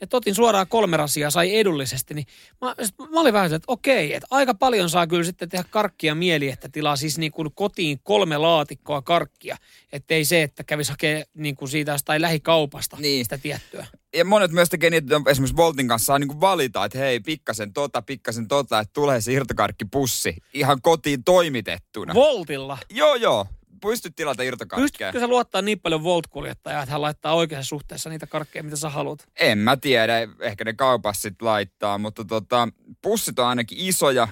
että 0.00 0.16
otin 0.16 0.34
suoraan 0.34 0.66
kolme 0.68 0.96
rasiaa, 0.96 1.30
sai 1.30 1.56
edullisesti. 1.56 2.14
Niin 2.14 2.26
mä, 2.60 2.74
sit 2.82 2.94
mä 2.98 3.20
olin 3.20 3.32
vähän, 3.32 3.52
että 3.52 3.64
okei, 3.66 4.14
että 4.14 4.26
aika 4.30 4.54
paljon 4.54 4.90
saa 4.90 5.06
kyllä 5.06 5.24
sitten 5.24 5.48
tehdä 5.48 5.64
karkkia 5.70 6.14
mieli, 6.14 6.48
että 6.48 6.68
tilaa 6.68 6.96
siis 6.96 7.18
niin 7.18 7.32
kuin 7.32 7.48
kotiin 7.54 8.00
kolme 8.02 8.38
laatikkoa 8.38 9.02
karkkia. 9.02 9.56
Että 9.92 10.14
ei 10.14 10.24
se, 10.24 10.42
että 10.42 10.64
kävisi 10.64 10.90
hakemaan 10.90 11.24
niin 11.34 11.56
kuin 11.56 11.68
siitä 11.68 11.92
jostain 11.92 12.22
lähikaupasta 12.22 12.96
Niin. 13.00 13.24
sitä 13.24 13.38
tiettyä. 13.38 13.86
ja 14.16 14.24
monet 14.24 14.50
myös 14.50 14.68
tekee 14.68 14.90
niin, 14.90 15.02
että 15.02 15.30
esimerkiksi 15.30 15.56
Voltin 15.56 15.88
kanssa 15.88 16.06
saa 16.06 16.18
niin 16.18 16.40
valita, 16.40 16.84
että 16.84 16.98
hei, 16.98 17.20
pikkasen 17.20 17.72
tota, 17.72 18.02
pikkasen 18.02 18.48
tota, 18.48 18.80
että 18.80 18.92
tulee 18.92 19.20
se 19.20 19.32
irtokarkkipussi 19.32 20.36
ihan 20.54 20.82
kotiin 20.82 21.24
toimitettuna. 21.24 22.14
Voltilla. 22.14 22.78
joo, 22.90 23.14
joo. 23.14 23.46
Pystyt 23.80 24.16
tilata 24.16 24.42
irtokarkkeja. 24.42 24.86
Pystytkö 24.86 25.20
sä 25.20 25.26
luottaa 25.26 25.62
niin 25.62 25.80
paljon 25.80 26.02
Volt-kuljettajaa, 26.02 26.82
että 26.82 26.92
hän 26.92 27.02
laittaa 27.02 27.34
oikeassa 27.34 27.68
suhteessa 27.68 28.10
niitä 28.10 28.26
karkkeja, 28.26 28.62
mitä 28.62 28.76
sä 28.76 28.88
haluat? 28.90 29.28
En 29.40 29.58
mä 29.58 29.76
tiedä, 29.76 30.14
ehkä 30.40 30.64
ne 30.64 30.72
kaupassa 30.72 31.22
sit 31.22 31.42
laittaa, 31.42 31.98
mutta 31.98 32.24
tota, 32.24 32.68
pussit 33.02 33.38
on 33.38 33.46
ainakin 33.46 33.78
isoja. 33.80 34.28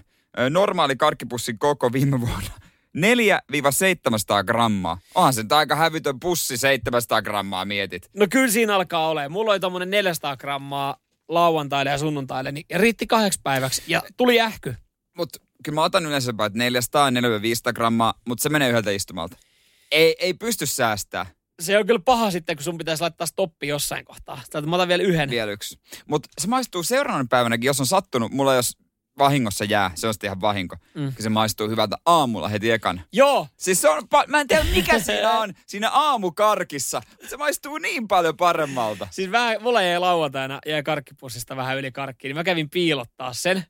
Normaali 0.50 0.96
karkkipussin 0.96 1.58
koko 1.58 1.92
viime 1.92 2.20
vuonna 2.20 2.50
4-700 2.96 4.44
grammaa. 4.46 4.98
Onhan 5.14 5.34
se 5.34 5.42
nyt 5.42 5.52
aika 5.52 5.76
hävytön 5.76 6.20
pussi, 6.20 6.56
700 6.56 7.22
grammaa 7.22 7.64
mietit. 7.64 8.10
No 8.16 8.26
kyllä 8.30 8.50
siinä 8.50 8.74
alkaa 8.74 9.08
olemaan. 9.08 9.32
Mulla 9.32 9.50
oli 9.50 9.60
tommonen 9.60 9.90
400 9.90 10.36
grammaa 10.36 10.96
lauantaille 11.28 11.90
ja 11.90 11.98
sunnuntaille, 11.98 12.52
niin 12.52 12.66
riitti 12.74 13.06
kahdeksi 13.06 13.40
päiväksi 13.42 13.82
ja 13.86 14.02
tuli 14.16 14.40
ähky. 14.40 14.74
Mutta 15.16 15.38
kyllä 15.64 15.74
mä 15.76 15.82
otan 15.84 16.06
yleensä 16.06 16.28
jopa, 16.28 16.46
että 16.46 16.58
400 16.58 17.08
500 17.42 17.72
grammaa, 17.72 18.14
mutta 18.28 18.42
se 18.42 18.48
menee 18.48 18.68
yhdeltä 18.68 18.90
istumalta. 18.90 19.36
Ei, 19.90 20.16
ei 20.18 20.34
pysty 20.34 20.66
säästää 20.66 21.26
Se 21.60 21.78
on 21.78 21.86
kyllä 21.86 22.00
paha 22.04 22.30
sitten, 22.30 22.56
kun 22.56 22.64
sun 22.64 22.78
pitäisi 22.78 23.00
laittaa 23.00 23.26
stoppi 23.26 23.68
jossain 23.68 24.04
kohtaa. 24.04 24.40
Sitä, 24.44 24.60
mä 24.60 24.76
otan 24.76 24.88
vielä 24.88 25.02
yhden. 25.02 25.30
vielä 25.30 25.52
yksi. 25.52 25.78
Mutta 26.06 26.28
se 26.40 26.48
maistuu 26.48 26.82
seuraavana 26.82 27.26
päivänäkin, 27.30 27.66
jos 27.66 27.80
on 27.80 27.86
sattunut, 27.86 28.32
mulla 28.32 28.54
jos 28.54 28.76
vahingossa 29.18 29.64
jää, 29.64 29.90
se 29.94 30.06
on 30.06 30.14
sitten 30.14 30.28
ihan 30.28 30.40
vahinko. 30.40 30.76
Mm. 30.94 31.12
Se 31.18 31.28
maistuu 31.28 31.68
hyvältä 31.68 31.96
aamulla 32.06 32.48
heti 32.48 32.70
ekana. 32.70 33.02
Joo, 33.12 33.48
Siis 33.56 33.80
se 33.80 33.88
on, 33.88 34.02
pa- 34.02 34.26
mä 34.26 34.40
en 34.40 34.48
tiedä 34.48 34.64
mikä 34.64 34.98
siinä 34.98 35.30
on, 35.30 35.52
siinä 35.66 35.90
aamukarkissa. 35.90 37.02
Se 37.28 37.36
maistuu 37.36 37.78
niin 37.78 38.08
paljon 38.08 38.36
paremmalta. 38.36 39.08
siis 39.10 39.30
vähän, 39.30 39.62
mulla 39.62 39.82
jäi 39.82 39.98
lauantaina, 39.98 40.58
jäi 40.66 40.82
karkkipussista 40.82 41.56
vähän 41.56 41.78
yli 41.78 41.92
karkkiin, 41.92 42.28
niin 42.28 42.36
mä 42.36 42.44
kävin 42.44 42.70
piilottaa 42.70 43.32
sen. 43.32 43.64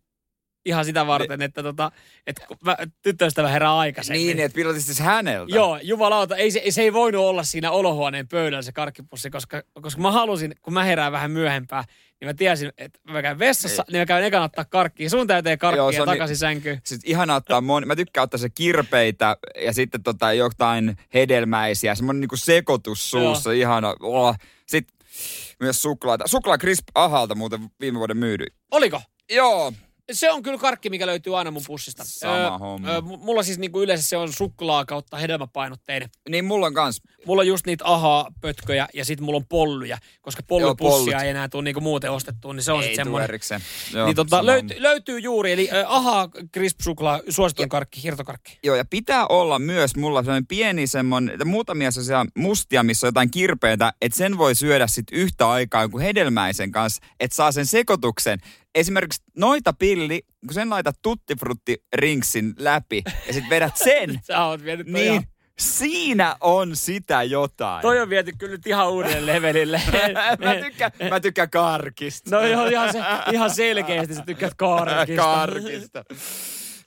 Ihan 0.64 0.84
sitä 0.84 1.06
varten, 1.06 1.42
että, 1.42 1.62
tota, 1.62 1.92
että 2.26 2.46
kun 2.46 2.56
mä, 2.64 2.76
tyttöystävä 3.02 3.48
herää 3.48 3.78
aikaisemmin. 3.78 4.26
Niin, 4.26 4.40
että 4.40 4.56
pilotit 4.56 4.82
siis 4.82 5.00
häneltä. 5.00 5.54
Joo, 5.54 5.78
jumalauta, 5.82 6.36
ei 6.36 6.50
se, 6.50 6.62
se 6.68 6.82
ei 6.82 6.92
voinut 6.92 7.24
olla 7.24 7.42
siinä 7.42 7.70
olohuoneen 7.70 8.28
pöydällä 8.28 8.62
se 8.62 8.72
karkkipussi, 8.72 9.30
koska, 9.30 9.62
koska 9.82 10.02
mä 10.02 10.12
halusin, 10.12 10.54
kun 10.62 10.72
mä 10.72 10.84
herään 10.84 11.12
vähän 11.12 11.30
myöhempää, 11.30 11.84
niin 12.20 12.28
mä 12.28 12.34
tiesin, 12.34 12.72
että 12.78 13.00
mä 13.10 13.22
käyn 13.22 13.38
vessassa, 13.38 13.84
niin 13.90 14.00
mä 14.00 14.06
käyn 14.06 14.24
ekan 14.24 14.42
ottaa 14.42 14.64
karkkiin, 14.64 15.10
sun 15.10 15.26
täyteen 15.26 15.58
karkkiin 15.58 15.78
Joo, 15.78 15.90
ja 15.90 16.04
takaisin 16.04 16.36
sänkyyn. 16.36 16.80
Siis 16.84 17.00
ihana 17.04 17.34
ottaa 17.34 17.60
moni, 17.60 17.86
mä 17.86 17.96
tykkään 17.96 18.24
ottaa 18.24 18.38
se 18.38 18.48
kirpeitä 18.50 19.36
ja 19.64 19.72
sitten 19.72 20.02
tota 20.02 20.32
jotain 20.32 20.96
hedelmäisiä, 21.14 21.94
semmonen 21.94 22.20
niinku 22.20 22.36
sekoitus 22.36 23.10
suussa, 23.10 23.52
ihana. 23.52 23.94
Oh. 24.00 24.36
Sitten 24.66 24.96
myös 25.60 25.82
suklaata. 25.82 26.26
Suklaa 26.26 26.58
crisp 26.58 26.88
ahalta 26.94 27.34
muuten 27.34 27.60
viime 27.80 27.98
vuoden 27.98 28.16
myydy. 28.16 28.46
Oliko? 28.70 29.02
Joo, 29.30 29.72
Se 30.12 30.30
on 30.30 30.42
kyllä 30.42 30.58
karkki, 30.58 30.90
mikä 30.90 31.06
löytyy 31.06 31.38
aina 31.38 31.50
mun 31.50 31.62
pussista. 31.66 32.04
Sama 32.06 32.58
homma. 32.58 33.00
m- 33.00 33.04
mulla 33.24 33.42
siis 33.42 33.58
niinku 33.58 33.82
yleensä 33.82 34.08
se 34.08 34.16
on 34.16 34.32
suklaa 34.32 34.84
kautta 34.84 35.16
hedelmäpainotteinen. 35.16 36.08
niin 36.28 36.44
mulla 36.44 36.66
on 36.66 36.74
kans. 36.74 37.02
Mulla 37.26 37.40
on 37.40 37.46
just 37.46 37.66
niitä 37.66 37.84
ahaa-pötköjä 37.86 38.88
ja 38.94 39.04
sitten 39.04 39.24
mulla 39.24 39.36
on 39.36 39.46
pollyja, 39.46 39.98
koska 40.22 40.42
pollupussia 40.42 41.22
ei 41.22 41.30
enää 41.30 41.48
tule 41.48 41.62
niinku 41.62 41.80
muuten 41.80 42.10
ostettua, 42.10 42.52
niin 42.54 42.62
se 42.62 42.72
on 42.72 42.78
ei 42.82 42.82
sitten 42.88 42.96
tuu 42.96 43.04
semmoinen. 43.04 43.24
erikseen. 43.30 43.60
Joo, 43.94 44.06
Niin 44.06 44.16
tota, 44.16 44.46
löytyy, 44.46 44.82
löytyy 44.82 45.18
juuri, 45.18 45.52
eli 45.52 45.68
äh, 45.72 45.84
ahaa 45.92 46.28
crisp 46.54 46.80
suklaa, 46.80 47.20
suosituin 47.28 47.68
karkki, 47.68 48.02
hirtokarkki. 48.02 48.58
Joo, 48.62 48.76
ja 48.76 48.84
pitää 48.84 49.26
olla 49.26 49.58
myös 49.58 49.96
mulla 49.96 50.22
sellainen 50.22 50.46
pieni 50.46 50.86
semmoinen, 50.86 51.38
muutamia 51.48 51.90
sellaisia 51.90 52.26
mustia, 52.38 52.82
missä 52.82 53.06
on 53.06 53.08
jotain 53.08 53.30
kirpeitä, 53.30 53.92
että 54.00 54.18
sen 54.18 54.38
voi 54.38 54.54
syödä 54.54 54.86
sitten 54.86 55.18
yhtä 55.18 55.48
aikaa 55.50 55.88
kuin 55.88 56.02
hedelmäisen 56.04 56.70
kanssa, 56.72 57.02
että 57.20 57.34
saa 57.36 57.52
sen 57.52 57.66
sekoituksen. 57.66 58.38
Esimerkiksi 58.74 59.22
noita 59.36 59.72
pilli, 59.72 60.22
kun 60.46 60.54
sen 60.54 60.70
laitat 60.70 60.96
tuttifrutti 61.02 61.82
ringsin 61.94 62.54
läpi 62.58 63.02
ja 63.26 63.32
sitten 63.32 63.50
vedät 63.50 63.76
sen, 63.76 64.20
Sä 64.26 64.44
oot 64.44 64.64
vienyt 64.64 64.86
niin 64.86 65.12
ihan- 65.12 65.24
siinä 65.58 66.36
on 66.40 66.76
sitä 66.76 67.22
jotain. 67.22 67.82
Toi 67.82 68.00
on 68.00 68.10
viety 68.10 68.32
kyllä 68.38 68.52
nyt 68.52 68.66
ihan 68.66 68.90
uudelle 68.90 69.32
levelille. 69.32 69.82
mä, 70.44 70.54
tykkään, 70.54 70.92
mä 71.10 71.20
tykkään 71.20 71.50
karkista. 71.50 72.36
No 72.36 72.46
joo, 72.46 72.66
ihan, 72.66 72.92
se, 72.92 72.98
ihan 73.32 73.50
selkeästi 73.50 74.14
sä 74.14 74.22
tykkäät 74.26 74.54
karkista. 74.54 75.22
Karkista. 75.34 76.04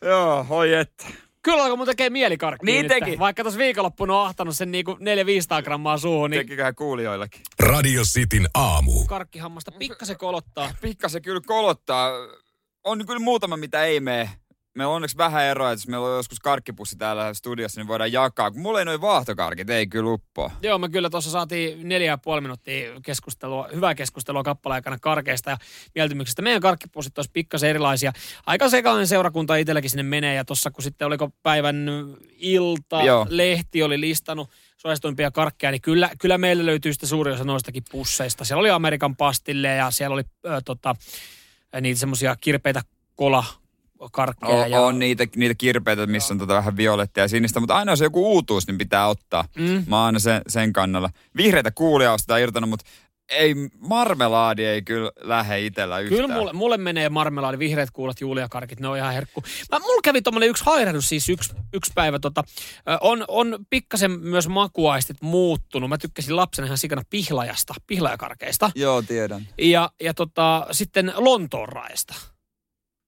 Joo, 0.02 0.44
hoi 0.44 0.74
että. 0.74 1.06
Kyllä 1.44 1.64
alkoi 1.64 1.78
mun 1.78 1.86
tekee 1.86 2.10
mielikarkkiin 2.10 2.66
Niin 2.66 2.84
nyt. 2.84 2.90
teki. 2.90 3.20
Vaikka 3.20 3.44
tuossa 3.44 3.58
viikonloppuna 3.60 4.20
on 4.20 4.26
ahtanut 4.28 4.56
sen 4.58 4.72
niinku 4.72 4.92
400-500 4.94 5.64
grammaa 5.64 5.98
suuhun, 5.98 6.32
niin 6.32 6.40
Tekiköhän 6.46 6.76
kuulijoillekin. 6.76 7.42
Radio 7.60 8.02
Cityn 8.04 8.48
aamu. 8.54 9.06
karkkihammasta 9.06 9.72
pikkasen 9.72 10.18
kolottaa. 10.18 10.72
Pikkasen 10.82 11.22
kyllä 11.22 11.42
kolottaa. 11.46 12.12
On 12.84 13.06
kyllä 13.06 13.20
muutama, 13.20 13.58
mitä 13.58 13.84
ei 13.84 14.00
mene. 14.00 14.30
Meillä 14.78 14.90
on 14.90 14.96
onneksi 14.96 15.18
vähän 15.18 15.44
eroa, 15.44 15.72
että 15.72 15.82
jos 15.82 15.88
meillä 15.88 16.08
on 16.08 16.16
joskus 16.16 16.40
karkkipussi 16.40 16.96
täällä 16.96 17.34
studiossa, 17.34 17.82
niin 17.82 17.88
voidaan 17.88 18.12
jakaa. 18.12 18.52
Kun 18.52 18.62
mulla 18.62 18.80
ei 18.80 18.86
noin 18.86 19.02
vaahtokarkit, 19.02 19.70
ei 19.70 19.88
kyllä 19.88 20.12
uppoa. 20.12 20.52
Joo, 20.62 20.78
me 20.78 20.90
kyllä 20.90 21.10
tuossa 21.10 21.32
saatiin 21.32 21.90
neljä 21.90 22.12
ja 22.12 22.18
puoli 22.18 22.42
minuuttia 22.42 23.02
keskustelua, 23.02 23.70
hyvää 23.76 23.96
keskustelua 23.96 24.44
kappaleen 24.44 24.76
aikana 24.76 24.98
karkeista 25.02 25.50
ja 25.50 25.58
mieltymyksistä. 25.96 26.42
Meidän 26.42 26.62
karkkipussit 26.62 27.18
olisi 27.18 27.32
pikkasen 27.34 27.70
erilaisia. 27.70 28.14
Aika 28.46 28.70
sekainen 28.70 29.08
seurakunta 29.08 29.56
itselläkin 29.56 29.90
sinne 29.90 30.04
menee 30.04 30.36
ja 30.36 30.46
tuossa 30.46 30.72
kun 30.72 30.84
sitten 30.84 31.08
oliko 31.08 31.30
päivän 31.44 31.86
ilta, 32.38 33.04
Joo. 33.04 33.28
lehti 33.30 33.84
oli 33.84 34.02
listannut 34.02 34.50
suosituimpia 34.78 35.32
karkkeja, 35.32 35.72
niin 35.72 35.82
kyllä, 35.82 36.10
kyllä 36.20 36.38
meillä 36.38 36.66
löytyy 36.66 36.94
sitten 36.94 37.10
suuri 37.10 37.32
osa 37.32 37.44
noistakin 37.44 37.84
pusseista. 37.92 38.46
Siellä 38.46 38.60
oli 38.60 38.70
Amerikan 38.70 39.16
pastille 39.16 39.68
ja 39.68 39.92
siellä 39.92 40.14
oli 40.14 40.24
ö, 40.46 40.62
tota, 40.66 40.96
niitä 41.82 42.00
semmoisia 42.00 42.36
kirpeitä 42.42 42.82
kola 43.16 43.44
karkkeja. 44.12 44.64
On, 44.64 44.72
ja, 44.72 44.82
on 44.82 45.00
niitä, 45.00 45.28
niitä 45.36 45.56
kirpeitä, 45.58 46.06
missä 46.06 46.34
on 46.34 46.38
tota 46.38 46.54
vähän 46.54 46.78
violettia 46.78 47.24
ja 47.24 47.28
sinistä, 47.28 47.60
mutta 47.60 47.76
aina 47.76 47.92
jos 47.92 48.02
joku 48.02 48.32
uutuus, 48.34 48.68
niin 48.68 48.78
pitää 48.78 49.08
ottaa. 49.08 49.46
Mm. 49.58 49.84
Mä 49.88 49.98
oon 49.98 50.06
aina 50.06 50.20
sen, 50.20 50.42
sen 50.48 50.74
kannalla. 50.74 51.10
Vihreitä 51.38 51.72
kuulia 51.72 52.14
ostetaan 52.14 52.42
irtona, 52.42 52.68
mutta 52.68 52.86
ei, 53.30 53.56
marmelaadi 53.80 54.66
ei 54.66 54.82
kyllä 54.82 55.12
lähde 55.22 55.66
itsellä 55.66 56.00
yhtään. 56.00 56.22
Kyllä 56.22 56.34
mulle, 56.34 56.54
mulle 56.54 56.78
menee 56.78 57.10
marmelaadi, 57.10 57.60
vihreät 57.60 57.92
kuulat, 57.92 58.22
juliakarkit, 58.22 58.80
ne 58.80 58.88
on 58.88 58.98
ihan 58.98 59.14
herkku. 59.14 59.44
Mä, 59.72 59.80
mulla 59.80 60.02
kävi 60.04 60.22
tommonen 60.22 60.50
yksi 60.50 60.64
hairahdus 60.66 61.10
siis 61.10 61.30
yksi, 61.30 61.54
yksi 61.74 61.92
päivä. 61.96 62.20
Tota, 62.20 62.44
on, 63.02 63.26
on 63.28 63.66
pikkasen 63.70 64.12
myös 64.12 64.48
makuaistit 64.48 65.18
muuttunut. 65.22 65.90
Mä 65.90 65.98
tykkäsin 65.98 66.36
lapsena 66.36 66.66
ihan 66.66 66.78
sikana 66.78 67.02
pihlajasta, 67.10 67.74
pihlajakarkeista. 67.88 68.72
Joo, 68.76 69.02
tiedän. 69.02 69.48
Ja, 69.58 69.92
ja 70.02 70.14
tota, 70.14 70.68
sitten 70.72 71.14
Lontoon 71.16 71.70
raesta. 71.70 72.16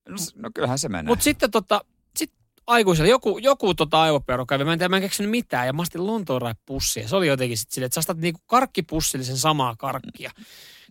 No, 0.10 0.18
no 0.36 0.50
kyllähän 0.54 0.80
se 0.80 0.90
menee. 0.90 1.10
Mutta 1.10 1.24
sitten 1.24 1.52
tota, 1.52 1.82
sit 2.18 2.34
aikuisella 2.68 3.10
joku, 3.10 3.38
joku 3.38 3.74
tota 3.74 4.02
aivopeuro 4.02 4.46
kävi. 4.46 4.64
Mä 4.64 4.74
en, 4.74 4.80
tiedä, 4.80 4.90
mä 4.90 4.96
en 4.96 5.02
keksinyt 5.02 5.32
mitään 5.32 5.68
ja 5.68 5.74
mä 5.74 5.82
astin 5.82 6.08
Lontoon 6.08 6.56
pussia. 6.66 7.08
Se 7.08 7.16
oli 7.16 7.28
jotenkin 7.28 7.58
sitten 7.58 7.74
silleen, 7.74 7.86
että 7.86 7.94
sä 7.94 8.00
ostat 8.00 8.18
niinku 8.18 8.42
karkkipussillisen 8.46 9.38
samaa 9.38 9.76
karkkia. 9.76 10.32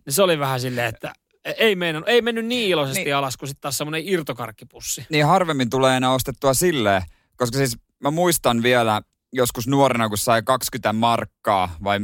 Ja 0.05 0.11
se 0.11 0.23
oli 0.23 0.39
vähän 0.39 0.59
silleen, 0.59 0.87
että 0.87 1.13
ei, 1.57 1.75
meinannut, 1.75 2.09
ei 2.09 2.21
mennyt 2.21 2.45
niin 2.45 2.69
iloisesti 2.69 3.03
Niin. 3.03 3.15
alas 3.15 3.37
kuin 3.37 3.49
sitten 3.49 3.61
taas 3.61 3.77
semmoinen 3.77 4.07
irtokarkkipussi. 4.07 5.05
niin 5.09 5.25
harvemmin 5.25 5.69
tulee 5.69 5.97
enää 5.97 6.11
ostettua 6.13 6.53
silleen, 6.53 7.01
koska 7.35 7.57
siis 7.57 7.77
mä 7.99 8.11
muistan 8.11 8.63
vielä 8.63 9.01
joskus 9.33 9.67
nuorena, 9.67 10.09
kun 10.09 10.17
sai 10.17 10.41
20 10.43 10.93
markkaa 10.93 11.75
vai 11.83 11.99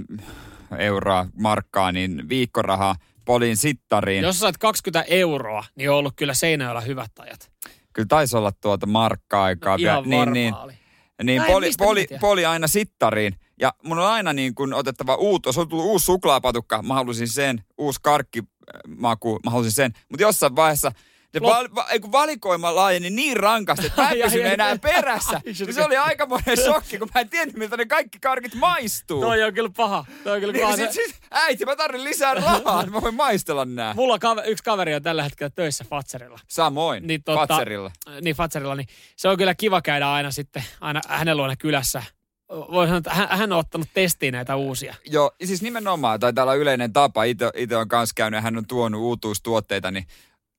euroa 0.78 1.28
markkaa, 1.34 1.92
niin 1.92 2.30
viikkorahaa 2.30 2.96
polin 3.26 3.58
sittariin. 3.58 4.24
Jos 4.24 4.36
sä 4.36 4.40
sait 4.40 4.58
20 4.58 5.06
euroa, 5.08 5.64
niin 5.76 5.90
on 5.90 5.96
ollut 5.96 6.14
kyllä 6.16 6.34
Seinäjoella 6.34 6.82
hyvät 6.82 7.12
ajat. 7.20 7.52
Kyllä 7.94 8.08
taisi 8.10 8.38
olla 8.38 8.52
tuota 8.52 8.86
markka-aikaa. 8.86 9.78
vielä. 9.78 9.92
Ihan 9.92 10.10
niin, 10.10 10.34
niin, 10.34 10.56
oli. 10.56 10.74
niin 11.24 11.38
Näin, 11.38 11.52
poli, 11.52 11.72
poli, 11.78 12.08
poli, 12.20 12.46
aina 12.46 12.68
sittariin. 12.68 13.36
Ja 13.60 13.74
mun 13.84 14.00
on 14.00 14.08
aina 14.08 14.34
niin 14.34 14.56
kuin 14.56 14.74
otettava 14.74 15.16
uutta, 15.16 15.50
jos 15.50 15.58
on 15.58 15.70
tullut 15.70 15.86
uusi 15.86 16.06
suklaapatukka, 16.06 16.82
mä 16.82 16.94
halusin 16.94 17.28
sen, 17.28 17.64
uusi 17.78 18.00
karkkimaku, 18.04 19.40
mä 19.44 19.52
halusin 19.52 19.72
sen. 19.72 19.92
Mutta 20.10 20.24
jossain 20.24 20.56
vaiheessa 20.56 20.92
se 21.40 21.42
val, 21.42 21.68
va, 21.76 21.86
valikoima 22.12 22.76
laajeni 22.76 23.10
niin 23.10 23.38
rankasti, 23.38 23.86
että 23.86 24.02
mä 24.02 24.10
en 24.10 24.22
pysynyt 24.24 24.54
enää 24.54 24.78
perässä. 24.78 25.42
Ai, 25.68 25.74
se 25.74 25.84
oli 25.86 25.98
aikamoinen 25.98 26.58
shokki, 26.58 26.98
kun 26.98 27.10
mä 27.16 27.22
en 27.22 27.30
tiennyt, 27.30 27.56
miltä 27.56 27.78
ne 27.78 27.86
kaikki 27.86 28.20
karkit 28.20 28.56
maistuu. 28.56 29.22
Toi 29.22 29.44
on 29.44 29.54
kyllä 29.54 29.70
paha. 29.78 30.06
Toi 30.24 30.34
on 30.34 30.40
kyllä 30.40 30.54
Niin, 30.54 30.64
paha. 30.66 30.76
sit, 30.78 30.92
sit, 30.92 31.16
äiti, 31.32 31.66
mä 31.66 31.76
tarvin 31.76 32.04
lisää 32.04 32.34
rahaa, 32.44 32.80
että 32.82 32.92
mä 32.92 33.02
voin 33.02 33.16
maistella 33.16 33.66
nää. 33.66 33.94
Mulla 33.94 34.20
kave, 34.20 34.44
yksi 34.46 34.64
kaveri 34.64 34.96
on 34.96 35.04
tällä 35.04 35.24
hetkellä 35.24 35.50
töissä 35.56 35.86
Fatserilla. 35.90 36.40
Samoin, 36.48 37.02
Niin, 37.02 37.08
niin, 37.08 37.22
tota- 37.22 37.48
Fatserilla. 37.48 37.92
Niin 38.22 38.36
Fatserilla, 38.36 38.76
niin 38.76 38.88
se 39.16 39.30
on 39.30 39.38
kyllä 39.38 39.56
kiva 39.56 39.82
käydä 39.82 40.12
aina 40.12 40.32
sitten, 40.32 40.64
aina 40.82 41.02
hänen 41.08 41.38
luona 41.38 41.56
kylässä. 41.56 42.04
Voi 42.50 42.86
sanoa, 42.88 42.98
että 42.98 43.12
hän, 43.14 43.52
on 43.54 43.60
ottanut 43.60 43.88
testiin 43.94 44.32
näitä 44.32 44.56
uusia. 44.56 44.96
Joo, 45.06 45.32
siis 45.46 45.62
nimenomaan, 45.62 46.20
tai 46.20 46.34
täällä 46.34 46.52
on 46.52 46.58
yleinen 46.60 46.94
tapa, 46.94 47.24
itse 47.24 47.78
on 47.78 47.88
kanssa 47.88 48.14
käynyt 48.16 48.38
ja 48.38 48.42
hän 48.42 48.58
on 48.58 48.68
tuonut 48.68 49.02
uutuustuotteita, 49.02 49.92
niin 49.92 50.08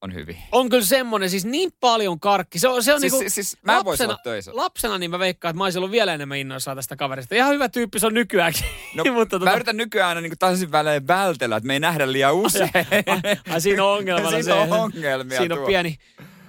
on 0.02 0.14
hyvin. 0.14 0.36
On 0.52 0.68
kyllä 0.68 0.84
semmoinen, 0.84 1.30
siis 1.30 1.44
niin 1.44 1.72
paljon 1.80 2.20
karkki. 2.20 2.58
Se 2.58 2.68
on, 2.68 2.82
se 2.84 2.94
on 2.94 3.00
Siis, 3.00 3.12
niinku, 3.12 3.30
siis, 3.30 3.34
siis 3.34 3.56
mä 3.62 3.78
en 3.78 3.84
voisi 3.84 4.04
olla 4.04 4.18
töissä. 4.22 4.50
Lapsena 4.54 4.98
niin 4.98 5.10
mä 5.10 5.18
veikkaan, 5.18 5.50
että 5.50 5.58
mä 5.58 5.64
olisin 5.64 5.78
ollut 5.78 5.90
vielä 5.90 6.14
enemmän 6.14 6.38
innoissaan 6.38 6.76
tästä 6.76 6.96
kaverista. 6.96 7.34
Ihan 7.34 7.52
hyvä 7.54 7.68
tyyppi 7.68 7.98
se 7.98 8.06
on 8.06 8.14
nykyäänkin. 8.14 8.64
No, 8.94 9.04
Mutta 9.14 9.38
mä 9.38 9.44
tota, 9.44 9.54
yritän 9.54 9.76
nykyään 9.76 10.08
aina 10.08 10.20
niin 10.20 10.38
tasaisin 10.38 10.72
välein 10.72 11.06
vältellä, 11.06 11.56
että 11.56 11.66
me 11.66 11.72
ei 11.72 11.80
nähdä 11.80 12.12
liian 12.12 12.34
usein. 12.34 12.70
ai, 13.06 13.36
ai, 13.50 13.60
siinä 13.60 13.84
on 13.84 13.92
ongelmana 13.98 14.30
Siinä 14.30 14.42
se. 14.42 14.52
on 14.52 14.72
ongelmia 14.72 15.38
Siinä 15.38 15.54
on 15.54 15.58
tuo. 15.58 15.66
pieni, 15.66 15.96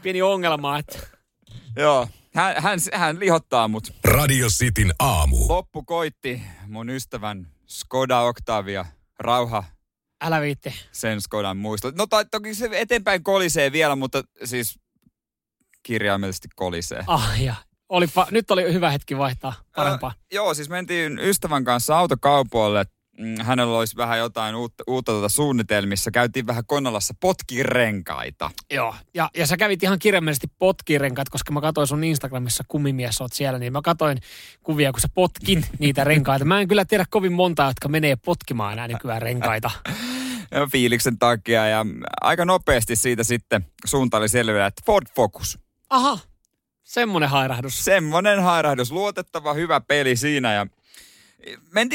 pieni 0.02 0.22
ongelma, 0.22 0.80
että 0.80 1.00
Joo, 1.76 2.08
hän, 2.36 2.56
hän, 2.58 2.80
hän 2.94 3.20
lihottaa 3.20 3.68
mut. 3.68 3.94
Radio 4.06 4.48
Cityn 4.48 4.94
aamu. 5.00 5.38
Loppu 5.50 5.84
koitti 5.84 6.42
mun 6.68 6.90
ystävän 6.90 7.48
Skoda 7.68 8.20
Octavia. 8.22 8.86
Rauha 9.20 9.64
älä 10.22 10.42
viitti. 10.42 10.74
sen 10.92 11.22
Skodan 11.22 11.58
muistot. 11.58 11.96
No 11.96 12.08
tai 12.08 12.26
toki 12.32 12.56
se 12.56 12.70
eteenpäin 12.72 13.24
kolisee 13.24 13.72
vielä, 13.72 13.96
mutta 13.96 14.24
siis 14.44 14.80
kirjaimellisesti 15.84 16.48
kolisee. 16.56 17.04
Ah, 17.08 17.42
ja. 17.42 17.56
Olipa, 17.90 18.28
nyt 18.32 18.52
oli 18.52 18.74
hyvä 18.74 18.92
hetki 18.92 19.18
vaihtaa 19.18 19.54
parempaa. 19.76 20.14
Ö, 20.16 20.36
joo, 20.36 20.54
siis 20.54 20.70
mentiin 20.70 21.20
ystävän 21.20 21.64
kanssa 21.64 21.98
autokaupoille. 21.98 22.86
Mm, 23.18 23.36
Hänellä 23.44 23.78
olisi 23.78 23.98
vähän 23.98 24.20
jotain 24.20 24.56
uutta, 24.56 24.84
uutta 24.88 25.12
tuota 25.12 25.30
suunnitelmissa. 25.30 26.12
Käytiin 26.12 26.48
vähän 26.48 26.64
Konolassa 26.68 27.14
potkirenkaita. 27.20 28.52
Joo, 28.72 28.96
ja, 29.14 29.30
ja 29.38 29.48
sä 29.48 29.58
kävit 29.58 29.84
ihan 29.84 30.00
kirjaimellisesti 30.00 30.48
potkirenkaat, 30.60 31.30
koska 31.30 31.54
mä 31.54 31.62
katsoin 31.62 31.88
sun 31.88 32.04
Instagramissa, 32.04 32.64
kumimies 32.68 33.22
oot 33.22 33.34
siellä, 33.34 33.60
niin 33.60 33.74
mä 33.74 33.82
katsoin 33.82 34.18
kuvia, 34.64 34.92
kun 34.92 35.02
sä 35.02 35.08
potkin 35.14 35.66
niitä 35.80 36.04
renkaita. 36.04 36.46
Mä 36.46 36.62
en 36.62 36.68
kyllä 36.68 36.86
tiedä 36.86 37.06
kovin 37.10 37.34
monta, 37.34 37.64
jotka 37.64 37.88
menee 37.88 38.16
potkimaan 38.16 38.74
enää 38.74 38.88
nykyään 38.88 39.22
renkaita. 39.22 39.72
Ja 40.52 40.68
fiiliksen 40.72 41.20
takia 41.20 41.68
ja 41.68 41.86
aika 42.22 42.46
nopeasti 42.46 42.96
siitä 42.96 43.24
sitten 43.24 43.66
suunta 43.86 44.18
oli 44.18 44.30
selvillä, 44.30 44.66
että 44.66 44.82
Ford 44.86 45.08
Focus. 45.16 45.60
Aha, 45.90 46.20
semmonen 46.84 47.30
hairahdus. 47.30 47.86
Semmonen 47.86 48.44
hairahdus, 48.44 48.92
luotettava 48.92 49.54
hyvä 49.54 49.82
peli 49.82 50.16
siinä 50.16 50.54
ja 50.54 50.66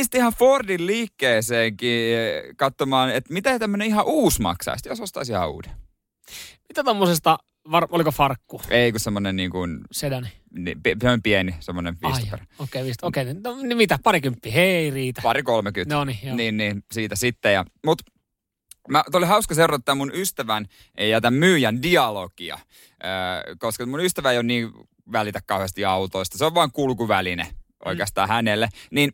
sitten 0.02 0.18
ihan 0.18 0.32
Fordin 0.32 0.86
liikkeeseenkin 0.86 2.16
eh, 2.18 2.42
katsomaan, 2.56 3.10
että 3.10 3.32
mitä 3.32 3.58
tämmönen 3.58 3.88
ihan 3.88 4.04
uusi 4.06 4.42
maksaisi, 4.42 4.88
jos 4.88 5.00
ostaisi 5.00 5.32
ihan 5.32 5.50
uuden. 5.50 5.72
Mitä 6.68 6.84
tommosesta, 6.84 7.38
var, 7.70 7.86
oliko 7.90 8.10
farkku, 8.10 8.60
Ei 8.70 8.92
kun 8.92 9.00
semmonen 9.00 9.36
niin 9.36 9.50
kuin, 9.50 9.80
sedani? 9.92 10.28
niin, 10.50 10.78
pieni, 11.22 11.54
semmonen 11.60 11.96
Ai, 12.02 12.12
viistoperä. 12.12 12.46
Okei, 12.58 12.82
okay, 12.82 12.92
okei. 13.02 13.22
Okay, 13.22 13.34
no 13.44 13.56
niin 13.62 13.76
mitä, 13.76 13.98
parikymppi, 14.02 14.54
hei 14.54 14.90
riitä. 14.90 15.22
Pari 15.22 15.42
kolmekymmentä. 15.42 15.94
No 15.94 16.04
niin. 16.04 16.36
Niin, 16.36 16.56
niin, 16.56 16.84
siitä 16.92 17.16
sitten. 17.16 17.54
Ja, 17.54 17.64
mut 17.86 18.02
mä, 18.88 19.04
oli 19.14 19.26
hauska 19.26 19.54
seurata 19.54 19.94
mun 19.94 20.10
ystävän 20.14 20.66
ja 20.98 21.20
tämän 21.20 21.38
myyjän 21.38 21.82
dialogia, 21.82 22.58
öö, 23.04 23.56
koska 23.58 23.86
mun 23.86 24.04
ystävä 24.04 24.32
ei 24.32 24.38
ole 24.38 24.42
niin 24.42 24.70
välitä 25.12 25.40
kauheasti 25.46 25.84
autoista. 25.84 26.38
Se 26.38 26.44
on 26.44 26.54
vain 26.54 26.72
kulkuväline 26.72 27.46
oikeastaan 27.84 28.28
mm. 28.28 28.32
hänelle. 28.32 28.68
Niin 28.90 29.12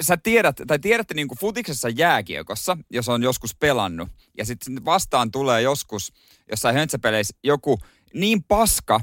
sä 0.00 0.16
tiedät, 0.16 0.56
tai 0.66 0.78
tiedätte 0.78 1.14
niin 1.14 1.28
kuin 1.28 1.38
futiksessa 1.38 1.88
jääkiekossa, 1.88 2.76
jos 2.90 3.08
on 3.08 3.22
joskus 3.22 3.54
pelannut, 3.54 4.08
ja 4.38 4.44
sitten 4.44 4.84
vastaan 4.84 5.30
tulee 5.30 5.62
joskus 5.62 6.12
jossain 6.50 6.74
höntsäpeleissä 6.74 7.36
joku 7.44 7.78
niin 8.14 8.42
paska 8.42 9.00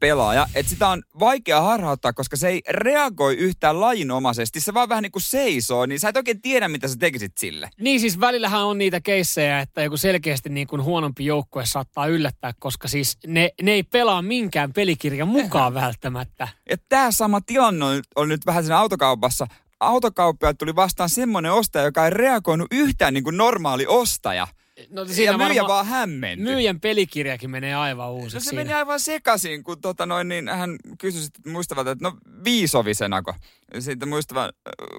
pelaaja, 0.00 0.46
että 0.54 0.70
sitä 0.70 0.88
on 0.88 1.02
vaikea 1.20 1.60
harhauttaa, 1.60 2.12
koska 2.12 2.36
se 2.36 2.48
ei 2.48 2.62
reagoi 2.68 3.34
yhtään 3.34 3.80
lajinomaisesti. 3.80 4.60
Se 4.60 4.74
vaan 4.74 4.88
vähän 4.88 5.02
niin 5.02 5.12
kuin 5.12 5.22
seisoo, 5.22 5.86
niin 5.86 6.00
sä 6.00 6.08
et 6.08 6.16
oikein 6.16 6.42
tiedä, 6.42 6.68
mitä 6.68 6.88
sä 6.88 6.96
tekisit 6.98 7.38
sille. 7.38 7.70
Niin 7.80 8.00
siis 8.00 8.20
välillähän 8.20 8.64
on 8.64 8.78
niitä 8.78 9.00
keissejä, 9.00 9.60
että 9.60 9.82
joku 9.82 9.96
selkeästi 9.96 10.48
niin 10.48 10.66
kuin 10.66 10.82
huonompi 10.82 11.24
joukkue 11.24 11.66
saattaa 11.66 12.06
yllättää, 12.06 12.54
koska 12.58 12.88
siis 12.88 13.18
ne, 13.26 13.50
ne 13.62 13.72
ei 13.72 13.82
pelaa 13.82 14.22
minkään 14.22 14.72
pelikirjan 14.72 15.28
mukaan 15.28 15.74
välttämättä. 15.74 16.48
Ja 16.70 16.76
tämä 16.88 17.12
sama 17.12 17.40
tilanne 17.40 17.84
on, 17.84 18.02
on 18.16 18.28
nyt 18.28 18.46
vähän 18.46 18.62
siinä 18.62 18.78
autokaupassa. 18.78 19.46
Autokauppiaat 19.80 20.58
tuli 20.58 20.76
vastaan 20.76 21.08
semmoinen 21.08 21.52
ostaja, 21.52 21.84
joka 21.84 22.04
ei 22.04 22.10
reagoinut 22.10 22.68
yhtään 22.70 23.14
niin 23.14 23.24
kuin 23.24 23.36
normaali 23.36 23.86
ostaja. 23.86 24.46
No, 24.90 25.02
ja 25.24 25.38
myyjä 25.38 25.62
vaan 25.68 25.86
hämmentyi. 25.86 26.44
Myyjän 26.44 26.80
pelikirjakin 26.80 27.50
menee 27.50 27.74
aivan 27.74 28.06
No 28.06 28.12
uusiksi 28.12 28.40
se 28.44 28.50
siinä. 28.50 28.60
meni 28.64 28.74
aivan 28.74 29.00
sekaisin, 29.00 29.64
kun 29.64 29.80
tota 29.80 30.06
noin, 30.06 30.28
niin 30.28 30.48
hän 30.48 30.76
kysyi 30.98 31.22
sitten 31.22 31.52
muistavalta, 31.52 31.90
että 31.90 32.04
no 32.04 32.16
viisovisenako. 32.44 33.34
Sitten 33.78 34.08
muistava, 34.08 34.50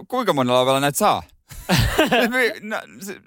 kuinka 0.08 0.34
monella 0.34 0.60
ovella 0.60 0.80
näitä 0.80 0.98
saa? 0.98 1.24
No, 2.62 2.78
se, 3.00 3.22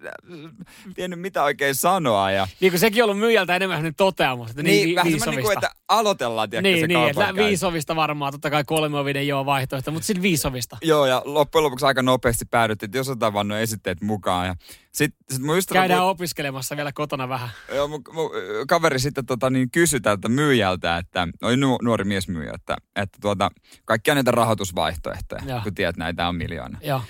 tiennyt 0.94 1.20
mitä 1.20 1.42
oikein 1.42 1.74
sanoa. 1.74 2.30
Ja... 2.30 2.48
Niin 2.60 2.72
kuin 2.72 2.80
sekin 2.80 3.02
on 3.02 3.10
ollut 3.10 3.20
myyjältä 3.20 3.56
enemmän 3.56 3.78
hänen 3.78 3.94
toteamus, 3.94 4.50
että 4.50 4.62
Niin, 4.62 4.84
niin, 4.86 4.96
vähän 4.96 5.12
vi- 5.12 5.18
semmoinen, 5.18 5.36
niin 5.36 5.44
kuin, 5.44 5.58
että 5.64 5.70
aloitellaan, 5.88 6.50
tiedätkö, 6.50 6.68
niin, 6.68 6.80
se 6.80 6.86
niin, 6.86 7.08
että 7.08 7.34
viisovista 7.34 7.96
varmaan, 7.96 8.32
totta 8.32 8.50
kai 8.50 8.64
kolmeovinen 8.64 9.28
joo 9.28 9.46
vaihtoehto, 9.46 9.90
mutta 9.90 10.06
sitten 10.06 10.22
viisovista. 10.22 10.76
Joo, 10.82 11.06
ja 11.06 11.22
loppujen 11.24 11.64
lopuksi 11.64 11.86
aika 11.86 12.02
nopeasti 12.02 12.44
päädyttiin, 12.44 12.88
että 12.88 12.98
jos 12.98 13.08
otetaan 13.08 13.32
vaan 13.32 13.48
nuo 13.48 13.58
esitteet 13.58 14.00
mukaan. 14.00 14.46
Ja 14.46 14.54
sit, 14.92 15.14
sit 15.30 15.42
mun 15.42 15.58
ystävä, 15.58 15.80
Käydään 15.80 16.04
opiskelemassa 16.04 16.76
vielä 16.76 16.92
kotona 16.92 17.28
vähän. 17.28 17.48
joo, 17.74 17.88
mun, 17.88 18.02
mun, 18.12 18.30
kaveri 18.68 18.98
sitten 18.98 19.26
tota, 19.26 19.50
niin 19.50 19.70
kysyi 19.70 20.00
tältä 20.00 20.28
myyjältä, 20.28 20.96
että 20.96 21.28
oli 21.42 21.56
nu, 21.56 21.78
nuori 21.82 22.04
mies 22.04 22.28
myyjä, 22.28 22.52
että, 22.54 22.76
että 22.96 23.18
tuota, 23.20 23.50
kaikkia 23.84 24.14
näitä 24.14 24.30
rahoitusvaihtoehtoja, 24.30 25.42
Joo. 25.46 25.60
kun 25.62 25.74
tiedät, 25.74 25.96
näitä 25.96 26.28
on 26.28 26.36
miljoona. 26.36 26.78
Joo. 26.82 27.00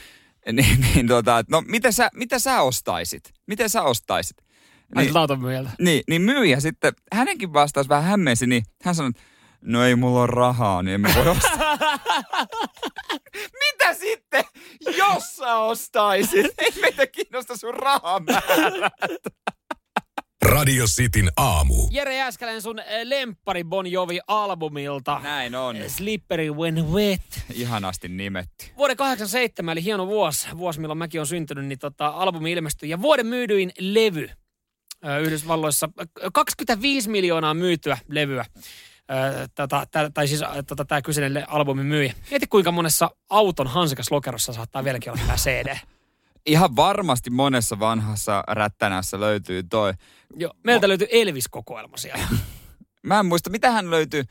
Niin, 0.52 0.80
niin 0.94 1.06
tota, 1.06 1.44
no 1.50 1.62
mitä 1.66 1.92
sä, 1.92 2.08
mitä 2.14 2.38
sä 2.38 2.62
ostaisit? 2.62 3.22
Miten 3.46 3.70
sä 3.70 3.82
ostaisit? 3.82 4.36
Niin. 4.94 5.06
Niin, 5.06 5.16
auton 5.16 5.40
myyjältä. 5.40 5.70
niin, 5.80 6.02
niin 6.08 6.22
myyjä 6.22 6.60
sitten, 6.60 6.92
hänenkin 7.12 7.52
vastaus 7.52 7.88
vähän 7.88 8.04
hämmensi, 8.04 8.46
niin 8.46 8.62
hän 8.82 8.94
sanoi, 8.94 9.10
no 9.60 9.84
ei 9.84 9.96
mulla 9.96 10.20
ole 10.20 10.26
rahaa, 10.26 10.82
niin 10.82 10.94
emme 10.94 11.08
voi 11.14 11.28
ostaa. 11.28 11.78
Mitä 13.64 13.94
sitten, 13.94 14.44
jos 14.96 15.36
sä 15.36 15.56
ostaisit? 15.56 16.46
Ei 16.58 16.72
meitä 16.80 17.06
kiinnosta 17.06 17.56
sun 17.56 17.74
rahamäärä. 17.74 18.90
Radio 20.44 20.84
Cityn 20.86 21.30
aamu. 21.36 21.74
Jere 21.90 22.16
Jääskeläinen 22.16 22.62
sun 22.62 22.78
eh, 22.78 22.86
lemppari 23.04 23.64
Bon 23.64 23.86
Jovi-albumilta. 23.86 25.20
Näin 25.22 25.54
on. 25.54 25.76
Slippery 25.86 26.50
When 26.50 26.92
Wet. 26.92 27.44
Ihanasti 27.54 28.08
nimetty. 28.08 28.66
Vuoden 28.76 28.96
87, 28.96 29.72
eli 29.72 29.84
hieno 29.84 30.06
vuosi, 30.06 30.48
vuosi 30.56 30.80
milloin 30.80 30.98
mäkin 30.98 31.20
on 31.20 31.26
syntynyt, 31.26 31.64
niin 31.66 31.78
tota, 31.78 32.06
albumi 32.06 32.52
ilmestyi. 32.52 32.90
Ja 32.90 33.02
vuoden 33.02 33.26
myydyin 33.26 33.72
levy 33.78 34.28
ö, 35.06 35.18
Yhdysvalloissa. 35.18 35.88
25 36.32 37.10
miljoonaa 37.10 37.54
myytyä 37.54 37.98
levyä. 38.08 38.44
Ö, 39.10 39.48
Tota, 39.54 39.86
tää, 39.90 40.10
tai 40.10 40.28
siis 40.28 40.42
ö, 40.42 40.62
tota, 40.66 40.84
tämä 40.84 41.02
kyseinen 41.02 41.50
albumi 41.50 41.84
myi. 41.84 42.12
Mieti 42.30 42.46
kuinka 42.46 42.72
monessa 42.72 43.10
auton 43.30 43.66
hansikas 43.66 44.10
lokerossa 44.10 44.52
saattaa 44.52 44.84
vieläkin 44.84 45.12
olla 45.12 45.22
tämä 45.26 45.36
CD. 45.36 45.76
Ihan 46.46 46.76
varmasti 46.76 47.30
monessa 47.30 47.78
vanhassa 47.78 48.44
rättänässä 48.48 49.20
löytyy 49.20 49.62
toi. 49.62 49.92
Joo, 50.36 50.52
meiltä 50.62 50.88
löytyy 50.88 51.08
Elvis-kokoelma 51.10 51.96
siellä. 51.96 52.24
Mä 53.02 53.20
en 53.20 53.26
muista, 53.26 53.50
mitä 53.50 53.70
hän 53.70 53.90
löytyi 53.90 54.24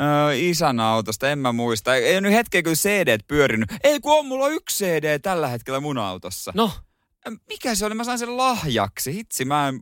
öö, 0.00 0.34
isän 0.34 0.80
autosta, 0.80 1.30
en 1.30 1.38
mä 1.38 1.52
muista. 1.52 1.94
Ei, 1.94 2.04
ei 2.04 2.20
nyt 2.20 2.32
hetkeä 2.32 2.62
kyllä 2.62 2.76
CD 2.76 3.18
pyörinyt. 3.28 3.72
Ei 3.84 4.00
kun 4.00 4.18
on, 4.18 4.26
mulla 4.26 4.44
on 4.44 4.52
yksi 4.52 4.84
CD 4.84 5.18
tällä 5.18 5.48
hetkellä 5.48 5.80
mun 5.80 5.98
autossa. 5.98 6.52
No, 6.54 6.70
Mikä 7.48 7.74
se 7.74 7.86
oli? 7.86 7.94
Mä 7.94 8.04
sain 8.04 8.18
sen 8.18 8.36
lahjaksi. 8.36 9.14
Hitsi, 9.14 9.44
mä 9.44 9.68
en... 9.68 9.80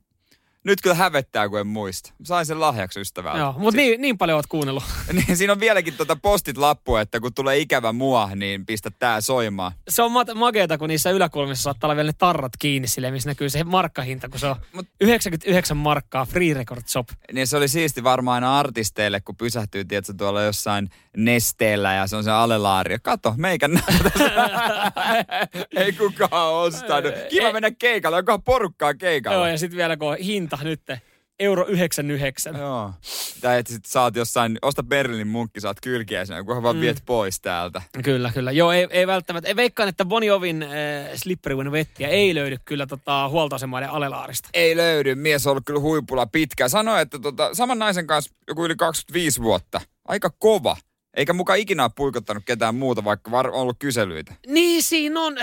Nyt 0.64 0.78
kyllä 0.82 0.96
hävettää, 0.96 1.48
kun 1.48 1.61
en 1.61 1.66
muista. 1.66 2.12
Sain 2.22 2.46
sen 2.46 2.61
lahjaksi 2.61 3.00
ystävältä. 3.00 3.38
joo, 3.38 3.54
mutta 3.58 3.76
niin, 3.76 4.00
niin 4.00 4.18
paljon 4.18 4.36
oot 4.36 4.46
kuunnellut. 4.46 4.82
Niin, 5.12 5.36
siinä 5.36 5.52
on 5.52 5.61
vieläkin 5.61 5.94
tuota 5.94 6.16
postit 6.16 6.56
lappu, 6.56 6.96
että 6.96 7.20
kun 7.20 7.34
tulee 7.34 7.58
ikävä 7.58 7.92
mua, 7.92 8.30
niin 8.34 8.66
pistä 8.66 8.90
tää 8.98 9.20
soimaan. 9.20 9.72
Se 9.88 10.02
on 10.02 10.12
ma- 10.12 10.24
makeeta, 10.34 10.78
kun 10.78 10.88
niissä 10.88 11.11
yläkulmissa 11.11 11.62
saattaa 11.62 11.88
olla 11.88 11.96
vielä 11.96 12.08
ne 12.08 12.14
tarrat 12.18 12.52
kiinni 12.58 12.88
silleen, 12.88 13.14
missä 13.14 13.30
näkyy 13.30 13.50
se 13.50 13.64
markkahinta, 13.64 14.28
kun 14.28 14.40
se 14.40 14.46
on 14.46 14.56
Mut- 14.72 14.86
99 15.00 15.76
markkaa, 15.76 16.24
free 16.26 16.54
record 16.54 16.82
shop. 16.88 17.08
Niin 17.32 17.46
se 17.46 17.56
oli 17.56 17.68
siisti 17.68 18.04
varmaan 18.04 18.34
aina 18.34 18.58
artisteille, 18.58 19.20
kun 19.20 19.36
pysähtyy, 19.36 19.84
tiedätkö, 19.84 20.12
tuolla 20.18 20.42
jossain 20.42 20.90
nesteellä 21.16 21.94
ja 21.94 22.06
se 22.06 22.16
on 22.16 22.24
se 22.24 22.30
alelaari. 22.30 22.96
Kato, 23.02 23.34
meikä. 23.36 23.68
Ei 25.76 25.92
kukaan 25.92 26.54
ostanut. 26.54 27.12
Kiva 27.30 27.52
mennä 27.52 27.70
keikalle, 27.70 28.16
onkohan 28.16 28.42
porukkaa 28.42 28.94
keikalla. 28.94 29.36
Joo, 29.38 29.46
ja 29.46 29.58
sitten 29.58 29.76
vielä 29.76 29.96
kun 29.96 30.08
on 30.08 30.16
hinta 30.57 30.64
nyt, 30.64 31.01
euro 31.38 31.66
99. 31.66 32.57
Joo. 32.57 32.92
Tai 33.40 33.59
että 33.59 33.72
sit 33.72 33.84
saat 33.84 34.16
jossain, 34.16 34.59
osta 34.62 34.82
Berliinin 34.82 35.26
munkki, 35.28 35.61
saat 35.61 35.76
kylkiäisenä, 35.82 36.44
kunhan 36.44 36.62
vaan 36.62 36.76
Mm. 36.76 36.80
viet 36.80 37.03
pois 37.07 37.40
täältä. 37.40 37.82
Kyllä, 38.05 38.30
kyllä. 38.34 38.53
Joo, 38.53 38.72
ei, 38.72 38.86
ei 38.90 39.07
välttämättä. 39.07 39.48
Ei 39.48 39.57
veikkaan, 39.57 39.88
että 39.88 40.05
Bon 40.05 40.24
Jovin 40.24 40.62
äh, 40.62 40.68
Slippery 41.14 41.57
When 41.57 41.72
Wettiä 41.72 42.09
ei 42.09 42.34
löydy 42.34 42.57
kyllä 42.64 42.86
tota, 42.86 43.28
huoltoasemaiden 43.28 43.90
alelaarista. 43.90 44.48
Ei 44.55 44.76
löydy, 44.76 45.14
mies 45.14 45.46
on 45.46 45.51
ollut 45.51 45.64
kyllä 45.66 45.80
huipulla 45.80 46.26
pitkään. 46.26 46.70
Sanoi, 46.70 47.03
että 47.03 47.18
tota, 47.18 47.55
saman 47.55 47.78
naisen 47.78 48.07
kanssa 48.07 48.34
joku 48.48 48.64
yli 48.64 48.76
25 48.76 49.42
vuotta. 49.42 49.80
Aika 50.09 50.30
kova. 50.38 50.76
Eikä 51.14 51.32
mukaan 51.32 51.58
ikinä 51.58 51.82
ole 51.84 51.90
puikottanut 51.96 52.42
ketään 52.46 52.74
muuta, 52.74 53.04
vaikka 53.04 53.30
var- 53.30 53.48
on 53.48 53.54
ollut 53.54 53.76
kyselyitä. 53.78 54.34
Niin, 54.46 54.82
siinä 54.82 55.20
on, 55.20 55.36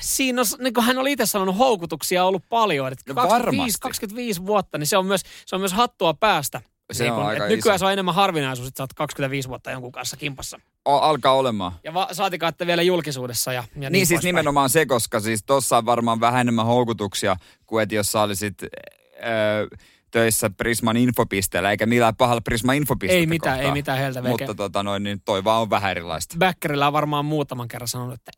siinä 0.00 0.40
on, 0.40 0.46
niin 0.58 0.74
kuin 0.74 0.84
hän 0.84 0.98
oli 0.98 1.12
itse 1.12 1.26
sanonut, 1.26 1.58
houkutuksia 1.58 2.22
on 2.22 2.28
ollut 2.28 2.48
paljon. 2.48 2.92
Että 2.92 3.04
No 3.08 3.14
25, 3.14 3.56
varmasti. 3.56 3.78
25 3.80 4.46
vuotta, 4.46 4.78
niin 4.78 4.86
se 4.86 4.96
on 4.96 5.06
myös, 5.06 5.20
se 5.46 5.54
on 5.56 5.60
myös 5.60 5.72
hattua 5.72 6.14
päästä. 6.14 6.60
Se 6.92 7.04
niin 7.04 7.12
on 7.12 7.18
kun, 7.18 7.26
aika 7.28 7.44
että 7.44 7.56
nykyään 7.56 7.74
iso. 7.76 7.82
se 7.82 7.86
on 7.86 7.92
enemmän 7.92 8.14
harvinaisuus, 8.14 8.68
että 8.68 8.78
sä 8.78 8.82
oot 8.82 8.92
25 8.92 9.48
vuotta 9.48 9.70
jonkun 9.70 9.92
kanssa 9.92 10.16
kimpassa. 10.16 10.60
O- 10.88 10.96
alkaa 10.98 11.32
olemaan. 11.32 11.72
Ja 11.84 11.94
va- 11.94 12.08
saatikaan, 12.12 12.48
että 12.50 12.66
vielä 12.66 12.82
julkisuudessa. 12.82 13.52
Ja, 13.52 13.60
ja 13.60 13.66
niin, 13.80 13.92
Niin, 13.92 14.06
siis 14.06 14.18
poispäin. 14.18 14.28
nimenomaan 14.34 14.70
se, 14.70 14.86
koska 14.86 15.20
siis 15.20 15.42
tossa 15.46 15.76
on 15.76 15.86
varmaan 15.86 16.20
vähän 16.20 16.40
enemmän 16.40 16.66
houkutuksia 16.66 17.36
kuin 17.66 17.82
että 17.82 17.94
jos 17.94 18.12
sä 18.12 18.22
olisit 18.22 18.54
öö, 18.62 19.66
töissä 20.12 20.50
Prisman 20.50 20.96
infopisteellä, 20.96 21.70
eikä 21.70 21.86
millään 21.86 22.16
pahalla 22.16 22.40
Prisman 22.40 22.76
infopistettä 22.76 23.20
Ei 23.20 23.26
mitään, 23.26 23.54
kohtaan. 23.56 23.66
ei 23.66 23.78
mitään 23.80 23.98
heiltä 23.98 24.22
veke. 24.22 24.30
Mutta 24.30 24.54
tota 24.54 24.82
noin, 24.82 25.02
niin 25.02 25.22
toi 25.24 25.44
vaan 25.44 25.62
on 25.62 25.70
vähän 25.70 25.90
erilaista. 25.90 26.36
Bäkkärillä 26.38 26.86
on 26.86 26.92
varmaan 26.92 27.24
muutaman 27.24 27.68
kerran 27.68 27.88
sanonut, 27.88 28.14
että 28.14 28.30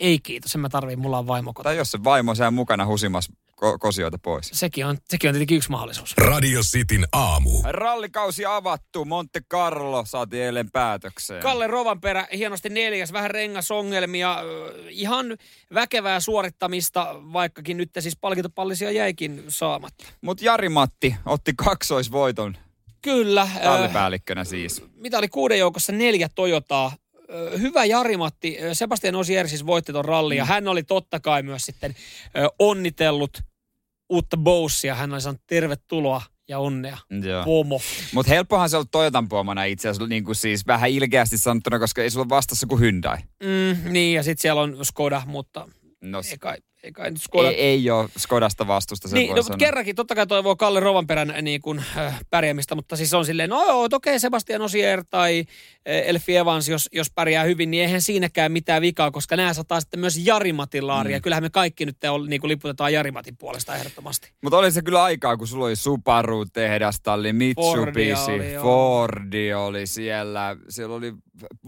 ei 0.00 0.18
kiitos, 0.18 0.54
en 0.54 0.60
mä 0.60 0.68
tarvii, 0.68 0.96
mulla 0.96 1.18
on 1.18 1.26
vaimo 1.26 1.52
kotona. 1.52 1.70
Tai 1.70 1.76
jos 1.76 1.90
se 1.90 2.04
vaimo 2.04 2.34
siellä 2.34 2.50
mukana 2.50 2.86
husimassa 2.86 3.32
ko- 3.64 3.78
kosioita 3.78 4.18
pois. 4.18 4.50
Sekin 4.52 4.86
on, 4.86 4.98
sekin 5.08 5.28
on 5.28 5.34
tietenkin 5.34 5.56
yksi 5.56 5.70
mahdollisuus. 5.70 6.14
Radio 6.16 6.60
Cityn 6.60 7.06
aamu. 7.12 7.50
Rallikausi 7.64 8.44
avattu, 8.46 9.04
Monte 9.04 9.40
Carlo 9.50 10.04
saatiin 10.06 10.42
eilen 10.42 10.70
päätökseen. 10.70 11.42
Kalle 11.42 11.66
Rovanperä 11.66 12.26
hienosti 12.36 12.68
neljäs, 12.68 13.12
vähän 13.12 13.30
rengasongelmia, 13.30 14.38
ihan 14.88 15.26
väkevää 15.74 16.20
suorittamista, 16.20 17.14
vaikkakin 17.32 17.76
nyt 17.76 17.90
siis 18.00 18.16
palkintopallisia 18.20 18.90
jäikin 18.90 19.44
saamatta. 19.48 20.04
Mutta 20.20 20.44
Jari-Matti 20.44 21.16
otti 21.26 21.52
kaksoisvoiton 21.56 22.56
Kyllä. 23.02 23.48
ö, 23.56 23.62
tallipäällikkönä 23.62 24.44
siis. 24.44 24.82
mitä 24.94 25.18
oli 25.18 25.28
kuuden 25.28 25.58
joukossa 25.58 25.92
neljä 25.92 26.28
Toyotaa. 26.34 26.92
Hyvä 27.60 27.84
Jari-Matti, 27.84 28.58
Sebastian 28.72 29.14
Osier 29.14 29.48
siis 29.48 29.66
voitti 29.66 29.92
ton 29.92 30.04
rallin 30.04 30.38
ja 30.38 30.44
hän 30.44 30.68
oli 30.68 30.82
totta 30.82 31.20
kai 31.20 31.42
myös 31.42 31.62
sitten 31.62 31.94
onnitellut 32.58 33.42
uutta 34.12 34.36
Bowsia. 34.36 34.94
Hän 34.94 35.12
oli 35.12 35.20
sanonut 35.20 35.42
tervetuloa 35.46 36.22
ja 36.48 36.58
onnea. 36.58 36.98
Joo. 37.22 37.44
Pomo. 37.44 37.80
Mutta 38.14 38.32
helppohan 38.32 38.70
se 38.70 38.76
on 38.76 38.84
Toyotan 38.90 39.28
puomana 39.28 39.64
itse 39.64 39.88
asiassa, 39.88 40.06
niin 40.06 40.24
kuin 40.24 40.36
siis 40.36 40.66
vähän 40.66 40.90
ilkeästi 40.90 41.38
sanottuna, 41.38 41.78
koska 41.78 42.02
ei 42.02 42.10
sulla 42.10 42.28
vastassa 42.28 42.66
kuin 42.66 42.80
Hyundai. 42.80 43.18
Mm, 43.42 43.92
niin, 43.92 44.16
ja 44.16 44.22
sitten 44.22 44.42
siellä 44.42 44.62
on 44.62 44.84
Skoda, 44.84 45.22
mutta 45.26 45.68
No, 46.02 46.20
ei 46.30 46.38
kai, 46.38 46.56
ei 46.82 46.92
kai 46.92 47.10
nyt 47.10 47.22
Skoda. 47.22 47.48
ei, 47.48 47.54
ei 47.54 47.90
ole 47.90 48.08
Skodasta 48.18 48.66
vastusta, 48.66 49.08
sen 49.08 49.14
Niin, 49.18 49.28
voi 49.28 49.36
no, 49.36 49.42
sanoa. 49.42 49.56
kerrankin, 49.56 49.96
totta 49.96 50.14
kai 50.14 50.26
toivoo 50.26 50.56
Kalle 50.56 50.80
Rovanperän 50.80 51.34
niin 51.42 51.60
kuin, 51.60 51.84
äh, 51.96 52.20
pärjäämistä, 52.30 52.74
mutta 52.74 52.96
siis 52.96 53.14
on 53.14 53.24
silleen, 53.26 53.50
no 53.50 53.64
joo, 53.66 53.88
okei, 53.92 54.20
Sebastian 54.20 54.62
Osier 54.62 55.04
tai 55.10 55.38
äh, 55.40 56.08
Elfi 56.08 56.36
Evans, 56.36 56.68
jos, 56.68 56.88
jos 56.92 57.10
pärjää 57.14 57.44
hyvin, 57.44 57.70
niin 57.70 57.82
eihän 57.82 58.02
siinäkään 58.02 58.52
mitään 58.52 58.82
vikaa, 58.82 59.10
koska 59.10 59.36
nämä 59.36 59.54
sataa 59.54 59.80
sitten 59.80 60.00
myös 60.00 60.26
Jarimatin 60.26 60.86
laaria. 60.86 61.18
Mm. 61.18 61.22
Kyllähän 61.22 61.42
me 61.42 61.50
kaikki 61.50 61.86
nyt 61.86 61.96
on, 62.10 62.30
niin 62.30 62.40
kuin 62.40 62.48
liputetaan 62.48 62.92
Jarimatin 62.92 63.36
puolesta 63.36 63.76
ehdottomasti. 63.76 64.32
Mutta 64.42 64.58
oli 64.58 64.72
se 64.72 64.82
kyllä 64.82 65.02
aikaa, 65.02 65.36
kun 65.36 65.46
sulla 65.46 65.64
oli 65.64 65.76
Subaru-tehdasta, 65.76 67.12
oli 67.12 67.32
Mitsubishi, 67.32 67.76
Fordia 67.76 68.18
oli. 68.20 68.56
Fordi 68.62 69.54
oli 69.54 69.86
siellä, 69.86 70.56
siellä 70.68 70.94
oli 70.94 71.12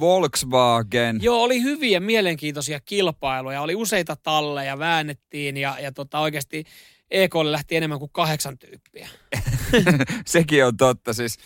Volkswagen. 0.01 1.19
Joo, 1.23 1.43
oli 1.43 1.63
hyviä 1.63 2.01
mielenkiintoisia 2.01 2.81
kilpailuja, 2.81 3.63
oli 3.63 3.75
useita 3.75 4.17
talleja, 4.23 4.79
väännettiin 5.05 5.57
ja, 5.57 5.77
ja 5.81 5.93
tota, 5.93 6.19
oikeasti 6.19 6.65
EKlle 7.11 7.53
lähti 7.53 7.77
enemmän 7.77 7.99
kuin 7.99 8.11
kahdeksan 8.13 8.59
tyyppiä. 8.59 9.09
Sekin 10.27 10.65
on 10.65 10.77
totta. 10.77 11.13
Siis, 11.13 11.39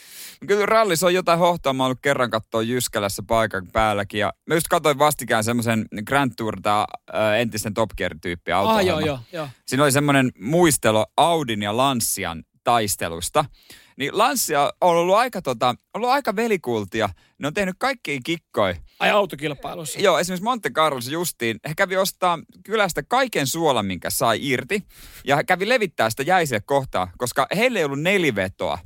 kyllä 0.47 0.67
rallissa 0.67 1.07
on 1.07 1.15
jotain 1.15 1.39
hohtoa. 1.39 1.73
Mä 1.73 1.83
oon 1.83 1.87
ollut 1.87 1.99
kerran 2.03 2.31
katsoa 2.31 2.63
Jyskälässä 2.63 3.23
paikan 3.27 3.67
päälläkin. 3.73 4.21
Ja 4.21 4.33
mä 4.47 4.55
just 4.55 4.69
katsoin 4.69 4.99
vastikään 4.99 5.45
semmoisen 5.45 5.87
Grand 6.07 6.33
Tour, 6.37 6.61
tää, 6.63 6.85
ä, 7.15 7.37
entisten 7.37 7.75
Top 7.75 7.91
Gear-tyyppi 7.97 8.53
auto 8.53 8.71
Ah, 8.71 8.87
joo, 8.87 9.01
joo, 9.01 9.19
joo. 9.33 9.49
Siinä 9.67 9.83
oli 9.83 9.93
semmoinen 9.93 10.31
muistelo 10.41 11.07
Audin 11.17 11.63
ja 11.63 11.77
Lancian 11.77 12.45
taistelusta. 12.65 13.45
Niin 13.99 14.19
Lancia 14.19 14.73
on 14.81 14.97
ollut 14.97 15.17
aika, 15.17 15.43
tota, 15.43 15.75
ollut 15.95 16.09
aika 16.09 16.37
velikultia. 16.37 17.09
Ne 17.39 17.47
on 17.47 17.55
tehnyt 17.55 17.75
kaikkiin 17.79 18.23
kikkoja. 18.23 18.75
Ai 19.01 19.11
autokilpailussa. 19.11 20.01
Joo, 20.01 20.19
esimerkiksi 20.19 20.45
Monte 20.45 20.71
Carlossa 20.71 21.11
justiin. 21.11 21.61
He 21.69 21.75
kävi 21.75 21.97
ostaa 21.97 22.39
kylästä 22.65 23.03
kaiken 23.03 23.47
suolan, 23.47 23.87
minkä 23.87 24.11
sai 24.11 24.39
irti. 24.43 24.83
Ja 25.25 25.37
he 25.37 25.45
kävi 25.45 25.69
levittää 25.69 26.11
sitä 26.11 26.23
jäiselle 26.23 26.63
kohtaa, 26.67 27.11
koska 27.19 27.47
heillä 27.57 27.79
ei 27.79 27.85
ollut 27.85 28.01
nelivetoa 28.01 28.79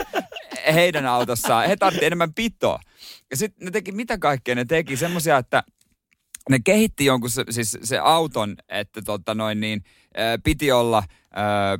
heidän 0.74 1.06
autossaan. 1.06 1.68
He 1.68 1.76
tarvitsi 1.76 2.06
enemmän 2.06 2.34
pitoa. 2.34 2.80
Ja 3.30 3.36
sitten 3.36 3.64
ne 3.64 3.70
teki, 3.70 3.92
mitä 3.92 4.18
kaikkea 4.18 4.54
ne 4.54 4.64
teki? 4.64 4.96
Semmoisia, 4.96 5.38
että 5.38 5.62
ne 6.50 6.58
kehitti 6.64 7.04
jonkun 7.04 7.30
se, 7.30 7.44
siis 7.50 7.78
se 7.82 7.98
auton, 7.98 8.56
että 8.68 9.02
tota 9.02 9.34
noin 9.34 9.60
niin, 9.60 9.84
ää, 10.16 10.38
piti 10.44 10.72
olla... 10.72 11.02
Ää, 11.34 11.78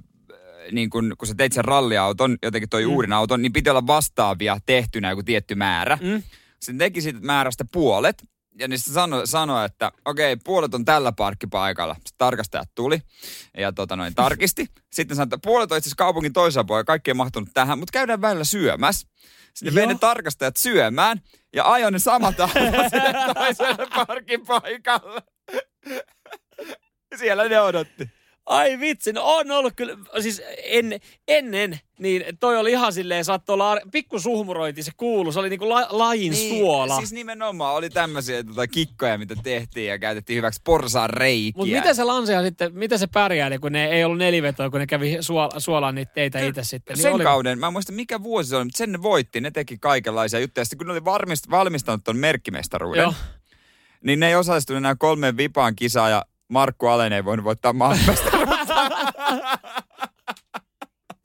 niin 0.72 0.90
kun, 0.90 1.14
kun 1.18 1.28
sä 1.28 1.34
teit 1.34 1.52
sen 1.52 1.64
ralliauton, 1.64 2.38
jotenkin 2.42 2.68
toi 2.68 2.84
mm. 2.84 2.92
uuden 2.92 3.12
auton, 3.12 3.42
niin 3.42 3.52
piti 3.52 3.70
olla 3.70 3.86
vastaavia 3.86 4.58
tehtynä 4.66 5.10
joku 5.10 5.22
tietty 5.22 5.54
määrä. 5.54 5.98
Mm. 6.02 6.22
Sitten 6.60 6.78
teki 6.78 7.00
siitä 7.00 7.18
määrästä 7.22 7.64
puolet, 7.72 8.24
ja 8.58 8.68
niin 8.68 8.78
sanoi, 8.78 9.26
sano, 9.26 9.64
että 9.64 9.92
okei, 10.04 10.32
okay, 10.32 10.42
puolet 10.44 10.74
on 10.74 10.84
tällä 10.84 11.12
parkkipaikalla. 11.12 11.94
Sitten 11.94 12.18
tarkastajat 12.18 12.68
tuli 12.74 13.02
ja 13.58 13.72
tota 13.72 13.96
noin, 13.96 14.14
tarkisti. 14.14 14.66
Sitten 14.92 15.16
sanoi, 15.16 15.24
että 15.24 15.38
puolet 15.42 15.72
on 15.72 15.78
itse 15.78 15.88
asiassa 15.88 16.04
kaupungin 16.04 16.32
toisella 16.32 16.64
puolella, 16.64 16.84
kaikki 16.84 17.10
ei 17.10 17.14
mahtunut 17.14 17.48
tähän, 17.54 17.78
mutta 17.78 17.92
käydään 17.92 18.20
välillä 18.20 18.44
syömässä. 18.44 19.08
Sitten 19.54 19.74
vei 19.74 19.86
ne 19.86 19.96
tarkastajat 20.00 20.56
syömään 20.56 21.20
ja 21.54 21.72
ajoi 21.72 21.92
ne 21.92 21.98
samat 21.98 22.36
toiselle 23.34 23.86
parkkipaikalle. 24.06 25.22
Siellä 27.16 27.48
ne 27.48 27.60
odotti. 27.60 28.10
Ai 28.46 28.80
vitsi, 28.80 29.12
no 29.12 29.22
on 29.24 29.50
ollut 29.50 29.72
kyllä, 29.76 29.96
siis 30.20 30.42
en, 30.64 31.00
ennen, 31.28 31.80
niin 31.98 32.24
toi 32.40 32.56
oli 32.56 32.70
ihan 32.70 32.92
silleen, 32.92 33.24
saattoi 33.24 33.54
olla, 33.54 33.78
pikku 33.92 34.20
suhmurointi 34.20 34.82
se 34.82 34.90
kuulu, 34.96 35.32
se 35.32 35.40
oli 35.40 35.50
niinku 35.50 35.68
la, 35.68 35.86
lajin 35.90 36.32
niin, 36.32 36.58
suola. 36.58 36.96
Siis 36.96 37.12
nimenomaan 37.12 37.74
oli 37.74 37.90
tämmöisiä 37.90 38.44
tota, 38.44 38.66
kikkoja, 38.66 39.18
mitä 39.18 39.34
tehtiin 39.42 39.86
ja 39.86 39.98
käytettiin 39.98 40.36
hyväksi 40.36 40.60
porsaan 40.64 41.10
reikiä. 41.10 41.52
Mutta 41.56 41.74
miten 41.74 41.94
se 41.94 42.04
lansea 42.04 42.42
sitten, 42.42 42.74
miten 42.74 42.98
se 42.98 43.06
pärjäili, 43.06 43.58
kun 43.58 43.72
ne 43.72 43.86
ei 43.86 44.04
ollut 44.04 44.18
nelivetoa, 44.18 44.70
kun 44.70 44.80
ne 44.80 44.86
kävi 44.86 45.16
suola, 45.20 45.60
suolaan 45.60 45.94
niitä 45.94 46.12
teitä 46.14 46.40
itse 46.40 46.64
sitten? 46.64 46.94
Niin 46.94 47.02
sen 47.02 47.14
oli... 47.14 47.24
kauden, 47.24 47.58
mä 47.58 47.66
en 47.66 47.72
muista 47.72 47.92
mikä 47.92 48.22
vuosi 48.22 48.48
se 48.48 48.56
oli, 48.56 48.64
mutta 48.64 48.78
sen 48.78 48.92
ne 48.92 49.02
voitti, 49.02 49.40
ne 49.40 49.50
teki 49.50 49.78
kaikenlaisia 49.78 50.40
juttuja. 50.40 50.64
Sitten 50.64 50.78
kun 50.78 50.86
ne 50.86 50.92
oli 50.92 51.04
varmist, 51.04 51.50
valmistanut 51.50 52.04
ton 52.04 52.16
merkkimestaruuden, 52.16 53.02
Joo. 53.02 53.14
niin 54.02 54.20
ne 54.20 54.28
ei 54.28 54.34
osallistunut 54.34 54.78
enää 54.78 54.94
kolmeen 54.94 55.36
vipaan 55.36 55.76
kisaan 55.76 56.10
ja 56.10 56.24
Markku 56.48 56.86
Alen 56.86 57.12
ei 57.12 57.24
voinut 57.24 57.44
voittaa 57.44 57.72
maailmasta. 57.72 58.33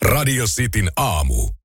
Radio 0.02 0.48
Cityn 0.48 0.90
aamu. 0.96 1.59